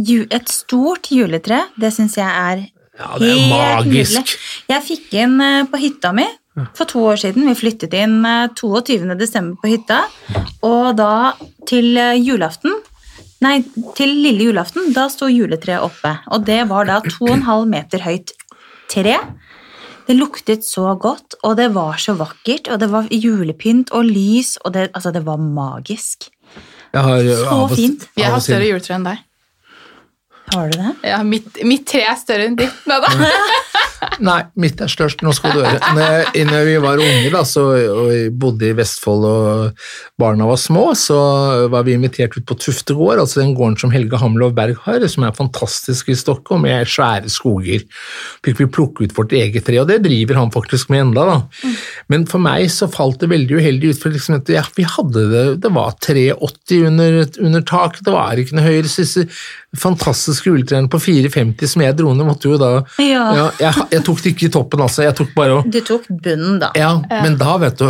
Et 0.00 0.52
stort 0.52 1.10
juletre, 1.12 1.62
det 1.80 1.92
syns 1.96 2.16
jeg 2.20 2.28
er 2.28 2.68
Ja, 3.00 3.16
det 3.16 3.30
er 3.30 3.38
helt 3.38 3.50
magisk. 3.54 4.18
nydelig. 4.18 4.36
Jeg 4.70 4.86
fikk 4.86 5.16
inn 5.22 5.40
eh, 5.44 5.64
på 5.70 5.80
hytta 5.80 6.12
mi 6.16 6.26
for 6.76 6.84
to 6.90 7.02
år 7.12 7.20
siden. 7.22 7.46
Vi 7.48 7.56
flyttet 7.56 7.94
inn 7.96 8.20
eh, 8.28 8.50
22. 8.58 9.16
desember 9.20 9.60
på 9.62 9.72
hytta, 9.72 10.02
og 10.66 10.92
da 11.00 11.32
til 11.70 11.96
eh, 11.96 12.18
julaften 12.20 12.76
Nei, 13.40 13.62
til 13.96 14.10
lille 14.20 14.50
julaften, 14.50 14.90
da 14.92 15.06
sto 15.08 15.24
juletreet 15.32 15.80
oppe. 15.80 16.10
Og 16.28 16.42
det 16.44 16.58
var 16.68 16.84
da 16.84 16.98
2,5 17.00 17.70
meter 17.72 18.02
høyt 18.04 18.34
tre. 18.92 19.14
Det 20.04 20.16
luktet 20.18 20.66
så 20.68 20.90
godt, 21.00 21.38
og 21.46 21.54
det 21.56 21.70
var 21.72 21.96
så 22.02 22.12
vakkert, 22.18 22.68
og 22.68 22.82
det 22.82 22.90
var 22.92 23.08
julepynt 23.08 23.94
og 23.96 24.10
lys, 24.10 24.58
og 24.60 24.74
det, 24.76 24.90
altså, 24.92 25.14
det 25.16 25.24
var 25.24 25.40
magisk. 25.40 26.28
Jeg 26.92 27.00
har, 27.06 27.24
Så 27.24 27.48
av 27.48 27.64
og 27.64 27.72
fint. 27.78 28.04
Jeg 28.18 28.28
har 28.34 28.44
større 28.44 28.68
juletre 28.68 28.98
enn 28.98 29.08
deg. 29.08 29.24
Har 30.54 30.68
du 30.68 30.78
det? 30.78 30.94
Ja, 31.02 31.22
mitt, 31.22 31.64
mitt 31.64 31.86
tre 31.86 32.02
er 32.10 32.18
større 32.18 32.48
enn 32.50 32.58
ditt. 32.58 32.84
Nei 32.90 33.00
da. 33.04 33.10
Nei, 34.24 34.38
mitt 34.60 34.80
er 34.80 34.88
størst, 34.90 35.22
nå 35.24 35.32
skal 35.36 35.52
du 35.54 35.60
høre. 35.62 35.78
Når, 35.96 36.30
når 36.48 36.66
vi 36.68 36.76
var 36.82 37.00
unge 37.02 37.30
da, 37.32 37.42
så, 37.48 37.64
og 37.92 38.12
bodde 38.40 38.70
i 38.70 38.76
Vestfold 38.76 39.26
og 39.28 39.84
barna 40.20 40.46
var 40.48 40.58
små, 40.60 40.86
så 40.98 41.18
var 41.72 41.84
vi 41.86 41.94
invitert 41.96 42.36
ut 42.36 42.46
på 42.48 42.56
Tufte 42.60 42.96
gård, 42.96 43.20
altså 43.22 43.40
den 43.42 43.54
gården 43.58 43.78
som 43.80 43.92
Helge 43.94 44.20
Hamlov 44.20 44.54
Berg 44.56 44.78
har, 44.86 45.04
som 45.12 45.24
er 45.28 45.36
fantastisk 45.36 46.10
i 46.12 46.16
Stockholm, 46.18 46.64
med 46.66 46.88
svære 46.90 47.30
skoger. 47.32 47.84
Fikk 48.46 48.60
vi 48.62 48.68
plukke 48.72 49.04
ut 49.08 49.16
vårt 49.16 49.32
eget 49.36 49.64
tre, 49.68 49.78
og 49.82 49.88
det 49.90 50.00
driver 50.04 50.40
han 50.42 50.52
faktisk 50.54 50.92
med 50.92 51.06
enda. 51.06 51.26
da. 51.30 51.72
Men 52.12 52.26
for 52.30 52.42
meg 52.44 52.68
så 52.72 52.88
falt 52.92 53.20
det 53.24 53.30
veldig 53.32 53.60
uheldig 53.60 53.94
ut, 53.94 54.02
for 54.02 54.16
liksom, 54.16 54.40
ja, 54.52 54.64
vi 54.76 54.84
hadde 54.88 55.26
det, 55.32 55.46
det 55.64 55.72
var 55.76 55.96
380 56.04 56.86
under, 56.90 57.20
under 57.40 57.64
taket, 57.68 58.04
det 58.06 58.14
var 58.16 58.40
ikke 58.40 58.56
noe 58.58 58.68
høyere, 58.68 58.88
så 58.90 59.04
disse 59.04 59.26
fantastiske 59.78 60.48
juletrærne 60.50 60.90
på 60.90 60.98
450 60.98 61.68
som 61.70 61.82
jeg 61.84 61.94
dro 61.98 62.10
ned, 62.14 62.26
måtte 62.26 62.48
jo 62.50 62.56
da 62.58 62.70
Ja. 62.98 63.50
jeg, 63.60 63.86
jeg 63.92 64.04
tok 64.06 64.22
det 64.22 64.32
ikke 64.34 64.46
i 64.48 64.52
toppen, 64.54 64.80
altså. 64.84 65.02
Jeg 65.06 65.16
tok 65.18 65.34
bare 65.36 65.58
å 65.58 65.64
Du 65.66 65.80
tok 65.84 66.06
bunnen, 66.10 66.58
da. 66.62 66.70
Ja, 66.78 66.94
men 67.24 67.36
da, 67.40 67.56
vet 67.62 67.78
du 67.82 67.88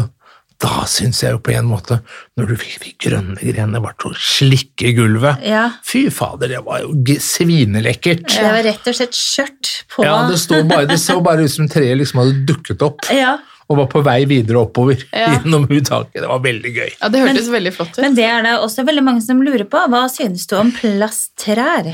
Da 0.60 0.82
syns 0.90 1.22
jeg 1.24 1.32
jo 1.32 1.38
på 1.40 1.54
en 1.56 1.64
måte, 1.70 2.00
når 2.36 2.50
du 2.50 2.56
fikk 2.60 2.82
de 2.84 2.90
grønne 3.08 3.36
grenene 3.40 3.80
var 3.80 3.94
til 4.00 4.12
å 4.12 4.18
slikke 4.20 4.90
gulvet 4.98 5.40
Ja. 5.46 5.62
Fy 5.86 6.06
fader, 6.12 6.48
det 6.52 6.60
var 6.66 6.82
jo 6.82 6.92
svinelekkert. 7.24 8.26
Det 8.28 8.42
var 8.44 8.60
rett 8.66 8.90
og 8.90 8.98
slett 8.98 9.16
skjørt 9.16 9.70
på 9.94 10.04
Ja, 10.04 10.18
det, 10.28 10.36
stod 10.42 10.68
bare, 10.68 10.84
det 10.90 10.98
så 11.00 11.16
bare 11.24 11.46
ut 11.48 11.54
som 11.54 11.68
treet 11.70 11.96
liksom 12.00 12.20
hadde 12.24 12.44
dukket 12.50 12.84
opp 12.84 13.08
Ja, 13.14 13.38
og 13.70 13.78
var 13.78 13.86
på 13.92 14.00
vei 14.02 14.24
videre 14.26 14.60
oppover 14.66 14.98
Ja. 15.14 15.30
gjennom 15.38 15.64
uttaket. 15.70 16.20
Det 16.20 16.28
var 16.28 16.40
veldig 16.42 16.72
gøy. 16.74 16.88
Ja, 17.00 17.08
Det 17.08 17.20
hørtes 17.22 17.50
veldig 17.54 17.72
flott 17.76 17.92
ut. 17.94 18.00
Men 18.02 18.16
det 18.18 18.24
er 18.26 18.42
det 18.42 18.54
også 18.58 18.82
veldig 18.88 19.04
mange 19.06 19.22
som 19.22 19.40
lurer 19.46 19.62
på. 19.70 19.78
Hva 19.92 20.08
synes 20.10 20.42
du 20.50 20.56
om 20.58 20.72
plasttrær? 20.74 21.92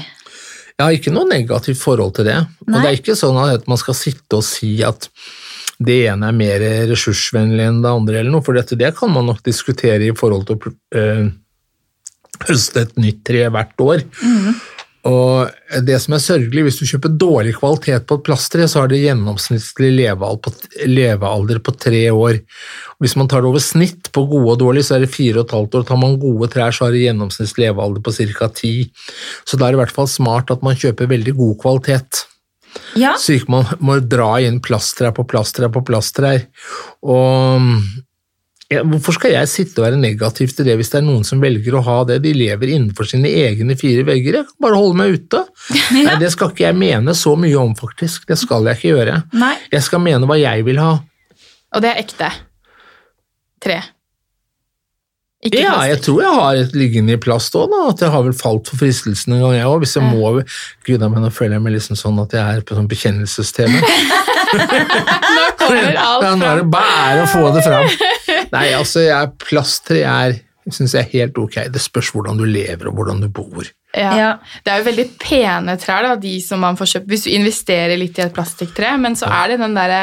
Jeg 0.77 0.85
har 0.85 0.99
ikke 0.99 1.13
noe 1.15 1.29
negativt 1.29 1.81
forhold 1.81 2.13
til 2.19 2.29
det. 2.29 2.37
Og 2.69 2.75
det 2.77 2.85
er 2.85 2.99
ikke 2.99 3.17
sånn 3.17 3.39
at 3.41 3.65
man 3.71 3.81
skal 3.81 3.97
sitte 3.97 4.41
og 4.41 4.45
si 4.45 4.75
at 4.85 5.09
det 5.77 5.97
ene 6.09 6.29
er 6.31 6.37
mer 6.37 6.63
ressursvennlig 6.89 7.65
enn 7.69 7.83
det 7.85 7.91
andre, 7.93 8.21
eller 8.21 8.33
noe, 8.33 8.45
for 8.45 8.57
dette, 8.57 8.79
det 8.81 8.95
kan 8.97 9.11
man 9.13 9.27
nok 9.29 9.43
diskutere 9.45 10.07
i 10.07 10.15
forhold 10.17 10.47
til 10.49 10.57
å 10.57 10.73
øh, 11.01 11.27
høste 12.47 12.87
et 12.87 12.95
nytt 13.01 13.21
tre 13.29 13.43
hvert 13.53 13.85
år. 13.85 14.05
Og 15.07 15.81
det 15.87 15.97
som 16.03 16.17
er 16.17 16.23
sørgelig, 16.23 16.65
hvis 16.67 16.79
du 16.81 16.87
kjøper 16.89 17.13
dårlig 17.21 17.55
kvalitet 17.59 18.07
på 18.09 18.19
et 18.19 18.25
plasttre, 18.27 18.67
så 18.71 18.83
har 18.83 18.91
det 18.91 19.03
gjennomsnittlig 19.05 19.93
levealder 19.95 21.61
på, 21.63 21.75
tre 21.79 22.03
år. 22.11 22.41
Hvis 23.03 23.17
man 23.21 23.31
tar 23.31 23.45
det 23.45 23.51
over 23.53 23.63
snitt 23.63 24.11
på 24.15 24.25
gode 24.27 24.57
og 24.57 24.63
dårlige, 24.65 24.89
så 24.89 24.97
er 24.97 25.05
det 25.05 25.13
fire 25.15 25.43
og 25.43 25.47
et 25.47 25.57
halvt 25.57 25.79
år. 25.79 25.89
Tar 25.91 26.01
man 26.03 26.19
gode 26.23 26.51
trær, 26.53 26.75
så 26.75 26.87
har 26.87 26.97
det 26.97 27.05
gjennomsnittlig 27.05 27.69
levealder 27.69 28.03
på 28.03 28.17
ca. 28.17 28.49
ti. 28.57 28.73
Så 29.47 29.59
da 29.59 29.69
er 29.69 29.75
det 29.75 29.81
i 29.81 29.85
hvert 29.85 29.99
fall 29.99 30.11
smart 30.11 30.51
at 30.55 30.65
man 30.67 30.79
kjøper 30.79 31.13
veldig 31.13 31.37
god 31.39 31.55
kvalitet. 31.63 32.27
Ja, 32.97 33.15
Så 33.17 33.37
ikke 33.37 33.53
man 33.53 33.71
må 33.81 33.99
dra 34.05 34.37
inn 34.45 34.59
plasttrær 34.65 35.15
på 35.17 35.25
plasttrær 35.29 35.71
på 35.73 35.85
plasttrær. 35.87 36.45
Og 37.07 37.71
hvorfor 38.67 39.15
skal 39.15 39.31
jeg 39.37 39.49
sitte 39.53 39.79
og 39.79 39.85
være 39.87 39.99
negativ 40.03 40.51
til 40.57 40.67
det 40.67 40.75
hvis 40.81 40.89
det 40.91 40.99
er 40.99 41.05
noen 41.07 41.23
som 41.27 41.39
velger 41.43 41.77
å 41.79 41.83
ha 41.87 41.99
det? 42.09 42.17
De 42.25 42.33
lever 42.35 42.73
innenfor 42.75 43.07
sine 43.07 43.31
egne 43.31 43.77
fire 43.79 44.03
vegger. 44.09 44.41
Jeg 44.41 44.49
kan 44.49 44.63
bare 44.67 44.81
holde 44.81 44.99
meg 44.99 45.15
ute. 45.21 45.45
Nei, 45.95 46.17
Det 46.19 46.33
skal 46.35 46.51
ikke 46.51 46.67
jeg 46.67 46.79
mene 46.81 47.15
så 47.15 47.37
mye 47.39 47.59
om, 47.63 47.77
faktisk. 47.79 48.27
Det 48.27 48.39
skal 48.41 48.67
jeg 48.67 48.81
ikke 48.81 48.95
gjøre. 48.97 49.21
Nei. 49.39 49.55
Jeg 49.71 49.87
skal 49.87 50.03
mene 50.03 50.27
hva 50.27 50.39
jeg 50.41 50.67
vil 50.67 50.81
ha. 50.83 50.97
Og 51.77 51.83
det 51.85 51.93
er 51.93 52.03
ekte. 52.03 52.33
Tre. 53.63 53.79
Ikke 55.47 55.61
Ja, 55.61 55.77
plastikk. 55.77 55.91
jeg 55.93 56.01
tror 56.03 56.21
jeg 56.25 56.35
har 56.41 56.59
et 56.65 56.73
liggende 56.75 57.15
i 57.15 57.21
plast 57.23 57.55
òg, 57.55 57.69
da. 57.71 57.81
At 57.93 58.01
jeg 58.03 58.11
har 58.11 58.23
vel 58.27 58.35
falt 58.35 58.67
for 58.73 58.81
fristelsen 58.83 59.37
en 59.37 59.43
gang, 59.45 59.55
jeg 59.61 59.69
òg. 59.69 59.79
Hvis 59.85 59.95
jeg 59.99 60.09
må 60.11 60.33
Gud 60.89 61.05
a 61.07 61.11
meg, 61.13 61.23
nå 61.23 61.31
føler 61.31 61.59
jeg 61.61 61.63
meg 61.69 61.77
liksom 61.77 61.99
sånn 62.01 62.19
at 62.25 62.35
jeg 62.35 62.43
er 62.59 62.65
på 62.67 62.75
sånn 62.79 62.89
bekjennelses-TV. 62.91 63.77
Nå 64.57 65.45
kommer 65.61 65.97
alt 66.09 66.23
Ja, 66.25 66.33
nå 66.39 66.47
er 66.47 66.61
det 66.63 66.67
bare 66.73 67.25
å 67.25 67.29
få 67.31 67.49
det 67.55 67.63
fram. 67.67 67.89
Nei, 68.53 68.69
altså, 68.77 69.01
jeg, 69.07 69.33
plasttre 69.43 70.03
er 70.07 70.37
syns 70.73 70.95
jeg 70.97 71.05
er 71.05 71.13
helt 71.13 71.37
ok. 71.39 71.61
Det 71.71 71.81
spørs 71.83 72.09
hvordan 72.11 72.39
du 72.41 72.45
lever 72.45 72.89
og 72.91 72.97
hvordan 72.99 73.21
du 73.23 73.29
bor. 73.31 73.69
Ja. 73.97 74.11
Ja. 74.19 74.31
Det 74.67 74.73
er 74.73 74.81
jo 74.83 74.87
veldig 74.91 75.05
pene 75.23 75.77
trær, 75.81 76.03
da, 76.03 76.17
de 76.21 76.35
som 76.43 76.61
man 76.61 76.77
får 76.77 76.91
kjøpt 76.97 77.07
hvis 77.13 77.27
du 77.29 77.31
investerer 77.37 77.97
litt 77.97 78.19
i 78.19 78.25
et 78.27 78.35
plastikktre, 78.35 78.97
men 79.01 79.15
så 79.17 79.31
er 79.31 79.55
det 79.55 79.61
den 79.63 79.77
derre 79.79 80.03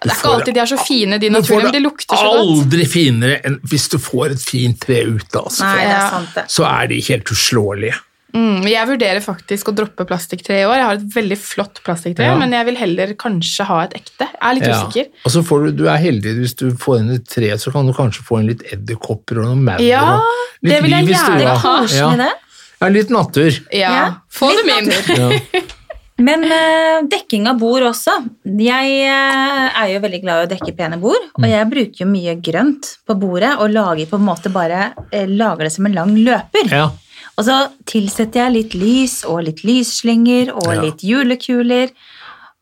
Det 0.00 0.06
er 0.06 0.14
ikke 0.14 0.30
alltid 0.32 0.54
de 0.54 0.60
er 0.62 0.70
så 0.70 0.78
fine, 0.80 1.18
de 1.20 1.28
Du 1.28 1.34
får 1.34 1.42
naturlige, 1.42 1.64
men 1.66 1.74
de 1.74 1.82
lukter 1.84 2.16
så 2.16 2.30
godt. 2.30 2.38
aldri 2.46 2.86
finere 2.88 3.40
enn 3.44 3.58
hvis 3.68 3.88
du 3.92 3.98
får 4.00 4.36
et 4.36 4.44
fint 4.52 4.78
tre 4.86 5.02
ute, 5.10 5.34
altså. 5.42 5.66
Nei, 5.66 5.74
det 5.82 5.90
er 5.90 5.98
Ja. 5.98 6.06
sant, 6.14 6.30
det. 6.38 6.44
Så 6.48 6.64
er 6.70 6.86
de 6.94 7.00
helt 7.10 7.34
uslåelige. 7.34 7.98
Mm, 8.34 8.62
jeg 8.68 8.86
vurderer 8.88 9.20
faktisk 9.24 9.70
å 9.70 9.74
droppe 9.74 10.04
plastikktre 10.06 10.60
i 10.60 10.66
år. 10.68 10.76
Jeg 10.78 10.86
har 10.88 10.98
et 11.00 11.14
veldig 11.14 11.38
flott 11.40 11.80
plastikktre, 11.86 12.28
Ja. 12.30 12.36
men 12.38 12.52
jeg 12.52 12.66
vil 12.66 12.76
heller 12.76 13.14
kanskje 13.14 13.64
ha 13.66 13.80
et 13.84 13.94
ekte. 13.98 14.28
Jeg 14.28 14.40
er 14.50 14.54
litt 14.54 14.68
Ja. 14.68 14.76
usikker. 14.84 15.06
Og 15.24 15.32
så 15.32 15.42
får 15.42 15.64
du, 15.66 15.72
du 15.82 15.88
er 15.88 15.96
heldig 15.98 16.36
hvis 16.38 16.54
du 16.56 16.70
får 16.72 17.00
inn 17.00 17.10
et 17.16 17.26
tre, 17.28 17.50
så 17.58 17.72
kan 17.72 17.86
du 17.86 17.92
kanskje 17.92 18.22
få 18.26 18.40
inn 18.40 18.46
litt 18.52 18.62
edderkopper 18.72 19.38
og 19.42 19.50
noen 19.50 19.64
maur. 19.64 19.80
Ja, 19.82 20.20
litt 20.62 20.72
det 20.74 20.82
vil 20.82 20.90
jeg 20.90 21.06
gjerne 21.10 21.42
er 21.42 21.56
ha. 21.64 21.74
Ja. 21.90 22.10
det. 22.16 22.32
Ja, 22.80 22.88
litt 22.88 23.10
natur. 23.10 23.50
Ja, 23.72 23.90
Ja, 23.90 24.06
Få 24.32 24.48
litt 24.54 24.64
dem 24.66 24.88
inn. 24.88 25.42
Ja. 25.52 25.60
Men 26.20 26.42
uh, 26.44 27.00
dekking 27.08 27.46
av 27.48 27.56
bord 27.58 27.80
også. 27.82 28.12
Jeg 28.44 29.08
uh, 29.08 29.68
er 29.82 29.86
jo 29.94 30.00
veldig 30.04 30.18
glad 30.20 30.42
i 30.42 30.46
å 30.46 30.50
dekke 30.50 30.74
pene 30.76 30.98
bord, 31.00 31.30
og 31.38 31.46
jeg 31.48 31.68
bruker 31.70 32.02
jo 32.04 32.08
mye 32.10 32.34
grønt 32.44 32.90
på 33.08 33.16
bordet 33.18 33.54
og 33.58 33.70
lager 33.72 34.04
på 34.10 34.18
en 34.20 34.26
måte 34.26 34.52
bare 34.52 34.90
uh, 34.96 35.24
lager 35.26 35.64
det 35.64 35.72
som 35.72 35.86
en 35.88 35.96
lang 35.96 36.12
løper. 36.20 36.68
ja. 36.70 36.90
Og 37.38 37.44
så 37.46 37.56
tilsetter 37.86 38.44
jeg 38.46 38.52
litt 38.56 38.74
lys 38.74 39.20
og 39.28 39.44
litt 39.46 39.62
lysslynger 39.64 40.50
og 40.54 40.74
Ja. 40.74 40.80
litt 40.82 40.98
julekuler. 41.06 41.90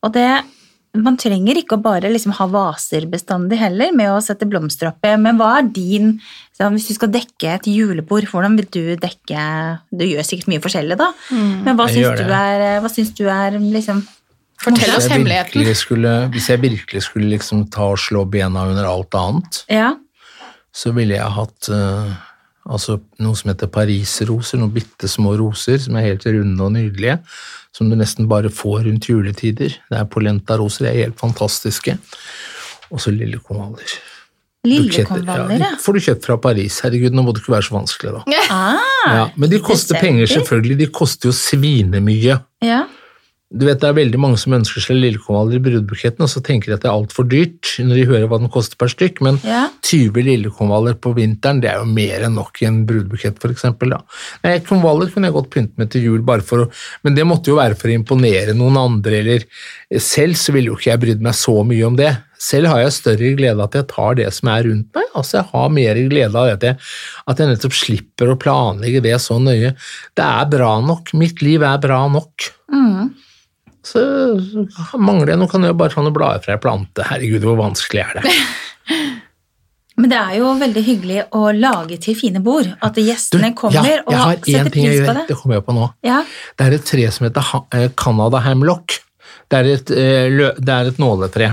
Og 0.03 0.13
det 0.13 0.43
Man 0.95 1.17
trenger 1.17 1.53
ikke 1.55 1.77
å 1.77 1.81
bare 1.83 2.09
liksom 2.09 2.31
ha 2.33 2.47
vaser 2.47 3.05
bestandig 3.05 3.59
heller 3.59 3.91
med 3.93 4.07
å 4.09 4.17
sette 4.25 4.47
blomster 4.49 4.87
oppi, 4.89 5.11
men 5.21 5.37
hva 5.37 5.59
er 5.59 5.67
din 5.69 6.19
Hvis 6.59 6.87
du 6.87 6.93
skal 6.95 7.09
dekke 7.09 7.53
et 7.53 7.67
julebord, 7.69 8.25
hvordan 8.25 8.55
vil 8.57 8.65
du 8.71 8.95
dekke 8.97 9.79
Du 9.95 10.03
gjør 10.03 10.25
sikkert 10.25 10.47
mye 10.47 10.59
forskjellig, 10.59 10.97
da, 10.97 11.11
men 11.31 11.77
hva 11.77 11.85
syns 11.87 12.17
du 12.17 12.25
er, 12.33 12.81
hva 12.81 12.89
syns 12.89 13.13
du 13.15 13.27
er 13.29 13.51
liksom 13.59 14.01
Fortell 14.59 14.95
oss 14.97 15.07
hemmeligheten. 15.07 15.63
Skulle, 15.75 16.27
hvis 16.33 16.47
jeg 16.49 16.59
virkelig 16.59 17.03
skulle 17.03 17.29
liksom 17.37 17.69
ta 17.71 17.91
og 17.93 17.97
slå 18.01 18.25
bena 18.27 18.65
under 18.67 18.83
alt 18.89 19.11
annet, 19.15 19.63
Ja. 19.69 19.93
så 20.73 20.91
ville 20.91 21.15
jeg 21.15 21.31
hatt 21.31 21.69
eh, 21.69 22.17
altså 22.69 22.99
noe 23.23 23.37
som 23.39 23.49
heter 23.51 23.69
parisroser, 23.73 24.59
noen 24.61 24.73
bitte 24.75 25.09
små 25.09 25.33
roser 25.39 25.79
som 25.81 25.97
er 25.97 26.11
helt 26.11 26.27
runde 26.29 26.65
og 26.65 26.75
nydelige, 26.75 27.17
som 27.75 27.89
du 27.89 27.95
nesten 27.97 28.27
bare 28.29 28.51
får 28.53 28.85
rundt 28.87 29.09
juletider. 29.09 29.75
Det 29.89 29.97
er 29.99 30.07
polenta-roser, 30.13 30.85
de 30.85 30.91
er 30.91 31.03
helt 31.07 31.19
fantastiske. 31.19 31.97
Og 32.89 33.01
så 33.01 33.13
lillekonvaller. 33.13 33.97
Lillekonvaller, 34.67 35.53
ja. 35.61 35.69
får 35.79 35.95
du 35.95 35.99
kjøpt 36.03 36.25
fra 36.27 36.35
Paris. 36.43 36.79
Herregud, 36.83 37.13
nå 37.15 37.23
må 37.23 37.31
det 37.33 37.43
ikke 37.43 37.53
være 37.55 37.67
så 37.69 37.75
vanskelig, 37.77 38.15
da. 38.17 38.39
Ah, 38.59 39.11
Ja, 39.15 39.25
men 39.39 39.49
de 39.53 39.59
koster 39.63 39.95
penger, 40.01 40.27
selvfølgelig. 40.27 40.79
De 40.81 40.87
koster 40.93 41.29
jo 41.29 41.35
svinemye. 41.35 42.39
ja. 42.65 42.85
Du 43.49 43.65
vet, 43.65 43.79
Det 43.81 43.87
er 43.89 43.95
veldig 43.97 44.19
mange 44.21 44.37
som 44.37 44.53
ønsker 44.53 44.83
seg 44.83 44.99
lillekonvaller 44.99 45.57
i 45.57 45.63
brudebuketten, 45.65 46.21
og 46.21 46.29
så 46.29 46.41
tenker 46.45 46.69
de 46.69 46.75
at 46.75 46.83
det 46.83 46.89
er 46.91 46.97
altfor 46.99 47.25
dyrt 47.25 47.71
når 47.81 47.97
de 47.97 48.05
hører 48.05 48.27
hva 48.29 48.37
den 48.37 48.51
koster 48.53 48.77
per 48.77 48.91
stykk, 48.93 49.23
men 49.25 49.39
Ja. 49.41 49.63
20 49.81 50.21
lillekonvaller 50.21 50.93
på 51.01 51.15
vinteren, 51.17 51.59
det 51.59 51.71
er 51.71 51.79
jo 51.81 51.85
mer 51.89 52.27
enn 52.27 52.35
nok 52.37 52.61
i 52.61 52.67
en 52.67 52.85
brudebukett. 52.85 53.41
Nei, 54.43 54.59
konvaller 54.59 55.09
kunne 55.09 55.31
jeg 55.31 55.33
godt 55.33 55.49
pynte 55.49 55.73
med 55.81 55.89
til 55.89 56.03
jul, 56.03 56.21
bare 56.21 56.45
for 56.45 56.65
å, 56.65 56.71
men 57.03 57.15
det 57.15 57.25
måtte 57.25 57.49
jo 57.49 57.57
være 57.57 57.75
for 57.75 57.89
å 57.89 57.97
imponere 57.97 58.53
noen 58.53 58.77
andre, 58.77 59.17
eller 59.17 59.45
selv 59.97 60.37
så 60.37 60.53
ville 60.53 60.69
jo 60.69 60.77
ikke 60.77 60.91
jeg 60.91 61.01
brydd 61.01 61.21
meg 61.25 61.33
så 61.33 61.63
mye 61.65 61.87
om 61.87 61.95
det. 61.97 62.11
Selv 62.39 62.69
har 62.71 62.83
jeg 62.83 62.93
større 62.95 63.31
glede 63.35 63.57
av 63.57 63.65
at 63.65 63.79
jeg 63.79 63.87
tar 63.89 64.13
det 64.15 64.27
som 64.31 64.47
er 64.53 64.67
rundt 64.69 64.93
meg. 64.95 65.07
Altså, 65.17 65.39
jeg 65.39 65.49
har 65.51 65.73
mer 65.73 65.95
glede 66.07 66.35
av 66.37 66.53
at 66.53 66.61
jeg, 66.61 66.77
at 67.27 67.41
jeg 67.41 67.49
nettopp 67.49 67.73
slipper 67.75 68.29
å 68.29 68.37
planlegge 68.39 69.01
det 69.03 69.17
så 69.19 69.39
nøye. 69.41 69.73
Det 70.15 70.23
er 70.23 70.45
bra 70.53 70.77
nok. 70.85 71.11
Mitt 71.19 71.41
liv 71.41 71.65
er 71.65 71.81
bra 71.83 72.05
nok. 72.07 72.53
Mm. 72.71 73.09
Så 73.89 74.03
mangler 75.01 75.33
jeg 75.33 75.41
noe, 75.41 75.49
kan 75.49 75.65
jeg 75.65 75.77
bare 75.79 75.93
ta 75.93 76.03
noen 76.05 76.15
blader 76.15 76.43
fra 76.43 76.55
ei 76.55 76.61
plante. 76.61 77.05
Herregud, 77.09 77.47
hvor 77.47 77.57
vanskelig 77.59 78.03
er 78.05 78.19
det? 78.19 78.35
Men 79.99 80.13
det 80.13 80.19
er 80.19 80.35
jo 80.37 80.51
veldig 80.61 80.81
hyggelig 80.85 81.23
å 81.35 81.49
lage 81.51 81.97
til 81.99 82.15
fine 82.15 82.39
bord. 82.43 82.69
At 82.85 82.95
gjestene 83.01 83.51
kommer 83.57 83.83
ja, 83.83 83.97
og 84.05 84.13
jeg 84.13 84.21
har 84.21 84.37
én 84.37 84.45
setter 84.45 84.75
ting 84.75 84.85
jeg 84.85 84.93
pris 84.93 85.01
på 85.01 85.09
gjør. 85.09 85.17
det. 85.17 85.25
Det 85.27 85.37
kommer 85.41 85.57
jeg 85.57 85.65
på 85.65 85.75
nå. 85.75 85.87
Ja. 86.07 86.19
Det 86.55 86.67
er 86.67 86.75
et 86.77 86.85
tre 86.87 87.07
som 87.11 87.27
heter 87.27 87.49
eh, 87.75 87.89
Canada 87.99 88.39
Hamlock. 88.45 88.95
Det 89.49 89.59
er 89.59 89.71
et, 89.73 89.91
eh, 89.91 90.37
det 90.55 90.77
er 90.77 90.93
et 90.93 91.01
nåletre. 91.01 91.51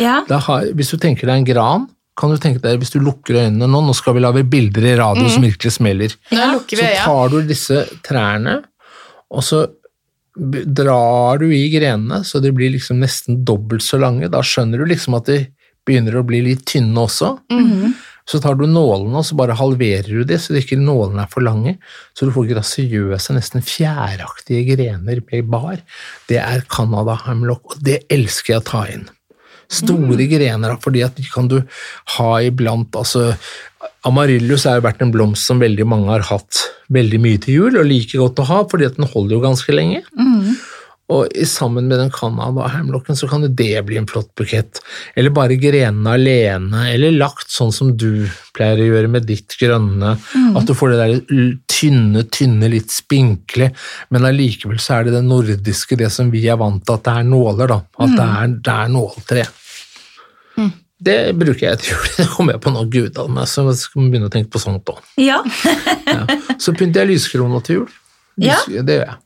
Ja. 0.00 0.16
Det 0.26 0.40
har, 0.48 0.66
hvis 0.74 0.90
du 0.90 0.98
tenker 0.98 1.28
deg 1.28 1.42
en 1.42 1.46
gran, 1.46 1.86
kan 2.18 2.32
du 2.32 2.40
tenke 2.42 2.62
deg, 2.64 2.80
hvis 2.82 2.90
du 2.90 2.98
lukker 3.04 3.36
øynene 3.44 3.68
nå, 3.70 3.82
nå 3.84 3.94
skal 3.94 4.16
vi 4.16 4.24
lage 4.24 4.42
bilder 4.48 4.88
i 4.90 4.96
radio 4.98 5.28
som 5.30 5.44
virkelig 5.44 5.76
smeller, 5.76 6.14
Nå 6.34 6.46
så 6.66 6.88
tar 7.04 7.30
du 7.30 7.36
disse 7.46 7.84
trærne, 8.06 8.56
og 9.30 9.44
så 9.44 9.66
drar 10.38 11.40
du 11.42 11.48
i 11.54 11.68
grenene, 11.72 12.22
så 12.24 12.40
de 12.42 12.52
blir 12.54 12.72
liksom 12.74 13.00
nesten 13.02 13.42
dobbelt 13.44 13.84
så 13.84 13.98
lange. 14.00 14.30
Da 14.30 14.42
skjønner 14.44 14.80
du 14.80 14.88
liksom 14.88 15.18
at 15.18 15.30
de 15.30 15.42
begynner 15.88 16.18
å 16.20 16.26
bli 16.26 16.42
litt 16.44 16.66
tynne 16.68 17.06
også. 17.06 17.34
Mhm. 17.50 17.96
Så 18.28 18.42
tar 18.44 18.58
du 18.60 18.66
nålene 18.68 19.22
og 19.22 19.24
så 19.24 19.36
bare 19.38 19.56
halverer 19.56 20.20
du 20.20 20.24
det, 20.28 20.36
så 20.36 20.52
de 20.52 20.60
ikke 20.60 20.76
nålene 20.76 21.22
er 21.24 21.30
for 21.32 21.40
lange. 21.40 21.78
Så 22.12 22.28
du 22.28 22.32
får 22.34 22.50
grasiøse, 22.50 23.32
nesten 23.32 23.64
fjæraktige 23.64 24.66
grener 24.76 25.22
med 25.24 25.48
bar. 25.48 25.80
Det 26.28 26.36
er 26.36 26.66
Canada 26.68 27.16
Hamlock, 27.24 27.72
og 27.72 27.80
det 27.80 28.02
elsker 28.12 28.52
jeg 28.52 28.60
å 28.60 28.68
ta 28.68 28.82
inn. 28.92 29.08
Store 29.68 30.28
grener, 30.30 30.78
fordi 30.80 31.02
at 31.04 31.18
de 31.18 31.26
kan 31.28 31.48
du 31.50 31.58
ha 32.16 32.30
iblant 32.40 32.96
altså, 32.96 33.34
Amaryllis 34.08 34.64
har 34.64 34.78
jo 34.78 34.86
vært 34.86 35.02
en 35.04 35.12
blomst 35.12 35.50
som 35.50 35.60
veldig 35.60 35.84
mange 35.88 36.08
har 36.08 36.24
hatt 36.30 36.64
veldig 36.94 37.20
mye 37.20 37.40
til 37.44 37.58
jul, 37.58 37.76
og 37.76 37.86
like 37.88 38.16
godt 38.16 38.40
å 38.40 38.48
ha, 38.48 38.62
fordi 38.70 38.88
at 38.88 38.96
den 38.96 39.08
holder 39.10 39.36
jo 39.36 39.44
ganske 39.44 39.74
lenge. 39.76 40.02
Og 41.08 41.32
sammen 41.48 41.86
med 41.88 42.02
den 42.02 42.10
Canada 42.12 42.66
Hamlocken 42.68 43.16
så 43.16 43.28
kan 43.30 43.44
jo 43.44 43.48
det 43.48 43.80
bli 43.88 43.96
en 43.96 44.08
flott 44.08 44.28
bukett. 44.36 44.80
Eller 45.16 45.32
bare 45.32 45.56
grenene 45.60 46.16
alene, 46.18 46.82
eller 46.92 47.16
lagt 47.16 47.48
sånn 47.52 47.72
som 47.72 47.94
du 47.96 48.28
pleier 48.56 48.82
å 48.82 48.88
gjøre 48.90 49.12
med 49.14 49.24
ditt 49.28 49.56
grønne. 49.60 50.18
At 50.52 50.68
du 50.68 50.74
får 50.76 50.92
det 50.92 50.98
der 51.00 51.14
tynne, 51.78 52.24
tynne, 52.34 52.70
litt 52.72 52.90
spinkle, 52.90 53.70
men 54.14 54.26
allikevel 54.28 54.80
så 54.82 54.98
er 54.98 55.08
det 55.08 55.14
det 55.18 55.24
nordiske, 55.28 55.98
det 56.00 56.10
som 56.14 56.32
vi 56.34 56.42
er 56.50 56.58
vant 56.60 56.82
til 56.82 56.98
at 56.98 57.06
det 57.06 57.14
er 57.20 57.30
nåler, 57.30 57.70
da. 57.70 57.80
At 58.02 58.14
det 58.18 58.26
er, 58.26 58.52
det 58.66 58.74
er 58.74 58.92
nåltre. 58.96 59.46
Det 60.98 61.18
bruker 61.38 61.62
jeg 61.62 61.78
til 61.78 61.92
jul. 61.94 62.06
Det 62.16 62.26
kommer 62.32 62.56
jeg 62.56 62.62
på 62.64 62.72
nå, 62.74 62.82
gud 62.90 63.18
av 63.22 63.30
meg, 63.30 63.46
så 63.46 63.62
jeg 63.68 63.78
skal 63.84 64.08
begynne 64.10 64.26
å 64.26 64.34
tenke 64.34 64.50
på 64.50 64.62
sånt 64.62 64.90
òg. 64.90 64.98
ja. 65.22 65.38
Ja. 66.08 66.24
Så 66.58 66.72
pynter 66.74 67.04
jeg 67.04 67.12
lyskrona 67.12 67.60
til 67.62 67.82
jul. 67.82 67.88
Ja. 68.40 68.56
Det 68.66 68.96
gjør 68.96 69.04
jeg. 69.04 69.18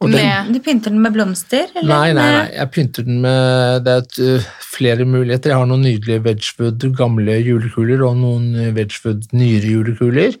Den- 0.00 0.12
Med 0.14 0.52
Du 0.54 0.60
pynter 0.62 0.90
den 0.92 1.00
med 1.02 1.12
blomster? 1.12 1.66
Eller? 1.74 1.88
Nei, 1.90 2.12
nei, 2.14 2.26
nei. 2.30 2.50
Jeg 2.54 2.70
pynter 2.70 3.02
den 3.04 3.20
med 3.20 3.82
Det 3.84 3.90
er 3.92 4.04
et, 4.04 4.18
øh, 4.22 4.44
flere 4.62 5.04
muligheter. 5.04 5.50
Jeg 5.50 5.58
har 5.58 5.66
noen 5.66 5.82
nydelige 5.82 6.22
Wedgwood 6.22 6.84
gamle 6.94 7.34
julekuler 7.42 8.04
og 8.06 8.14
noen 8.20 8.54
øh, 8.54 8.68
Wedgwood 8.76 9.26
nyere 9.32 9.72
julekuler, 9.72 10.36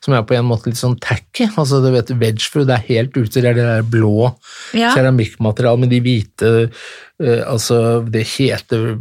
som 0.00 0.14
er 0.14 0.22
på 0.22 0.36
en 0.38 0.46
måte 0.46 0.70
litt 0.70 0.78
sånn 0.78 0.94
tacky. 1.02 1.48
Altså, 1.58 1.82
du 1.82 1.90
vet, 1.90 2.12
Wedgwood 2.22 2.70
er 2.70 2.84
helt 2.86 3.16
ute, 3.18 3.40
det 3.42 3.50
er 3.50 3.58
det 3.58 3.66
der 3.66 3.82
blå 3.82 4.30
Ja. 4.78 4.94
keramikkmaterialet 4.94 5.80
med 5.80 5.90
de 5.90 6.00
hvite 6.06 6.70
øh, 7.20 7.42
Altså, 7.46 7.78
det 8.10 8.24
heter 8.36 8.96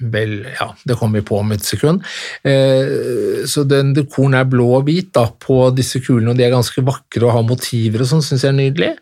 vel 0.00 0.34
Ja, 0.60 0.70
det 0.86 0.96
kommer 1.00 1.20
vi 1.20 1.26
på 1.28 1.38
om 1.40 1.52
et 1.52 1.64
sekund. 1.64 2.02
Uh, 2.44 3.44
så 3.48 3.64
den 3.68 3.94
dekoren 3.96 4.34
er 4.38 4.44
blå 4.48 4.68
og 4.78 4.84
hvit 4.88 5.12
da, 5.16 5.26
på 5.40 5.70
disse 5.76 6.00
kulene, 6.04 6.30
og 6.32 6.36
de 6.38 6.44
er 6.46 6.54
ganske 6.54 6.84
vakre 6.84 7.26
og 7.26 7.32
har 7.36 7.46
motiver 7.48 8.04
og 8.04 8.10
sånn, 8.10 8.24
syns 8.24 8.44
jeg 8.44 8.52
er 8.52 8.58
nydelig. 8.58 8.92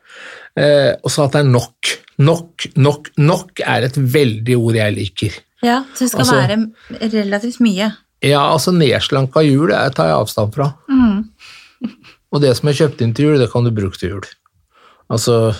Uh, 0.59 0.92
og 1.02 1.11
så 1.12 1.26
at 1.26 1.37
det 1.37 1.44
er 1.44 1.50
nok. 1.50 1.96
Nok, 2.20 2.66
nok, 2.76 3.06
nok 3.16 3.62
er 3.64 3.87
et 3.87 3.94
veldig 3.96 4.56
ord 4.59 4.76
jeg 4.76 4.92
liker. 4.92 5.38
ja, 5.64 5.78
så 5.94 6.04
det 6.04 6.11
skal 6.11 6.20
Altså- 6.20 6.37
være 6.37 7.11
relativt 7.14 7.61
mye. 7.64 7.87
Ja, 8.20 8.42
altså 8.52 8.72
nedslanka 8.76 9.40
jul 9.40 9.70
det 9.72 9.94
tar 9.96 10.11
jeg 10.11 10.18
avstand 10.20 10.52
fra. 10.52 10.74
Mm. 10.92 11.24
Og 12.30 12.42
det 12.42 12.52
som 12.59 12.68
er 12.68 12.76
kjøpt 12.76 13.00
inn 13.00 13.14
til 13.16 13.30
jul, 13.30 13.38
det 13.40 13.48
kan 13.50 13.64
du 13.64 13.70
bruke 13.72 13.96
til 13.96 14.11
jul. 14.12 14.26
Altså 15.09 15.54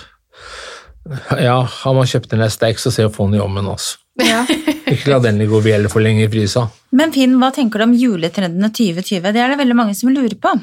Ja, 1.41 1.61
har 1.65 1.95
man 1.97 2.09
kjøpt 2.09 2.35
inn 2.35 2.43
ei 2.45 2.51
steik, 2.53 2.79
så 2.81 2.91
ser 2.93 3.09
få 3.13 3.25
den 3.29 3.39
i 3.39 3.43
ommen, 3.43 3.67
altså. 3.71 3.97
Ja. 4.21 4.43
Ikke 4.91 5.13
la 5.13 5.21
den 5.23 5.39
ligge 5.39 5.55
og 5.57 5.63
hvile 5.65 5.89
for 5.91 6.03
lenge 6.03 6.25
i 6.25 6.29
frysa. 6.31 6.67
Men 6.97 7.13
Finn, 7.15 7.37
hva 7.41 7.49
tenker 7.55 7.81
du 7.81 7.87
om 7.87 7.97
juletrendene 7.97 8.69
2020? 8.75 9.31
Det 9.31 9.41
er 9.41 9.53
det 9.53 9.59
veldig 9.61 9.77
mange 9.77 9.95
som 9.97 10.11
lurer 10.11 10.35
på. 10.41 10.53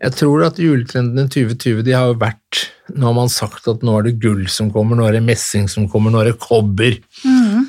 Jeg 0.00 0.16
tror 0.18 0.42
at 0.48 0.56
juletrendene 0.58 1.28
2020 1.30 1.84
de 1.86 1.92
har 1.94 2.08
jo 2.10 2.16
vært 2.18 2.64
Nå 2.98 3.06
har 3.06 3.14
man 3.14 3.30
sagt 3.30 3.68
at 3.70 3.84
nå 3.86 3.92
er 3.96 4.08
det 4.08 4.18
gull 4.20 4.42
som 4.50 4.72
kommer, 4.74 4.98
nå 4.98 5.06
er 5.06 5.14
det 5.16 5.22
messing 5.24 5.68
som 5.70 5.86
kommer, 5.88 6.12
nå 6.12 6.20
er 6.20 6.32
det 6.32 6.40
kobber. 6.42 6.98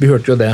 Vi 0.01 0.09
hørte 0.09 0.33
jo 0.33 0.36
det. 0.39 0.49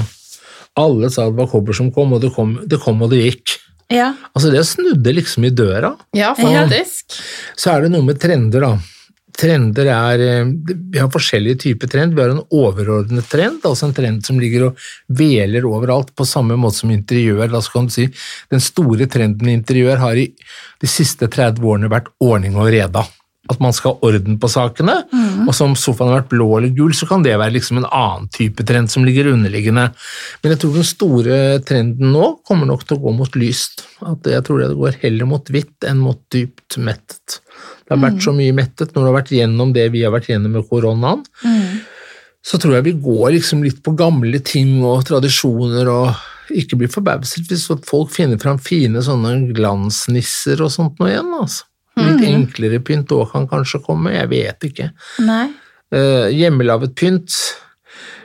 Alle 0.77 1.09
sa 1.09 1.25
det 1.29 1.39
var 1.39 1.49
kobber 1.49 1.73
som 1.73 1.89
kom, 1.95 2.13
og 2.13 2.21
det 2.21 2.29
kom, 2.35 2.53
det 2.69 2.77
kom 2.83 3.01
og 3.01 3.09
det 3.09 3.23
gikk. 3.23 3.55
Ja. 3.91 4.11
Altså 4.35 4.51
det 4.53 4.61
snudde 4.69 5.15
liksom 5.17 5.47
i 5.47 5.51
døra. 5.51 5.95
Ja, 6.15 6.35
faktisk. 6.37 7.17
Så 7.57 7.73
er 7.73 7.87
det 7.87 7.93
noe 7.95 8.05
med 8.05 8.21
trender, 8.21 8.67
da. 8.67 9.00
Trender 9.37 9.87
er 9.91 10.23
eh, 10.25 10.51
Vi 10.93 10.99
har 10.99 11.11
forskjellige 11.13 11.61
typer 11.65 11.91
trend. 11.91 12.15
Vi 12.15 12.23
har 12.23 12.33
en 12.33 12.43
overordnet 12.49 13.29
trend, 13.31 13.61
altså 13.67 13.87
en 13.87 13.95
trend 13.97 14.25
som 14.27 14.39
ligger 14.41 14.69
og 14.69 14.83
veler 15.07 15.67
overalt, 15.67 16.13
på 16.15 16.27
samme 16.27 16.57
måte 16.59 16.81
som 16.81 16.93
interiør. 16.93 17.47
La 17.47 17.61
oss 17.61 17.71
si, 17.93 18.09
Den 18.51 18.63
store 18.63 19.07
trenden 19.11 19.49
i 19.49 19.57
interiør 19.59 20.01
har 20.03 20.19
i 20.19 20.29
de 20.81 20.89
siste 20.89 21.29
30 21.31 21.61
årene 21.63 21.91
vært 21.91 22.11
ordning 22.19 22.57
og 22.57 22.71
reda. 22.73 23.05
At 23.51 23.59
man 23.63 23.75
skal 23.75 23.97
ha 23.97 24.07
orden 24.07 24.37
på 24.39 24.49
sakene. 24.51 24.95
Og 25.45 25.53
som 25.57 25.75
sofaen 25.75 26.11
har 26.13 26.21
vært 26.21 26.31
blå 26.31 26.47
eller 26.57 26.71
gul, 26.77 26.93
så 26.95 27.07
kan 27.09 27.25
det 27.25 27.33
være 27.37 27.55
liksom 27.57 27.81
en 27.81 27.89
annen 27.89 28.29
type 28.31 28.63
trend 28.67 28.91
som 28.93 29.03
ligger 29.07 29.31
underliggende. 29.33 29.89
Men 30.41 30.53
jeg 30.53 30.61
tror 30.63 30.77
den 30.77 30.87
store 30.87 31.37
trenden 31.67 32.13
nå 32.15 32.31
kommer 32.47 32.69
nok 32.69 32.85
til 32.87 32.97
å 32.97 33.03
gå 33.03 33.15
mot 33.17 33.35
lyst. 33.39 33.85
At 34.07 34.25
jeg 34.31 34.45
tror 34.47 34.63
det 34.63 34.71
går 34.79 34.99
heller 35.03 35.29
mot 35.29 35.51
hvitt 35.51 35.87
enn 35.89 35.99
mot 36.01 36.21
dypt 36.33 36.79
mettet. 36.81 37.41
Det 37.83 37.97
har 37.97 38.03
vært 38.05 38.23
så 38.23 38.31
mye 38.35 38.55
mettet 38.55 38.93
når 38.95 39.03
du 39.03 39.09
har 39.09 39.17
vært 39.19 39.33
gjennom 39.35 39.73
det 39.75 39.89
vi 39.91 40.05
har 40.05 40.13
vært 40.15 40.29
gjennom 40.31 40.53
med 40.55 40.69
koronaen. 40.69 41.25
Så 42.41 42.57
tror 42.57 42.77
jeg 42.79 42.87
vi 42.87 42.99
går 43.03 43.35
liksom 43.35 43.65
litt 43.65 43.83
på 43.85 43.93
gamle 43.99 44.39
ting 44.41 44.79
og 44.87 45.03
tradisjoner 45.05 45.89
og 45.91 46.55
ikke 46.57 46.79
blir 46.79 46.89
forbauset 46.91 47.47
hvis 47.47 47.67
folk 47.87 48.09
finner 48.11 48.39
fram 48.41 48.57
fine 48.59 49.03
sånne 49.05 49.51
glansnisser 49.55 50.63
og 50.63 50.71
sånt 50.73 50.97
nå 50.99 51.11
igjen. 51.11 51.29
altså. 51.37 51.67
Litt 51.97 52.21
enklere 52.23 52.79
pynt 52.79 53.11
òg 53.11 53.31
kan 53.33 53.47
kanskje 53.47 53.81
komme, 53.83 54.13
jeg 54.15 54.29
vet 54.31 54.59
ikke. 54.69 54.91
Nei. 55.19 55.49
Eh, 55.91 56.29
hjemmelaget 56.31 56.95
pynt, 56.95 57.35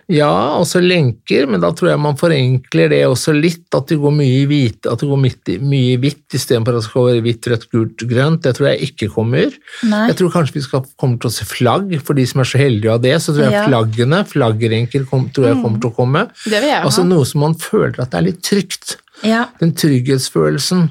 ja, 0.09 0.29
også 0.61 0.79
lenker, 0.79 1.49
men 1.51 1.59
da 1.61 1.73
tror 1.75 1.89
jeg 1.91 1.99
man 1.99 2.15
forenkler 2.15 2.93
det 2.93 3.01
også 3.09 3.33
litt, 3.35 3.65
at 3.75 3.89
det 3.91 3.97
går 3.99 4.13
mye 4.15 4.37
i 4.45 4.47
hvit, 4.47 4.87
at 4.87 5.01
det 5.03 5.09
går 5.11 5.19
midt, 5.19 5.49
i- 5.51 5.59
mye 5.59 5.97
i 5.97 5.99
hvitt 5.99 6.31
istedenfor 6.39 6.77
at 6.77 6.79
det 6.79 6.85
skal 6.87 7.07
være 7.09 7.23
hvitt, 7.25 7.49
rødt, 7.51 7.67
gult, 7.73 8.05
grønt. 8.07 8.43
Det 8.47 8.55
tror 8.55 8.69
jeg 8.71 8.87
ikke 8.93 9.09
kommer. 9.13 9.51
Nei. 9.83 10.07
Jeg 10.13 10.17
tror 10.21 10.31
kanskje 10.31 10.55
vi 10.55 10.61
skal 10.69 10.85
komme 10.97 11.19
til 11.19 11.29
å 11.29 11.33
se 11.35 11.45
flagg, 11.45 12.01
for 12.07 12.15
de 12.15 12.25
som 12.25 12.41
er 12.41 12.45
så 12.45 12.59
heldige 12.63 12.93
av 12.95 13.03
det, 13.03 13.17
så 13.19 13.35
tror 13.35 13.51
jeg 13.51 13.53
Ja. 13.59 13.67
flaggene, 13.67 14.23
flaggrenker, 14.31 15.09
kom, 15.11 15.29
tror 15.35 15.47
jeg 15.51 15.59
kommer 15.65 15.81
til 15.81 15.91
å 15.91 15.97
komme. 15.97 16.31
Det 16.45 16.61
vil 16.63 16.71
jeg 16.71 16.85
Altså 16.85 17.05
noe 17.05 17.25
som 17.27 17.41
man 17.41 17.55
føler 17.55 17.99
at 17.99 18.11
det 18.13 18.19
er 18.19 18.23
litt 18.31 18.43
trygt. 18.43 18.97
Ja. 19.25 19.47
Den 19.59 19.73
trygghetsfølelsen. 19.73 20.91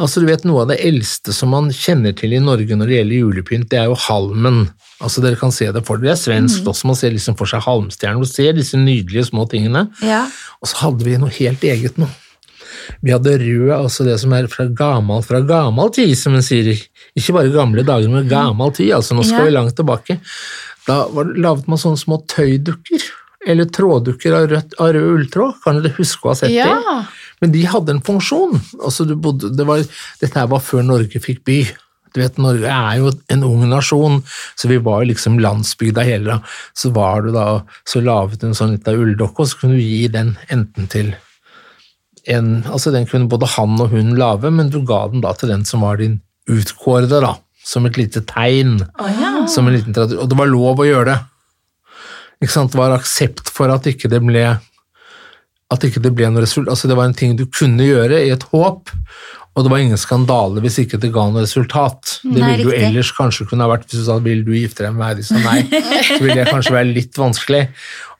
Altså 0.00 0.22
du 0.22 0.26
vet 0.26 0.44
Noe 0.48 0.62
av 0.62 0.70
det 0.70 0.78
eldste 0.88 1.34
som 1.36 1.50
man 1.52 1.66
kjenner 1.76 2.14
til 2.16 2.32
i 2.32 2.38
Norge 2.40 2.76
når 2.78 2.88
det 2.88 2.96
gjelder 2.96 3.18
julepynt, 3.18 3.68
det 3.68 3.78
er 3.82 3.90
jo 3.90 3.96
halmen. 4.06 4.62
Altså 5.04 5.20
Dere 5.20 5.36
kan 5.36 5.52
se 5.52 5.66
det 5.74 5.82
for 5.84 6.00
dere. 6.00 6.14
Det 6.14 6.16
er 6.16 6.22
svensk 6.22 6.64
også, 6.70 6.86
man 6.88 6.96
ser 6.96 7.12
liksom 7.12 7.36
for 7.36 7.50
seg 7.50 7.60
halmstjerner. 7.66 8.22
Du 8.24 8.30
ser 8.30 8.52
disse 8.56 8.78
nydelige 8.80 9.26
små 9.28 9.44
tingene. 9.52 9.88
Ja. 10.00 10.22
Og 10.62 10.70
så 10.70 10.80
hadde 10.86 11.04
vi 11.04 11.18
noe 11.20 11.28
helt 11.36 11.60
eget 11.68 11.98
nå. 12.00 12.08
Vi 13.04 13.12
hadde 13.12 13.36
rød, 13.38 13.68
altså 13.76 14.04
det 14.08 14.16
som 14.22 14.32
er 14.34 14.48
fra 14.50 14.64
gammel, 14.66 15.20
fra 15.26 15.42
gammel 15.46 15.90
tid, 15.94 16.14
som 16.18 16.34
en 16.34 16.42
sier. 16.42 16.72
Ikke 17.18 17.34
bare 17.36 17.52
gamle 17.52 17.84
dager, 17.86 18.08
men 18.10 18.26
gammel 18.30 18.72
tid. 18.74 18.94
altså 18.96 19.14
Nå 19.14 19.22
skal 19.28 19.44
Ja. 19.44 19.44
vi 19.44 19.56
langt 19.58 19.76
tilbake. 19.76 20.20
Da 20.86 21.06
var, 21.08 21.24
det- 21.24 21.36
laget 21.38 21.68
man 21.68 21.78
sånne 21.78 22.00
små 22.00 22.24
tøydukker. 22.26 23.02
Eller 23.46 23.64
tråddukker 23.66 24.34
av, 24.38 24.48
rødt, 24.50 24.74
av 24.78 24.92
rød 24.94 25.08
ulltråd. 25.18 25.54
Kan 25.64 25.82
dere 25.82 25.92
huske 25.98 26.22
å 26.24 26.28
ha 26.30 26.34
sett 26.34 26.50
det? 26.50 27.06
Ja. 27.42 27.46
Men 27.46 27.52
de 27.52 27.62
hadde 27.66 27.96
en 27.96 28.04
funksjon. 28.06 28.60
Altså, 28.78 29.04
du 29.04 29.16
bodde, 29.18 29.50
det 29.58 29.66
var, 29.66 29.82
dette 30.20 30.44
var 30.46 30.62
før 30.62 30.84
Norge 30.86 31.18
fikk 31.22 31.42
by. 31.48 31.58
Du 32.12 32.20
vet, 32.20 32.38
Norge 32.38 32.68
er 32.68 33.00
jo 33.00 33.10
en 33.32 33.44
ung 33.48 33.64
nasjon, 33.70 34.20
så 34.54 34.68
vi 34.68 34.78
var 34.84 35.02
jo 35.02 35.10
liksom 35.10 35.40
landsbygda 35.42 36.04
hele. 36.06 36.38
Så 36.76 36.92
var 36.94 37.24
du 37.24 37.32
da, 37.34 37.62
så 37.88 38.02
laget 38.04 38.42
du 38.42 38.50
en 38.50 38.56
sånn 38.56 38.76
liten 38.76 39.00
ulldokke, 39.00 39.42
og 39.42 39.48
så 39.50 39.62
kunne 39.62 39.80
du 39.80 39.82
gi 39.82 40.06
den 40.12 40.36
enten 40.52 40.90
til 40.92 41.14
en 42.30 42.60
Altså, 42.70 42.92
den 42.94 43.08
kunne 43.10 43.26
både 43.26 43.48
han 43.56 43.80
og 43.82 43.90
hun 43.90 44.12
lage, 44.14 44.52
men 44.54 44.70
du 44.70 44.84
ga 44.86 45.08
den 45.10 45.24
da 45.24 45.32
til 45.34 45.50
den 45.50 45.64
som 45.66 45.82
var 45.82 45.98
din 45.98 46.20
utkårede, 46.46 47.18
da. 47.24 47.34
Som 47.66 47.88
et 47.88 47.98
lite 47.98 48.22
tegn. 48.26 48.76
Som 49.50 49.66
en 49.66 49.74
liten 49.74 49.96
Og 49.96 50.28
det 50.30 50.38
var 50.38 50.50
lov 50.50 50.78
å 50.78 50.86
gjøre 50.86 51.08
det. 51.10 51.18
Ikke 52.42 52.54
sant? 52.54 52.70
Det 52.74 52.78
var 52.78 52.94
aksept 52.94 53.50
for 53.50 53.72
at 53.74 53.86
ikke 53.90 54.10
det 54.10 54.22
ble 54.22 54.44
at 55.72 55.84
ikke 55.88 56.02
det 56.04 56.12
ble 56.16 56.28
noe 56.30 56.44
resultat. 56.44 56.72
Altså 56.74 56.90
det 56.90 56.98
var 56.98 57.08
en 57.08 57.16
ting 57.16 57.36
du 57.38 57.46
kunne 57.50 57.86
gjøre 57.86 58.22
i 58.26 58.32
et 58.34 58.44
håp, 58.52 58.92
og 59.52 59.66
det 59.66 59.72
var 59.72 59.82
ingen 59.82 60.00
skandale 60.00 60.62
hvis 60.64 60.78
ikke 60.80 61.00
det 61.00 61.10
ga 61.12 61.26
noe 61.28 61.44
resultat. 61.44 62.18
Det 62.24 62.40
Nei, 62.40 62.54
ville 62.54 62.64
jo 62.64 62.72
riktig. 62.72 62.88
ellers 62.88 63.12
kanskje 63.16 63.46
kunne 63.50 63.66
ha 63.66 63.72
vært 63.72 63.84
hvis 63.88 64.00
du 64.00 64.06
sa 64.06 64.16
'vil 64.18 64.44
du 64.46 64.52
gifte 64.56 64.84
deg 64.86 64.94
med 64.94 65.02
meg', 65.04 65.16
de 65.20 65.26
sa 65.28 65.40
nei, 65.44 65.64
så 66.08 66.20
ville 66.22 66.38
det 66.40 66.48
kanskje 66.48 66.76
være 66.76 66.92
litt 66.92 67.20
vanskelig. 67.20 67.66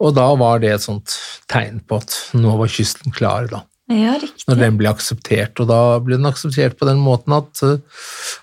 Og 0.03 0.15
da 0.19 0.27
var 0.37 0.61
det 0.61 0.75
et 0.75 0.85
sånt 0.85 1.17
tegn 1.49 1.81
på 1.89 2.03
at 2.03 2.19
nå 2.37 2.57
var 2.61 2.69
kysten 2.69 3.15
klar, 3.17 3.49
da. 3.49 3.63
ja. 3.89 4.19
Når 4.49 4.61
den 4.61 4.77
ble 4.77 4.93
akseptert, 4.93 5.57
og 5.61 5.71
da 5.73 5.81
ble 6.05 6.19
den 6.21 6.29
akseptert 6.29 6.77
på 6.77 6.89
den 6.89 7.01
måten 7.01 7.33
at 7.39 7.65
eh, 7.65 7.81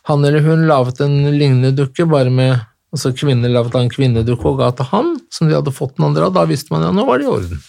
han 0.10 0.26
eller 0.26 0.41
hun 0.41 0.66
laget 0.70 1.01
en 1.05 1.30
lignende 1.30 1.76
dukke, 1.78 2.10
bare 2.10 2.34
med 2.34 2.57
altså 2.89 3.12
kvinner 3.14 3.51
laget 3.53 3.76
en 3.78 3.91
kvinnedukke 3.91 4.49
og 4.49 4.62
ga 4.64 4.72
til 4.74 4.89
han, 4.89 5.12
som 5.34 5.49
de 5.49 5.57
hadde 5.57 5.74
fått 5.76 5.97
den 5.97 6.07
andre 6.10 6.26
av, 6.26 6.34
da 6.34 6.45
visste 6.49 6.74
man 6.74 6.88
ja, 6.88 6.93
nå 6.95 7.05
var 7.05 7.22
det 7.22 7.28
i 7.28 7.34
orden. 7.36 7.62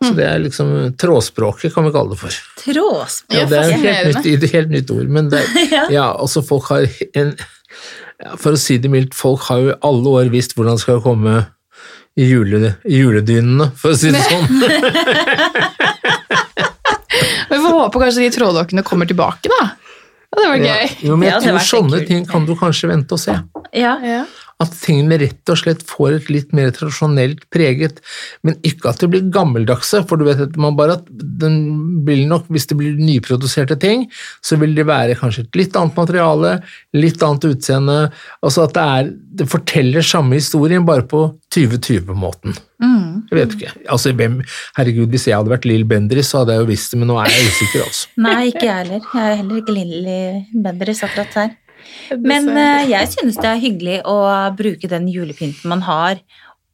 Så 0.00 0.14
det 0.16 0.24
er 0.24 0.38
liksom 0.40 0.70
trådspråket, 0.96 1.74
kan 1.74 1.84
vi 1.84 1.90
kalle 1.92 2.14
det 2.14 2.18
for. 2.22 2.36
Trådspråk. 2.62 3.36
Ja, 3.36 3.44
det 3.50 3.58
er 3.58 3.68
et 3.68 3.80
helt 3.84 4.16
nytt, 4.24 4.44
et 4.44 4.54
helt 4.54 4.70
nytt 4.72 4.90
ord, 4.94 5.08
men 5.12 5.28
det, 5.32 5.42
ja, 5.92 6.06
altså 6.16 6.40
folk 6.46 6.70
har 6.72 6.86
en 7.20 7.34
For 8.40 8.52
å 8.56 8.60
si 8.60 8.78
det 8.80 8.88
mildt, 8.92 9.14
folk 9.16 9.44
har 9.48 9.60
jo 9.60 9.70
i 9.74 9.78
alle 9.86 10.08
år 10.22 10.30
visst 10.32 10.52
hvordan 10.56 10.76
det 10.76 10.82
skal 10.86 11.02
komme 11.04 11.34
i, 12.16 12.24
jule, 12.26 12.74
juledynene, 12.84 13.70
for 13.80 13.92
å 13.94 13.96
si 13.96 14.10
det 14.12 14.20
sånn. 14.24 14.44
Vi 17.50 17.56
får 17.58 17.72
håpe 17.74 18.00
kanskje 18.02 18.24
de 18.26 18.30
trådokkene 18.34 18.82
kommer 18.86 19.08
tilbake, 19.08 19.48
da. 19.50 19.70
Ja, 20.30 20.38
det 20.42 20.48
var 20.48 20.56
Ja. 20.62 20.74
gøy. 20.74 20.90
Jo, 21.08 21.16
men 21.16 21.28
jeg 21.28 21.42
tror 21.42 21.58
sånne 21.66 22.06
ting 22.06 22.26
kan 22.28 22.44
du 22.46 22.52
kanskje 22.56 22.88
vente 22.92 23.12
og 23.16 23.18
se. 23.20 23.34
Ja. 23.74 23.96
Ja. 24.04 24.24
At 24.60 24.74
tingene 24.82 25.16
rett 25.22 25.52
og 25.52 25.56
slett 25.56 25.84
får 25.88 26.18
et 26.18 26.30
litt 26.32 26.50
mer 26.56 26.72
tradisjonelt 26.76 27.46
preget, 27.54 28.02
men 28.44 28.58
ikke 28.66 28.90
at 28.90 29.00
det 29.00 29.08
blir 29.12 29.30
gammeldagse, 29.32 30.02
for 30.08 30.20
du 30.20 30.26
vet 30.28 30.42
at 30.44 30.58
man 30.60 30.76
bare 30.76 30.98
at 30.98 31.08
den 31.10 31.56
vil 32.04 32.26
nok, 32.28 32.50
hvis 32.52 32.68
det 32.68 32.76
blir 32.76 32.98
nyproduserte 33.00 33.78
ting, 33.80 34.04
så 34.44 34.58
vil 34.60 34.74
det 34.76 34.84
være 34.90 35.16
kanskje 35.20 35.46
et 35.46 35.60
litt 35.62 35.78
annet 35.80 35.96
materiale, 35.96 36.58
litt 36.96 37.24
annet 37.24 37.48
utseende, 37.54 38.00
altså 38.44 38.66
at 38.66 38.76
det 38.76 38.88
er, 38.98 39.14
det 39.40 39.48
forteller 39.48 40.04
samme 40.04 40.36
historien, 40.36 40.84
bare 40.84 41.06
på 41.08 41.22
2020-måten. 41.54 42.58
Jeg 43.30 43.36
vet 43.36 43.56
ikke. 43.56 43.72
Altså, 43.92 44.12
herregud, 44.76 45.10
hvis 45.12 45.26
jeg 45.28 45.36
hadde 45.36 45.52
vært 45.52 45.66
Lill 45.68 45.84
Bendriss, 45.88 46.32
så 46.32 46.42
hadde 46.42 46.56
jeg 46.56 46.64
jo 46.64 46.70
visst 46.70 46.92
det, 46.94 47.00
men 47.00 47.10
nå 47.12 47.18
er 47.20 47.30
jeg 47.30 47.48
usikker, 47.48 47.82
altså. 47.86 48.12
Nei, 48.24 48.38
ikke 48.50 48.64
jeg 48.66 48.76
heller. 48.78 49.02
Jeg 49.14 49.32
er 49.32 49.36
heller 49.40 49.60
ikke 49.60 49.74
Lilly 49.76 50.62
Bendriss 50.64 51.04
akkurat 51.06 51.36
her. 51.40 51.52
Men 52.18 52.48
eh, 52.56 52.88
jeg 52.90 53.08
synes 53.14 53.36
det 53.40 53.50
er 53.52 53.60
hyggelig 53.62 54.00
å 54.08 54.16
bruke 54.58 54.88
den 54.90 55.08
julepynten 55.08 55.68
man 55.70 55.82
har 55.86 56.20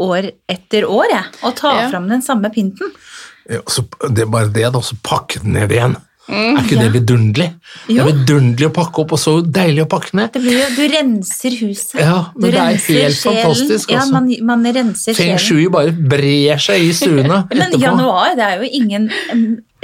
år 0.01 0.31
etter 0.53 0.85
år, 0.89 1.07
jeg. 1.13 1.25
Og 1.43 1.55
ta 1.57 1.75
Ja. 1.83 1.87
fram 1.91 2.09
den 2.09 2.23
samme 2.23 2.51
pynten. 2.53 2.91
Ja, 3.49 3.61
så 3.71 3.85
det 4.11 4.25
er 4.27 4.33
bare 4.33 4.51
det, 4.53 4.67
da, 4.75 4.81
så 4.83 4.97
pakke 5.07 5.41
den 5.45 5.53
ned 5.57 5.71
igjen. 5.73 5.97
er 6.29 6.57
ikke 6.59 6.75
ja. 6.75 6.83
det 6.83 6.89
vidunderlig? 6.97 7.47
Det 7.87 8.01
er 8.03 8.09
vidunderlig 8.11 8.67
å 8.67 8.73
pakke 8.75 8.99
opp, 9.05 9.13
og 9.15 9.21
så 9.23 9.37
deilig 9.47 9.85
å 9.85 9.89
pakke 9.93 10.17
ned. 10.19 10.33
Det 10.35 10.43
blir 10.43 10.57
jo, 10.59 10.67
du 10.75 10.83
renser 10.97 11.55
huset. 11.61 11.95
Ja, 12.03 12.17
men 12.35 12.51
du 12.51 12.57
det 12.57 12.59
er 12.65 12.73
helt 12.75 13.15
sjelen. 13.15 13.37
fantastisk, 13.39 13.93
Ja, 13.95 14.01
altså. 14.03 14.13
man, 14.17 14.27
man 14.49 14.67
renser 14.75 15.15
Feng 15.15 15.39
shui 15.39 15.69
bare 15.71 15.93
brer 15.95 16.59
seg 16.59 16.83
i 16.83 16.91
stuene 16.93 17.45
Men 17.55 17.69
etterpå. 17.69 17.81
januar, 17.87 18.35
det 18.35 18.43
er 18.51 18.65
jo 18.65 18.73
ingen 18.83 19.07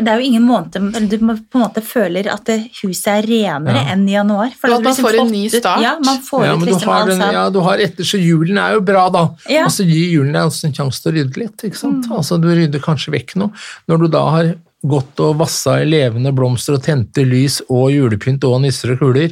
det 0.05 0.09
er 0.13 0.21
jo 0.21 0.27
ingen 0.27 0.43
måned 0.43 1.09
du 1.11 1.19
må- 1.19 1.37
på 1.51 1.59
en 1.59 1.63
måte 1.65 1.83
føler 1.83 2.27
at 2.33 2.47
huset 2.83 3.07
er 3.13 3.23
renere 3.27 3.75
Ja. 3.75 3.93
enn 3.95 4.09
i 4.09 4.13
januar. 4.13 4.51
For 4.59 4.69
ja, 4.69 4.77
at 4.77 4.83
man 4.83 4.93
liksom 4.93 5.05
får 5.09 5.21
en 5.21 5.31
ny 5.33 5.45
ut- 5.47 5.53
start. 5.61 5.81
Ja, 5.83 5.99
man 6.05 6.19
får 6.23 6.45
Ja, 6.45 6.53
ut 6.53 6.59
men 6.59 6.69
du 6.69 6.73
liksom 6.75 6.89
har, 6.93 7.07
den, 7.07 7.21
ja, 7.21 7.51
du 7.51 7.61
har 7.61 7.79
etter, 7.79 8.05
så 8.05 8.19
julen 8.21 8.59
er 8.59 8.75
jo 8.75 8.81
bra, 8.81 9.09
da. 9.11 9.29
Ja. 9.49 9.65
Altså, 9.65 9.85
gir 9.87 10.11
julen 10.19 10.33
deg 10.33 10.43
også 10.47 10.65
en 10.65 10.73
sjanse 10.73 11.03
til 11.03 11.13
å 11.13 11.15
rydde 11.17 11.37
litt. 11.37 11.57
ikke 11.65 11.77
sant? 11.77 12.07
Altså, 12.11 12.41
Du 12.41 12.49
rydder 12.49 12.81
kanskje 12.81 13.13
vekk 13.13 13.37
noe. 13.37 13.51
Når 13.89 13.99
du 14.01 14.09
da 14.09 14.31
har 14.31 14.55
gått 14.85 15.21
og 15.21 15.37
vassa 15.39 15.81
i 15.81 15.85
levende 15.85 16.33
blomster 16.35 16.75
og 16.75 16.83
tente 16.83 17.23
lys 17.25 17.61
og 17.71 17.91
julepynt 17.93 18.43
og 18.45 18.61
nisser 18.63 18.93
og 18.93 18.99
kuler, 18.99 19.31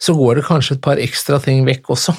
så 0.00 0.14
går 0.16 0.36
det 0.36 0.44
kanskje 0.44 0.72
et 0.72 0.80
par 0.80 0.96
ekstra 0.96 1.38
ting 1.42 1.66
vekk 1.66 1.82
også. 1.90 2.16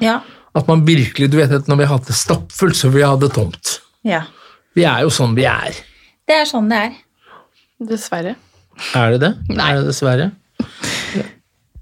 Ja. 0.00 0.20
At 0.54 0.66
man 0.66 0.86
virkelig, 0.86 1.28
du 1.30 1.36
vet 1.36 1.50
at 1.52 1.66
Når 1.68 1.76
vi 1.76 1.84
har 1.84 1.98
hatt 1.98 2.06
det 2.06 2.14
stappfullt, 2.16 2.74
så 2.74 2.84
vil 2.90 3.02
vi 3.02 3.06
ha 3.06 3.16
det 3.16 3.32
tomt. 3.34 3.80
ja. 4.04 4.22
Vi 4.74 4.82
er 4.84 5.00
jo 5.02 5.08
sånn 5.08 5.34
vi 5.34 5.44
er. 5.44 5.72
Det 6.28 6.34
er 6.36 6.44
sånn 6.44 6.68
det 6.68 6.76
er. 6.76 6.92
Dessverre. 7.82 8.36
Er 8.96 9.14
det 9.14 9.20
det? 9.22 9.32
Nei. 9.52 9.70
Er 9.70 9.80
det 9.80 9.90
dessverre? 9.90 10.30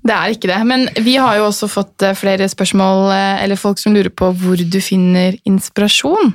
Det 0.05 0.12
er 0.12 0.34
ikke 0.34 0.51
det. 0.51 0.61
Men 0.68 0.88
vi 1.05 1.16
har 1.16 1.38
jo 1.38 1.49
også 1.49 1.68
fått 1.70 2.05
eh, 2.05 2.16
flere 2.18 2.49
spørsmål, 2.51 3.07
eh, 3.14 3.45
eller 3.45 3.61
folk 3.61 3.80
som 3.80 3.95
lurer 3.97 4.12
på 4.12 4.30
hvor 4.36 4.61
du 4.61 4.80
finner 4.84 5.38
inspirasjon. 5.49 6.34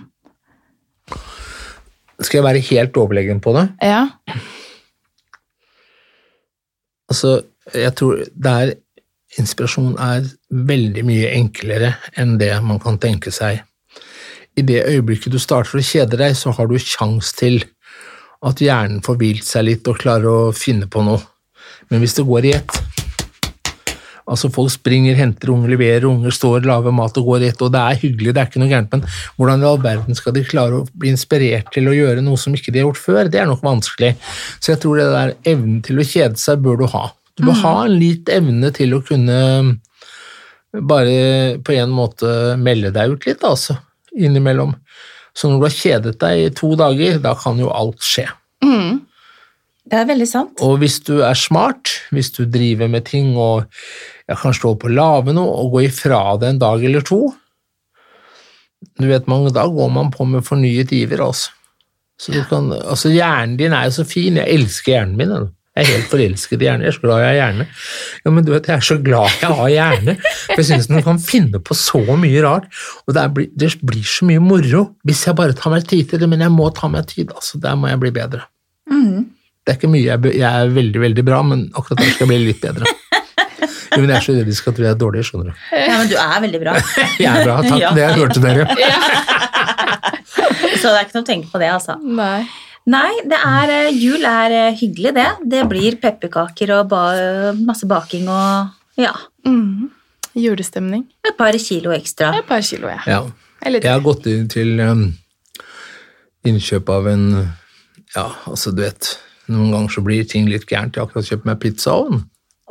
Skal 2.20 2.40
jeg 2.40 2.48
være 2.48 2.66
helt 2.72 2.98
overlegen 3.00 3.40
på 3.44 3.54
det? 3.56 3.70
Ja. 3.86 4.08
Altså, 7.10 7.42
jeg 7.74 7.96
tror 7.96 8.24
det 8.34 8.54
er 8.62 8.78
Inspirasjon 9.38 9.92
er 10.02 10.24
veldig 10.50 11.04
mye 11.06 11.28
enklere 11.38 11.92
enn 12.18 12.40
det 12.42 12.50
man 12.66 12.80
kan 12.82 12.96
tenke 12.98 13.30
seg. 13.30 13.60
I 14.58 14.64
det 14.66 14.80
øyeblikket 14.90 15.36
du 15.36 15.38
starter 15.38 15.78
å 15.78 15.84
kjede 15.86 16.18
deg, 16.18 16.34
så 16.34 16.50
har 16.58 16.66
du 16.66 16.74
sjans 16.82 17.30
til 17.38 17.60
at 18.46 18.62
hjernen 18.64 19.02
får 19.04 19.18
hvilt 19.20 19.48
seg 19.48 19.68
litt 19.68 19.88
og 19.92 20.00
klarer 20.00 20.30
å 20.30 20.56
finne 20.56 20.88
på 20.92 21.04
noe. 21.04 21.20
Men 21.90 22.04
hvis 22.04 22.16
det 22.20 22.28
går 22.28 22.48
i 22.48 22.56
ett 22.60 22.80
Altså 24.30 24.50
Folk 24.54 24.70
springer, 24.70 25.16
henter 25.18 25.50
unger, 25.50 25.72
leverer 25.74 26.06
unger, 26.06 26.30
står, 26.30 26.62
lager 26.70 26.94
mat 26.94 27.16
og 27.18 27.32
går 27.32 27.42
i 27.42 27.48
ett, 27.50 27.62
og 27.66 27.72
det 27.74 27.82
er 27.82 27.98
hyggelig, 28.04 28.34
det 28.38 28.42
er 28.44 28.50
ikke 28.52 28.62
noe 28.62 28.70
gærent, 28.70 28.92
men 28.94 29.16
hvordan 29.40 29.64
i 29.64 29.66
all 29.66 29.80
verden 29.82 30.18
skal 30.20 30.36
de 30.36 30.44
klare 30.46 30.82
å 30.82 30.86
bli 30.94 31.10
inspirert 31.16 31.72
til 31.74 31.90
å 31.90 31.96
gjøre 31.98 32.22
noe 32.22 32.38
som 32.38 32.54
ikke 32.54 32.70
de 32.76 32.84
har 32.84 32.86
gjort 32.92 33.02
før? 33.02 33.32
Det 33.34 33.42
er 33.42 33.50
nok 33.50 33.64
vanskelig. 33.66 34.12
Så 34.62 34.76
jeg 34.76 34.84
tror 34.84 35.02
det 35.02 35.08
der 35.16 35.34
evnen 35.50 35.80
til 35.86 35.98
å 35.98 36.06
kjede 36.06 36.38
seg 36.38 36.62
bør 36.62 36.84
du 36.84 36.86
ha. 36.94 37.08
Du 37.40 37.48
bør 37.48 37.58
ha 37.64 37.74
en 37.88 37.98
litt 37.98 38.30
evne 38.30 38.70
til 38.76 38.94
å 38.94 39.02
kunne 39.10 39.40
bare 40.94 41.58
på 41.66 41.74
en 41.80 41.98
måte 41.98 42.30
melde 42.62 42.94
deg 42.94 43.16
ut 43.16 43.26
litt, 43.26 43.46
altså, 43.48 43.80
innimellom. 44.14 44.76
Så 45.40 45.48
når 45.48 45.62
du 45.62 45.66
har 45.70 45.76
kjedet 45.78 46.18
deg 46.20 46.42
i 46.44 46.52
to 46.56 46.74
dager, 46.80 47.20
da 47.24 47.32
kan 47.40 47.60
jo 47.62 47.72
alt 47.72 48.04
skje. 48.04 48.28
Det 49.90 49.98
er 49.98 50.06
veldig 50.06 50.28
sant. 50.30 50.60
Og 50.62 50.78
hvis 50.84 51.00
du 51.08 51.22
er 51.26 51.38
smart, 51.38 51.96
hvis 52.14 52.30
du 52.36 52.44
driver 52.46 52.90
med 52.92 53.08
ting 53.08 53.32
og 53.40 53.66
jeg 54.30 54.38
kan 54.42 54.54
stå 54.54 54.76
på 54.78 54.92
lave 54.92 55.34
noe 55.34 55.56
og 55.64 55.72
gå 55.74 55.88
ifra 55.88 56.22
det 56.42 56.52
en 56.52 56.60
dag 56.62 56.84
eller 56.86 57.06
to 57.06 57.24
Du 59.00 59.08
vet, 59.10 59.26
mange 59.28 59.52
da 59.56 59.66
går 59.68 59.90
man 59.92 60.12
på 60.12 60.28
med 60.30 60.46
fornyet 60.46 60.92
iver, 60.96 61.24
altså. 61.26 61.56
Så 62.20 62.32
du 62.36 62.44
kan, 62.48 62.70
altså 62.72 63.10
Hjernen 63.12 63.58
din 63.60 63.74
er 63.76 63.88
jo 63.88 63.96
så 63.96 64.06
fin. 64.08 64.38
Jeg 64.40 64.52
elsker 64.52 64.92
hjernen 64.94 65.18
min. 65.20 65.50
Jeg. 65.80 65.88
Er 65.88 65.98
helt 65.98 66.12
forelsket 66.12 66.62
i 66.62 66.68
hjerne. 66.68 66.86
Jeg 66.86 66.94
er 66.94 66.98
så 67.00 67.06
glad 67.08 67.24
jeg 67.24 67.32
har 67.32 67.40
hjerne. 67.40 67.68
Ja, 68.26 68.36
men 68.36 68.48
du 68.48 68.54
vet, 68.54 68.70
jeg 68.70 68.76
er 68.76 68.88
så 68.90 69.00
glad 69.10 69.40
jeg 69.42 69.58
har 69.62 69.74
hjerne. 69.74 70.18
For 70.22 70.62
jeg 70.62 70.70
synes 70.70 70.92
den 70.92 71.04
kan 71.08 71.24
finne 71.24 71.64
på 71.64 71.78
så 71.78 72.04
mye 72.20 72.46
rart. 72.46 72.70
Og 73.08 73.18
det, 73.18 73.26
er, 73.26 73.50
det 73.64 73.74
blir 73.88 74.06
så 74.08 74.30
mye 74.30 74.44
moro 74.44 74.86
hvis 75.08 75.26
jeg 75.28 75.38
bare 75.40 75.58
tar 75.58 75.74
meg 75.74 75.88
tid 75.90 76.12
til 76.12 76.24
det. 76.24 76.32
Men 76.32 76.46
jeg 76.46 76.56
må 76.56 76.70
ta 76.76 76.92
meg 76.92 77.10
tid. 77.10 77.34
altså 77.36 77.62
Der 77.64 77.80
må 77.80 77.92
jeg 77.92 78.02
bli 78.04 78.16
bedre. 78.22 78.46
Det 79.70 79.76
er 79.76 79.78
ikke 79.78 79.90
mye 79.92 80.08
jeg, 80.08 80.32
jeg 80.40 80.50
er 80.50 80.72
veldig, 80.74 81.00
veldig 81.04 81.24
bra, 81.28 81.44
men 81.46 81.60
akkurat 81.78 82.00
der 82.02 82.08
skal 82.16 82.26
jeg 82.26 82.30
bli 82.32 82.38
litt 82.48 82.62
bedre. 82.64 82.90
Jo, 83.90 84.00
men 84.02 84.10
jeg 84.10 84.18
er 84.18 84.24
så 84.26 84.34
redd 84.34 84.48
de 84.50 84.56
skal 84.58 84.74
tro 84.78 84.84
jeg 84.86 84.94
er 84.96 85.02
dårlig, 85.02 85.22
skjønner 85.28 85.48
du. 85.52 85.54
Ja, 85.76 85.98
men 86.00 86.08
du 86.10 86.16
er 86.22 86.42
veldig 86.46 86.60
bra. 86.62 86.74
Jeg 87.20 87.30
er 87.30 87.46
bra, 87.46 87.56
takk. 87.66 87.82
Ja. 87.82 87.90
Det 87.98 88.04
jeg 88.06 88.14
hørte 88.20 88.40
dere. 88.44 88.64
Så 90.80 90.88
det 90.88 90.94
er 90.94 91.08
ikke 91.08 91.18
noe 91.18 91.24
å 91.24 91.28
tenke 91.28 91.48
på 91.52 91.58
det, 91.62 91.70
altså. 91.74 91.94
Nei. 92.02 92.42
Nei, 92.90 93.12
det 93.30 93.38
er, 93.38 93.70
eh, 93.76 93.92
jul 93.94 94.24
er 94.26 94.56
eh, 94.56 94.78
hyggelig, 94.80 95.14
det. 95.18 95.28
Det 95.52 95.64
blir 95.70 95.98
pepperkaker 96.02 96.72
og 96.80 96.88
ba 96.90 97.04
masse 97.60 97.88
baking 97.90 98.28
og 98.32 98.76
ja, 99.00 99.14
Mm. 99.46 99.90
Julestemning. 100.36 101.06
et 101.26 101.38
par 101.38 101.54
kilo 101.58 101.92
ekstra. 101.96 102.34
Et 102.38 102.46
par 102.48 102.62
kilo, 102.62 102.88
ja. 102.90 103.00
Ja. 103.08 103.22
Jeg 103.66 103.84
har 103.92 104.00
gått 104.04 104.26
inn 104.32 104.48
til 104.52 104.80
um, 104.80 105.08
innkjøp 106.48 106.90
av 106.90 107.08
en 107.12 107.26
Ja, 108.16 108.28
altså, 108.48 108.72
du 108.74 108.82
vet 108.86 109.18
Noen 109.50 109.72
ganger 109.74 109.90
så 109.90 110.04
blir 110.06 110.28
ting 110.30 110.46
litt 110.48 110.68
gærent. 110.70 110.94
Jeg 110.96 111.02
har 111.02 111.08
akkurat 111.10 111.26
kjøpt 111.26 111.46
meg 111.50 111.58
pizzaovn. 111.64 112.20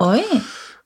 Oi. 0.01 0.23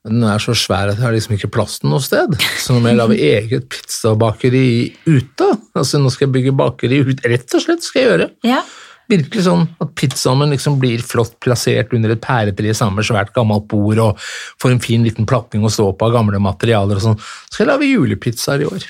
Den 0.09 0.25
er 0.25 0.41
så 0.41 0.55
svær 0.57 0.89
at 0.89 0.97
jeg 0.97 1.05
har 1.05 1.13
liksom 1.13 1.35
ikke 1.37 1.51
plass 1.53 1.75
til 1.83 1.91
noe 1.93 2.01
sted. 2.03 2.33
Så 2.59 2.73
nå 2.73 2.81
må 2.81 2.89
jeg 2.89 2.97
lage 2.97 3.19
eget 3.21 3.67
pizzabakeri 3.71 4.65
ute. 5.05 5.51
Altså 5.77 6.01
Nå 6.01 6.09
skal 6.11 6.27
jeg 6.31 6.33
bygge 6.39 6.55
bakeri 6.57 7.03
ut, 7.05 7.21
rett 7.29 7.55
og 7.59 7.63
slett 7.67 7.85
skal 7.85 8.01
jeg 8.01 8.09
gjøre. 8.11 8.31
Ja. 8.49 8.63
Virkelig 9.11 9.45
sånn 9.45 9.67
at 9.83 9.93
pizzaen 9.99 10.55
liksom 10.55 10.79
blir 10.81 11.03
flott 11.05 11.35
plassert 11.43 11.93
under 11.97 12.15
et 12.15 12.23
pæretre 12.23 12.75
sammen 12.77 13.01
med 13.01 13.09
svært 13.09 13.33
gammelt 13.35 13.67
bord 13.71 14.01
og 14.01 14.25
får 14.63 14.77
en 14.77 14.83
fin 14.83 15.05
liten 15.05 15.29
platning 15.29 15.67
å 15.67 15.73
stå 15.73 15.91
på 15.97 16.09
av 16.09 16.17
gamle 16.17 16.41
materialer 16.43 17.01
og 17.01 17.07
sånn. 17.07 17.21
Så 17.21 17.57
skal 17.57 17.67
jeg 17.67 17.73
lage 17.75 17.91
julepizzaer 17.91 18.65
i 18.65 18.69
år. 18.71 18.89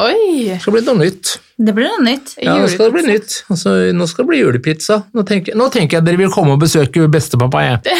Oi! 0.00 0.48
Det 0.48 0.58
skal 0.64 0.72
bli 0.78 0.84
noe 0.86 0.98
nytt. 1.02 1.34
Det 1.60 1.74
blir 1.76 1.90
noe 1.90 2.04
nytt. 2.06 2.34
Ja, 2.40 2.54
nå 2.56 2.68
skal 2.72 2.88
det 2.88 2.94
bli 2.96 3.02
nytt. 3.10 3.34
Altså, 3.52 3.74
nå 3.92 4.06
skal 4.08 4.24
det 4.24 4.30
bli 4.30 4.38
julepizza. 4.40 5.02
Nå 5.12 5.24
tenker, 5.28 5.56
nå 5.58 5.68
tenker 5.74 5.98
jeg 5.98 6.06
dere 6.06 6.20
vil 6.22 6.32
komme 6.32 6.56
og 6.56 6.62
besøke 6.62 7.04
bestepappa, 7.12 7.60
jeg. 7.66 7.98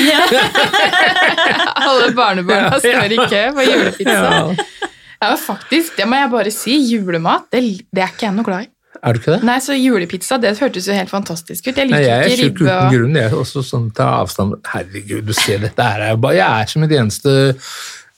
Alle 1.88 2.08
barnebarna 2.16 2.80
står 2.80 3.12
i 3.12 3.20
kø 3.20 3.44
for 3.58 3.68
julepizza. 3.68 4.22
Ja. 4.24 4.88
Ja, 5.22 5.36
faktisk, 5.38 5.94
det 5.94 6.06
må 6.10 6.18
jeg 6.18 6.30
bare 6.32 6.50
si. 6.50 6.74
Julemat, 6.90 7.44
det, 7.54 7.60
det 7.94 8.02
er 8.02 8.10
ikke 8.10 8.26
jeg 8.26 8.34
noe 8.34 8.46
glad 8.48 8.66
i. 8.66 8.71
Er 9.03 9.16
du 9.16 9.18
ikke 9.18 9.32
det? 9.34 9.40
Nei, 9.46 9.57
så 9.59 9.74
julepizza, 9.74 10.36
det 10.38 10.53
hørtes 10.61 10.86
jo 10.86 10.94
helt 10.94 11.11
fantastisk 11.11 11.66
ut. 11.66 11.74
Jeg 11.74 11.88
liker 11.88 11.96
Nei, 11.96 12.05
jeg 12.07 12.18
er 12.18 12.28
ikke 12.28 12.42
ribbe 12.44 12.61
uten 12.61 12.70
og 12.74 12.92
grunn. 12.94 13.16
Jeg 13.18 13.30
er 13.30 13.40
også 13.40 13.64
sånn, 13.66 13.88
ta 13.96 14.07
avstand. 14.20 14.55
Herregud, 14.70 15.24
du 15.26 15.34
ser 15.34 15.64
dette 15.64 15.88
her 15.88 16.07
er 16.07 16.14
jo 16.14 16.20
bare 16.22 16.38
Jeg 16.38 16.46
er 16.46 16.70
som 16.70 16.86
et 16.86 16.94
eneste 17.00 17.34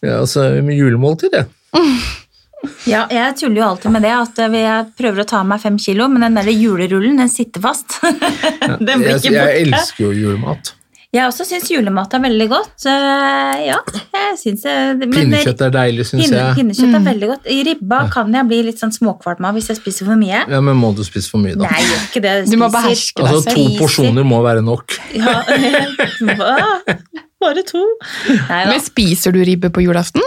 ja, 0.05 0.19
altså, 0.19 0.51
julemåltid, 0.61 1.41
jeg. 1.41 1.49
Ja, 2.89 3.03
jeg 3.13 3.35
tuller 3.37 3.59
jo 3.61 3.65
alltid 3.67 3.93
med 3.93 4.05
det, 4.07 4.13
at 4.17 4.39
jeg 4.57 4.87
prøver 4.97 5.21
å 5.21 5.27
ta 5.29 5.43
meg 5.45 5.61
fem 5.61 5.75
kilo, 5.81 6.07
men 6.09 6.25
den 6.25 6.39
der 6.39 6.49
julerullen, 6.49 7.19
den 7.21 7.29
sitter 7.29 7.61
fast. 7.61 7.99
den 8.01 9.03
blir 9.03 9.19
ikke 9.19 9.35
borte. 9.35 9.35
jeg 9.35 9.35
jeg 9.37 9.67
elsker 9.67 10.05
jo 10.07 10.13
julemat. 10.17 10.71
Jeg 11.15 11.23
også 11.31 11.45
syns 11.47 11.69
julemat 11.71 12.15
er 12.17 12.23
veldig 12.25 12.47
godt. 12.51 12.87
Eh, 12.91 13.65
Ja, 13.69 13.77
jeg 14.13 14.39
syns 14.41 14.63
det- 14.67 14.99
men- 14.99 15.13
Pinnekjøtt 15.15 15.61
er 15.63 15.71
deilig, 15.71 16.05
syns 16.09 16.25
Pinne, 16.27 16.41
jeg. 16.43 16.57
pinnekjøtt 16.59 16.95
er 16.99 17.05
veldig 17.13 17.29
godt. 17.31 17.47
I 17.47 17.63
ribba 17.69 17.99
kan 18.11 18.33
jeg 18.35 18.49
bli 18.49 18.63
litt 18.65 18.81
sånn 18.83 18.91
småkvalm 18.93 19.45
av 19.47 19.55
hvis 19.55 19.69
jeg 19.69 19.77
spiser 19.79 20.07
for 20.07 20.17
mye. 20.17 20.43
Ja, 20.51 20.61
Men 20.61 20.77
må 20.77 20.91
du 20.97 21.03
spise 21.05 21.31
for 21.31 21.39
mye, 21.39 21.55
da? 21.57 21.69
Nei, 21.71 21.81
gjør 21.87 22.03
ikke 22.11 22.23
det. 22.23 22.51
Du 22.51 22.57
må 22.57 22.69
beherske 22.71 23.23
deg 23.23 23.27
Altså. 23.31 23.45
To 23.45 23.51
spiser- 23.55 23.79
porsjoner 23.79 24.25
må 24.27 24.43
være 24.43 24.63
nok. 24.65 24.99
Ja, 25.15 25.45
hva? 26.35 26.81
Bare 27.45 27.63
to? 27.63 27.83
Nei. 28.49 28.65
Men 28.71 28.81
spiser 28.81 29.33
du 29.33 29.39
ribbe 29.45 29.71
på 29.71 29.83
julaften? 29.85 30.23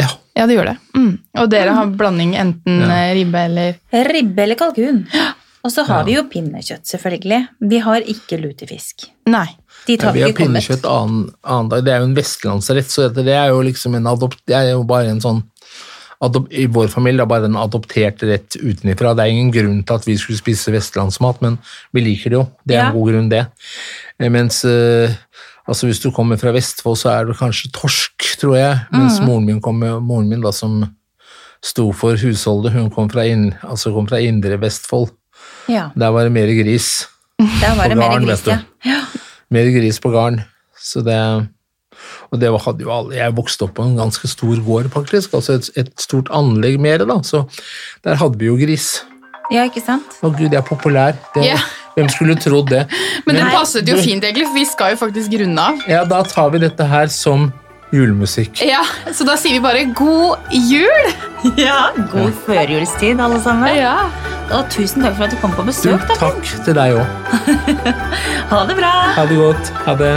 Ja. 0.00 0.08
Ja, 0.36 0.46
det 0.46 0.56
gjør 0.58 0.66
det. 0.72 0.78
Mm. 0.96 1.18
Og 1.38 1.48
dere 1.50 1.72
har 1.76 1.86
blanding 1.86 2.34
enten 2.34 2.80
Ja. 2.80 2.90
eh, 2.90 3.14
ribbe 3.14 3.38
eller 3.44 3.74
Ribbe 4.12 4.38
eller 4.42 4.54
kalkun. 4.56 5.06
Og 5.64 5.70
så 5.72 5.84
har 5.86 6.04
vi 6.04 6.12
jo 6.16 6.24
pinnekjøtt, 6.24 6.84
selvfølgelig. 6.84 7.48
Vi 7.70 7.78
har 7.78 8.00
ikke 8.02 8.36
lutefisk. 8.42 9.06
Nei. 9.26 9.46
Dit 9.86 10.02
har 10.02 10.14
vi 10.14 10.22
vi 10.22 10.28
har 10.28 10.36
pinnekjøtt 10.36 10.86
annen, 10.88 11.68
dag. 11.68 11.82
Det 11.84 11.92
er 11.92 12.00
jo 12.00 12.08
en 12.08 12.16
vestlandsrett, 12.16 12.88
så 12.90 13.08
dette, 13.08 13.24
det 13.26 13.34
er 13.36 13.50
jo 13.52 13.60
liksom 13.66 13.96
en 13.98 14.06
adopt... 14.08 14.40
Det 14.48 14.56
er 14.56 14.70
jo 14.72 14.84
bare 14.88 15.12
en 15.12 15.20
sånn 15.24 15.42
I 16.54 16.64
vår 16.72 16.88
familie 16.88 17.20
er 17.20 17.26
det 17.26 17.32
bare 17.34 17.50
en 17.50 17.58
adoptert 17.60 18.22
rett 18.24 18.56
utenifra. 18.56 19.12
Det 19.12 19.26
er 19.26 19.32
ingen 19.34 19.50
grunn 19.52 19.82
til 19.84 19.98
at 19.98 20.06
vi 20.08 20.16
skulle 20.16 20.40
spise 20.40 20.72
vestlandsmat, 20.72 21.42
men 21.44 21.58
vi 21.92 22.00
liker 22.06 22.32
det 22.32 22.38
jo. 22.38 22.46
Det 22.64 22.76
er 22.76 22.80
Ja. 22.80 22.86
en 22.88 22.96
god 22.96 23.10
grunn, 23.12 23.28
det. 23.28 23.46
Eh, 24.18 24.30
Mens 24.30 24.64
eh, 24.64 25.12
altså 25.68 25.86
hvis 25.86 26.00
du 26.00 26.10
kommer 26.10 26.40
fra 26.40 26.52
Vestfold, 26.52 26.96
så 26.96 27.10
er 27.12 27.26
det 27.26 27.36
kanskje 27.36 27.72
torsk, 27.72 28.38
tror 28.40 28.56
jeg. 28.56 28.78
Mens 28.92 29.20
mm. 29.20 29.26
moren 29.26 29.44
min 29.44 29.60
kom 29.60 29.76
med, 29.78 30.00
moren 30.00 30.28
min 30.28 30.40
da, 30.40 30.52
som 30.52 30.94
sto 31.64 31.90
for 31.92 32.16
husholdet, 32.16 32.72
hun 32.72 32.90
kom 32.90 33.10
fra, 33.10 33.24
inn, 33.28 33.52
altså 33.62 33.92
kom 33.92 34.08
fra 34.08 34.20
indre 34.20 34.56
Vestfold. 34.60 35.12
Ja, 35.68 35.90
Der 35.96 36.10
var 36.10 36.24
det 36.24 36.32
mer 36.32 36.48
gris. 36.48 37.06
der 37.38 37.76
var 37.76 37.88
det 37.88 37.96
mer 37.96 38.20
gris, 38.20 38.46
ja. 38.46 38.58
Mer 39.54 39.70
gris 39.74 40.00
på 40.02 40.10
garn. 40.14 40.40
Så 40.84 41.00
det, 41.06 41.16
og 42.32 42.40
det 42.42 42.50
hadde 42.66 42.82
jo 42.84 42.90
alle, 42.92 43.14
Jeg 43.16 43.34
vokste 43.36 43.68
opp 43.68 43.76
på 43.78 43.84
en 43.86 43.96
ganske 43.96 44.28
stor 44.28 44.58
gård, 44.66 44.90
faktisk. 44.92 45.34
altså 45.38 45.58
Et, 45.60 45.70
et 45.84 45.92
stort 46.02 46.28
anlegg 46.34 46.80
mer, 46.82 47.04
da. 47.06 47.20
Så 47.22 47.44
der 48.04 48.18
hadde 48.20 48.38
vi 48.40 48.50
jo 48.50 48.58
gris. 48.60 49.04
Ja, 49.52 49.66
ikke 49.68 49.82
sant? 49.84 50.14
Å 50.24 50.30
gud, 50.32 50.48
jeg 50.50 50.60
er 50.60 50.66
populær. 50.68 51.16
Det, 51.34 51.46
Ja. 51.52 51.58
Hvem 51.94 52.08
skulle 52.10 52.34
trodd 52.42 52.70
det? 52.74 52.88
Men 53.26 53.36
det 53.38 53.44
passet 53.54 53.86
jo 53.86 53.94
fint, 54.02 54.24
egentlig, 54.26 54.48
for 54.48 54.56
vi 54.58 54.64
skal 54.66 54.94
jo 54.96 55.02
faktisk 55.04 55.36
runde 55.44 55.62
av. 55.62 55.84
Ja, 55.86 56.00
da 56.10 56.24
tar 56.26 56.48
vi 56.50 56.58
dette 56.64 56.88
her 56.90 57.06
som 57.12 57.52
julemusikk. 57.94 58.58
Ja, 58.66 58.80
Så 59.14 59.22
da 59.28 59.36
sier 59.38 59.54
vi 59.54 59.62
bare 59.62 59.84
god 59.94 60.50
jul! 60.50 61.12
Ja, 61.60 61.92
God 62.10 62.32
førjulstid, 62.46 63.20
alle 63.20 63.38
sammen. 63.44 63.76
Ja. 63.78 64.08
Og 64.52 64.66
tusen 64.70 65.02
takk 65.02 65.16
for 65.16 65.24
at 65.24 65.30
du 65.32 65.36
kom 65.40 65.50
på 65.56 65.62
Du, 65.64 65.70
besøk. 65.70 66.04
da. 66.08 66.14
takk 66.20 66.44
til 66.66 66.74
deg 66.76 66.98
òg. 66.98 67.06
Ha 68.52 68.64
det 68.68 68.76
bra! 68.78 68.92
Ha 69.16 69.24
det 69.30 69.36
godt. 69.40 69.70
Ha 69.86 69.94
det. 69.98 70.14